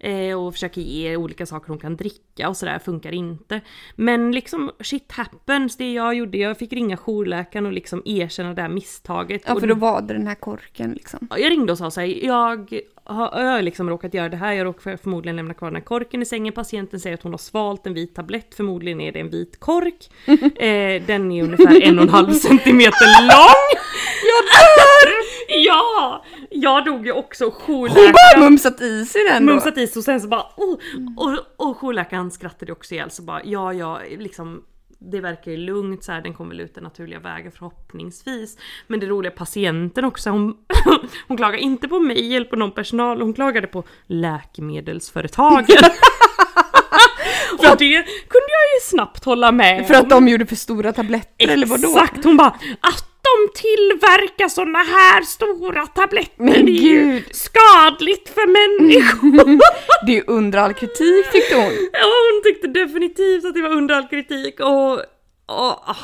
Eh, 0.00 0.40
och 0.40 0.52
försöker 0.52 0.80
ge 0.80 1.16
olika 1.16 1.46
saker 1.46 1.68
hon 1.68 1.78
kan 1.78 1.96
dricka 1.96 2.48
och 2.48 2.56
sådär, 2.56 2.78
funkar 2.78 3.12
inte. 3.12 3.60
Men 3.94 4.32
liksom 4.32 4.70
shit 4.80 5.12
happens, 5.12 5.76
det 5.76 5.92
jag 5.92 6.14
gjorde, 6.14 6.38
jag 6.38 6.58
fick 6.58 6.72
ringa 6.72 6.96
jourläkaren 6.96 7.66
och 7.66 7.72
liksom 7.72 8.02
erkänna 8.26 8.54
det 8.54 8.62
här 8.62 8.68
misstaget. 8.68 9.42
Ja, 9.46 9.60
för 9.60 9.66
då 9.66 9.74
var 9.74 10.02
det 10.02 10.14
den 10.14 10.26
här 10.26 10.34
korken 10.34 10.92
liksom. 10.92 11.28
jag 11.30 11.50
ringde 11.50 11.72
och 11.72 11.78
sa 11.78 11.90
så 11.90 12.00
här, 12.00 12.24
jag 12.24 12.80
har, 13.04 13.40
jag 13.40 13.64
liksom 13.64 13.90
råkat 13.90 14.14
göra 14.14 14.28
det 14.28 14.36
här, 14.36 14.52
jag 14.52 14.64
råkar 14.64 14.96
förmodligen 14.96 15.36
lämna 15.36 15.54
kvar 15.54 15.68
den 15.68 15.76
här 15.76 15.82
korken 15.82 16.22
i 16.22 16.24
sängen. 16.24 16.52
Patienten 16.52 17.00
säger 17.00 17.14
att 17.14 17.22
hon 17.22 17.32
har 17.32 17.38
svalt 17.38 17.86
en 17.86 17.94
vit 17.94 18.14
tablett, 18.14 18.54
förmodligen 18.54 19.00
är 19.00 19.12
det 19.12 19.20
en 19.20 19.30
vit 19.30 19.60
kork. 19.60 20.10
eh, 20.26 21.06
den 21.06 21.32
är 21.32 21.42
ungefär 21.42 21.82
en 21.82 21.98
och 21.98 22.04
en 22.04 22.08
halv 22.08 22.32
centimeter 22.32 23.22
lång. 23.22 23.80
Jag 24.22 24.44
dör! 24.44 25.12
ja! 25.66 26.24
Jag 26.50 26.84
dog 26.84 27.06
ju 27.06 27.12
också, 27.12 27.44
Hon 27.44 27.52
bara 27.52 27.88
jourläkaren 27.88 28.40
mumsat 28.40 28.80
i 28.80 29.04
sig 29.04 29.24
den 29.24 29.46
då. 29.46 29.52
mumsat 29.52 29.78
i 29.78 29.86
sig 29.86 30.00
och 30.00 30.04
sen 30.04 30.20
så 30.20 30.28
bara 30.28 30.46
oh, 30.56 30.78
och, 31.16 31.68
och 31.68 31.76
jourläkaren 31.76 32.30
skrattade 32.30 32.72
också 32.72 32.94
ihjäl 32.94 33.10
så 33.10 33.22
bara 33.22 33.40
ja 33.44 33.72
ja 33.72 34.00
liksom 34.18 34.62
det 34.98 35.20
verkar 35.20 35.50
ju 35.50 35.56
lugnt 35.56 36.04
så 36.04 36.12
här, 36.12 36.22
den 36.22 36.34
kommer 36.34 36.50
väl 36.50 36.60
ut 36.60 36.74
den 36.74 36.84
naturliga 36.84 37.18
vägen 37.18 37.52
förhoppningsvis. 37.52 38.58
Men 38.86 39.00
det 39.00 39.06
roliga 39.06 39.30
patienten 39.30 40.04
också, 40.04 40.30
hon, 40.30 40.56
hon 41.28 41.36
klagar 41.36 41.58
inte 41.58 41.88
på 41.88 42.00
mig 42.00 42.36
eller 42.36 42.46
på 42.46 42.56
någon 42.56 42.72
personal, 42.72 43.20
hon 43.20 43.34
klagade 43.34 43.66
på 43.66 43.84
läkemedelsföretagen. 44.06 45.76
och 47.58 47.76
det 47.78 48.02
kunde 48.28 48.48
jag 48.48 48.66
ju 48.74 48.80
snabbt 48.82 49.24
hålla 49.24 49.52
med 49.52 49.86
För 49.86 49.94
att 49.94 50.10
de 50.10 50.28
gjorde 50.28 50.46
för 50.46 50.56
stora 50.56 50.92
tabletter 50.92 51.48
eller 51.48 51.66
vadå? 51.66 51.88
Exakt, 51.88 52.24
hon 52.24 52.36
bara 52.36 52.56
att 52.80 53.05
de 53.26 53.60
tillverkar 53.60 54.48
såna 54.48 54.78
här 54.78 55.22
stora 55.22 55.86
tabletter 55.86 56.42
Men 56.42 56.66
det 56.66 56.72
är 56.72 56.82
ju 56.82 57.22
skadligt 57.30 58.28
för 58.28 58.46
människor. 58.46 59.60
Det 60.06 60.18
är 60.18 60.24
under 60.26 60.58
all 60.58 60.74
kritik 60.74 61.32
tyckte 61.32 61.56
hon. 61.56 61.72
Ja, 61.92 62.06
hon 62.32 62.42
tyckte 62.44 62.68
definitivt 62.68 63.44
att 63.44 63.54
det 63.54 63.62
var 63.62 63.70
under 63.70 63.94
all 63.94 64.08
kritik 64.08 64.60
och... 64.60 64.92
och 64.92 65.00
ah. 65.46 65.96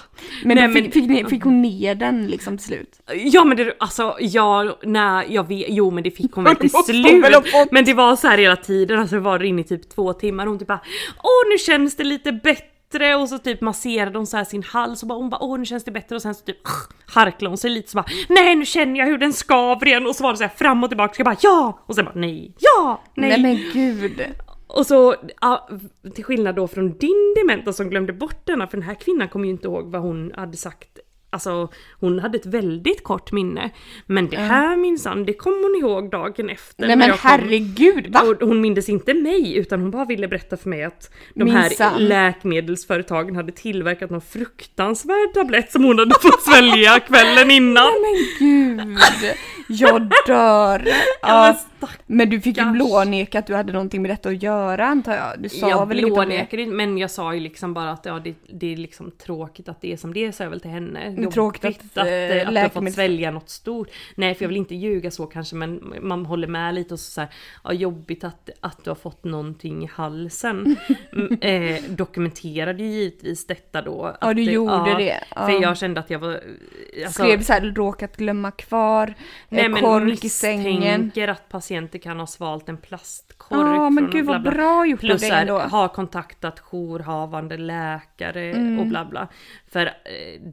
Men, 0.45 0.57
Nej, 0.57 0.73
fick, 0.73 0.93
fick, 0.93 1.09
ni, 1.09 1.25
fick 1.25 1.43
hon 1.43 1.63
ner 1.63 1.95
den 1.95 2.27
liksom 2.27 2.59
till 2.59 2.67
slut? 2.67 3.01
Ja 3.25 3.45
men 3.45 3.57
det, 3.57 3.77
alltså 3.79 4.17
ja, 4.21 4.79
nej 4.83 5.27
jag 5.31 5.49
vet, 5.49 5.67
jo 5.69 5.91
men 5.91 6.03
det 6.03 6.11
fick 6.11 6.33
hon 6.33 6.45
väl 6.45 6.57
till 6.61 6.71
Det 6.71 6.83
slut. 6.85 7.69
Men 7.71 7.85
det 7.85 7.95
var 7.95 8.17
så 8.17 8.29
här 8.29 8.39
hela 8.39 8.57
tiden, 8.57 9.01
alltså 9.01 9.17
det 9.17 9.23
var 9.23 9.43
inne 9.43 9.61
i 9.61 9.65
typ 9.65 9.95
två 9.95 10.13
timmar 10.13 10.47
hon 10.47 10.59
typ 10.59 10.69
bara 10.69 10.81
Åh 11.23 11.51
nu 11.51 11.59
känns 11.59 11.97
det 11.97 12.05
lite 12.05 12.33
bättre 12.33 12.72
och 13.21 13.29
så 13.29 13.39
typ 13.39 13.61
masserade 13.61 14.19
hon 14.19 14.27
så 14.27 14.37
här 14.37 14.45
sin 14.45 14.63
hals 14.63 15.03
och 15.03 15.09
bara, 15.09 15.19
hon 15.19 15.31
bara 15.31 15.43
åh 15.43 15.59
nu 15.59 15.65
känns 15.65 15.85
det 15.85 15.91
bättre 15.91 16.17
och 16.17 16.23
sen 16.23 16.35
så 16.35 16.45
typ 16.45 16.59
harklade 17.07 17.51
hon 17.51 17.59
sig 17.59 17.71
lite 17.71 17.91
så 17.91 17.97
bara 17.97 18.07
nej 18.29 18.55
nu 18.55 18.65
känner 18.65 18.99
jag 19.01 19.07
hur 19.07 19.19
den 19.19 19.33
skaver 19.33 19.87
igen 19.87 20.07
och 20.07 20.17
så 20.17 20.23
var 20.23 20.33
det 20.33 20.37
så 20.37 20.45
här 20.45 20.51
fram 20.57 20.85
och 20.85 20.91
tillbaka, 20.91 21.15
jag 21.17 21.25
bara 21.25 21.37
ja! 21.43 21.83
Och 21.87 21.95
sen 21.95 22.05
bara 22.05 22.15
nej, 22.15 22.55
ja, 22.59 23.03
nej. 23.15 23.31
Nej, 23.31 23.43
men 23.43 23.73
gud. 23.73 24.23
Och 24.67 24.87
så, 24.87 25.15
ja, 25.41 25.69
till 26.15 26.25
skillnad 26.25 26.55
då 26.57 26.69
från 26.69 26.99
din 26.99 27.35
dementa 27.37 27.73
som 27.73 27.91
glömde 27.91 28.13
bort 28.13 28.47
denna, 28.47 28.67
för 28.67 28.77
den 28.77 28.87
här 28.87 28.95
kvinnan 28.95 29.29
kommer 29.29 29.45
ju 29.45 29.51
inte 29.51 29.69
ihåg 29.69 29.93
vad 29.93 30.03
hon 30.03 30.33
hade 30.37 30.57
sagt 30.57 30.92
Alltså 31.33 31.69
hon 32.01 32.19
hade 32.19 32.39
ett 32.39 32.47
väldigt 32.47 33.03
kort 33.03 33.33
minne. 33.33 33.71
Men 34.07 34.29
det 34.29 34.37
här 34.37 34.77
minsann, 34.77 35.25
det 35.25 35.33
kom 35.33 35.53
hon 35.53 35.81
ihåg 35.81 36.11
dagen 36.11 36.51
efter. 36.51 36.87
Nej 36.87 36.97
men 36.97 37.11
kom. 37.11 37.19
herregud, 37.23 38.13
va? 38.13 38.21
Och 38.21 38.49
hon 38.49 38.61
mindes 38.61 38.89
inte 38.89 39.15
mig 39.15 39.57
utan 39.57 39.81
hon 39.81 39.91
bara 39.91 40.05
ville 40.05 40.29
berätta 40.29 40.57
för 40.57 40.69
mig 40.69 40.85
att 40.85 41.11
de 41.35 41.51
här 41.51 41.69
Minsann. 41.69 42.09
läkemedelsföretagen 42.09 43.37
hade 43.37 43.53
tillverkat 43.53 44.11
någon 44.11 44.21
fruktansvärd 44.21 45.35
tablett 45.35 45.73
som 45.73 45.85
hon 45.85 45.99
hade 45.99 46.15
fått 46.23 46.43
svälja 46.43 47.01
kvällen 47.01 47.51
innan. 47.51 47.91
Men 48.03 48.39
gud, 48.39 48.99
jag 49.69 50.11
dör. 50.27 50.89
Ja, 51.23 51.57
men 51.77 51.89
men 52.07 52.31
du 52.31 52.41
fick 52.41 52.59
ju 52.59 52.65
blåneka 52.65 53.39
att 53.39 53.47
du 53.47 53.55
hade 53.55 53.73
någonting 53.73 54.03
med 54.03 54.11
detta 54.11 54.29
att 54.29 54.43
göra 54.43 54.87
antar 54.87 55.15
jag. 55.15 55.43
Du 55.43 55.49
sa 55.49 55.69
jag 55.69 55.89
väl 55.89 56.01
inget 56.01 56.19
om 56.19 56.29
det? 56.29 56.49
inte 56.53 56.67
men 56.67 56.99
jag 56.99 57.11
sa 57.11 57.35
ju 57.35 57.41
liksom 57.41 57.75
bara 57.75 57.91
att 57.91 58.05
ja, 58.05 58.21
det, 58.25 58.35
det 58.49 58.73
är 58.73 58.77
liksom 58.77 59.11
tråkigt 59.11 59.69
att 59.69 59.81
det 59.81 59.93
är 59.93 59.97
som 59.97 60.15
det 60.15 60.25
är, 60.25 60.33
sa 60.33 60.45
jag 60.45 60.51
väl 60.51 60.61
till 60.61 60.71
henne. 60.71 61.15
Jobbigt 61.25 61.35
tråkigt 61.35 61.81
att, 61.95 61.99
att, 61.99 62.07
eh, 62.07 62.13
eh, 62.15 62.49
att 62.49 62.55
du 62.55 62.61
har 62.61 62.69
fått 62.69 62.83
läkemedels- 62.83 62.95
svälja 62.95 63.31
något 63.31 63.49
stort. 63.51 63.89
Nej 64.15 64.35
för 64.35 64.45
jag 64.45 64.49
vill 64.49 64.57
inte 64.59 64.75
ljuga 64.75 65.11
så 65.11 65.27
kanske 65.27 65.57
men 65.57 65.95
man 66.01 66.27
håller 66.27 66.49
med 66.49 66.75
lite 66.75 66.95
och 66.95 67.01
så, 67.01 67.11
så 67.11 67.21
här, 67.21 67.31
ja, 67.65 67.73
jobbigt 67.73 68.25
att, 68.25 68.51
att 68.61 68.85
du 68.85 68.91
har 68.91 68.95
fått 68.95 69.25
någonting 69.25 69.85
i 69.85 69.87
halsen. 69.93 70.77
Mm, 71.13 71.39
eh, 71.41 71.83
dokumenterade 71.89 72.83
ju 72.83 72.89
givetvis 72.91 73.47
detta 73.47 73.83
då. 73.83 74.17
Ja, 74.21 74.31
att 74.31 74.37
du 74.37 74.43
gjorde 74.43 74.95
det. 74.99 75.25
För 75.35 75.51
Ja. 75.51 75.59
jag 75.63 75.77
kände 75.77 76.01
att 76.01 76.11
jag 76.11 76.19
var... 76.19 76.41
Alltså, 77.05 77.23
Skrev 77.23 77.43
så 77.43 77.53
här, 77.53 77.61
råkat 77.61 78.17
glömma 78.17 78.51
kvar 78.51 79.15
Nej 79.49 79.65
eh, 79.65 79.69
men 79.71 79.81
kork 79.83 80.25
i 80.25 80.29
sängen. 80.29 81.13
att 81.29 81.49
patienter 81.49 81.99
kan 81.99 82.19
ha 82.21 82.27
svalt 82.27 82.69
en 82.69 82.77
plastkork. 82.77 83.51
Ja 83.51 83.91
men 83.91 84.11
gud 84.11 84.27
vad 84.27 84.43
bra 84.43 84.87
gjort 84.87 84.99
av 84.99 85.01
Plus 85.01 85.21
dig 85.21 85.31
så 85.31 85.35
här, 85.35 85.43
ändå. 85.43 85.59
har 85.59 85.89
kontaktat 85.89 86.61
jourhavande 86.61 87.57
läkare 87.57 88.43
Mm. 88.53 88.79
och 88.81 88.87
bla 88.87 89.05
bla. 89.05 89.29
För 89.73 89.87
eh, 89.87 89.93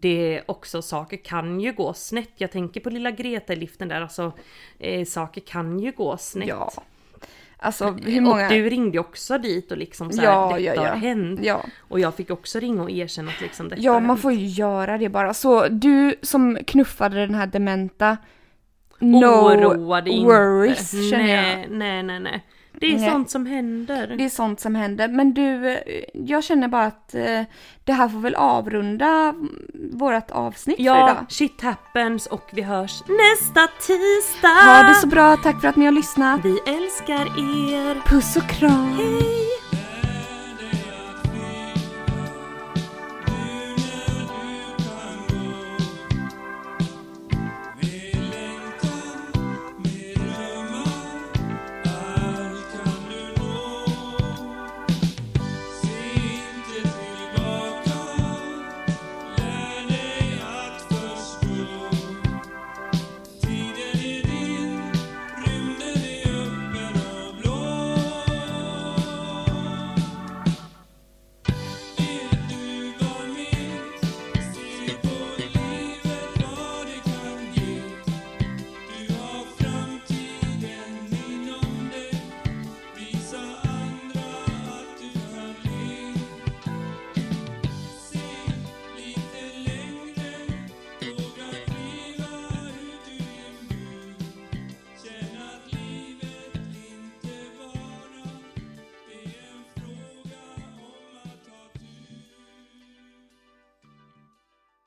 det 0.02 0.42
också, 0.60 0.82
saker 0.82 1.18
kan 1.18 1.60
ju 1.60 1.74
gå 1.74 1.94
snett. 1.94 2.32
Jag 2.36 2.52
tänker 2.52 2.80
på 2.82 2.90
lilla 2.90 3.12
Greta 3.12 3.54
i 3.54 3.56
liften 3.56 3.88
där, 3.88 4.02
alltså 4.02 4.32
eh, 4.80 5.06
saker 5.06 5.42
kan 5.42 5.80
ju 5.80 5.92
gå 5.92 6.18
snett. 6.18 6.48
Ja. 6.48 6.72
Alltså 7.62 7.86
hur 7.92 8.22
många... 8.22 8.46
Och 8.46 8.52
du 8.52 8.70
ringde 8.70 9.00
också 9.00 9.38
dit 9.38 9.72
och 9.72 9.78
liksom 9.78 10.12
så 10.12 10.22
här, 10.22 10.28
Ja, 10.28 10.48
detta 10.48 10.60
ja, 10.60 10.74
ja. 10.76 10.90
har 10.90 10.96
hänt. 10.98 11.40
Ja. 11.44 11.66
Och 11.80 12.00
jag 12.00 12.16
fick 12.16 12.30
också 12.30 12.60
ringa 12.60 12.84
och 12.84 12.92
erkänna 12.92 13.32
att 13.32 13.42
liksom 13.42 13.70
detta 13.70 13.82
Ja, 13.82 14.00
man 14.00 14.18
får 14.18 14.32
ju 14.32 14.46
göra 14.46 14.98
det 14.98 15.10
bara. 15.10 15.34
Så 15.34 15.68
du 15.68 16.16
som 16.22 16.58
knuffade 16.68 17.20
den 17.20 17.36
här 17.36 17.48
dementa, 17.48 18.18
Oroa 19.00 20.02
dig 20.02 20.26
worries 20.26 20.94
inte. 20.94 21.10
känner 21.10 21.36
jag. 21.36 21.70
nej, 21.70 22.04
nej, 22.04 22.20
nej. 22.20 22.46
Det 22.80 22.94
är 22.94 22.98
Nej. 23.00 23.10
sånt 23.10 23.30
som 23.30 23.46
händer. 23.46 24.08
Det 24.18 24.26
är 24.26 24.30
sånt 24.30 24.60
som 24.60 24.76
händer. 24.76 25.08
Men 25.08 25.34
du, 25.34 25.80
jag 26.14 26.44
känner 26.44 26.68
bara 26.68 26.86
att 26.86 27.16
eh, 27.16 27.42
det 27.84 27.94
här 27.94 28.10
får 28.10 28.20
väl 28.20 28.36
avrunda 28.36 29.34
vårt 29.92 30.32
avsnitt 30.32 30.78
för 30.78 30.84
Ja, 30.84 31.10
idag. 31.12 31.26
shit 31.30 31.62
happens 31.62 32.26
och 32.28 32.50
vi 32.54 32.62
hörs 32.62 33.04
nästa 33.08 33.68
tisdag! 33.88 34.48
Ha 34.48 34.90
det 34.90 34.96
så 34.96 35.08
bra, 35.08 35.38
tack 35.38 35.62
för 35.62 35.68
att 35.68 35.76
ni 35.76 35.86
har 35.86 35.92
lyssnat. 35.92 36.42
Vi 36.46 36.60
älskar 36.66 37.26
er! 37.40 38.02
Puss 38.06 38.36
och 38.36 38.48
kram! 38.50 38.94
Hej! 38.98 39.50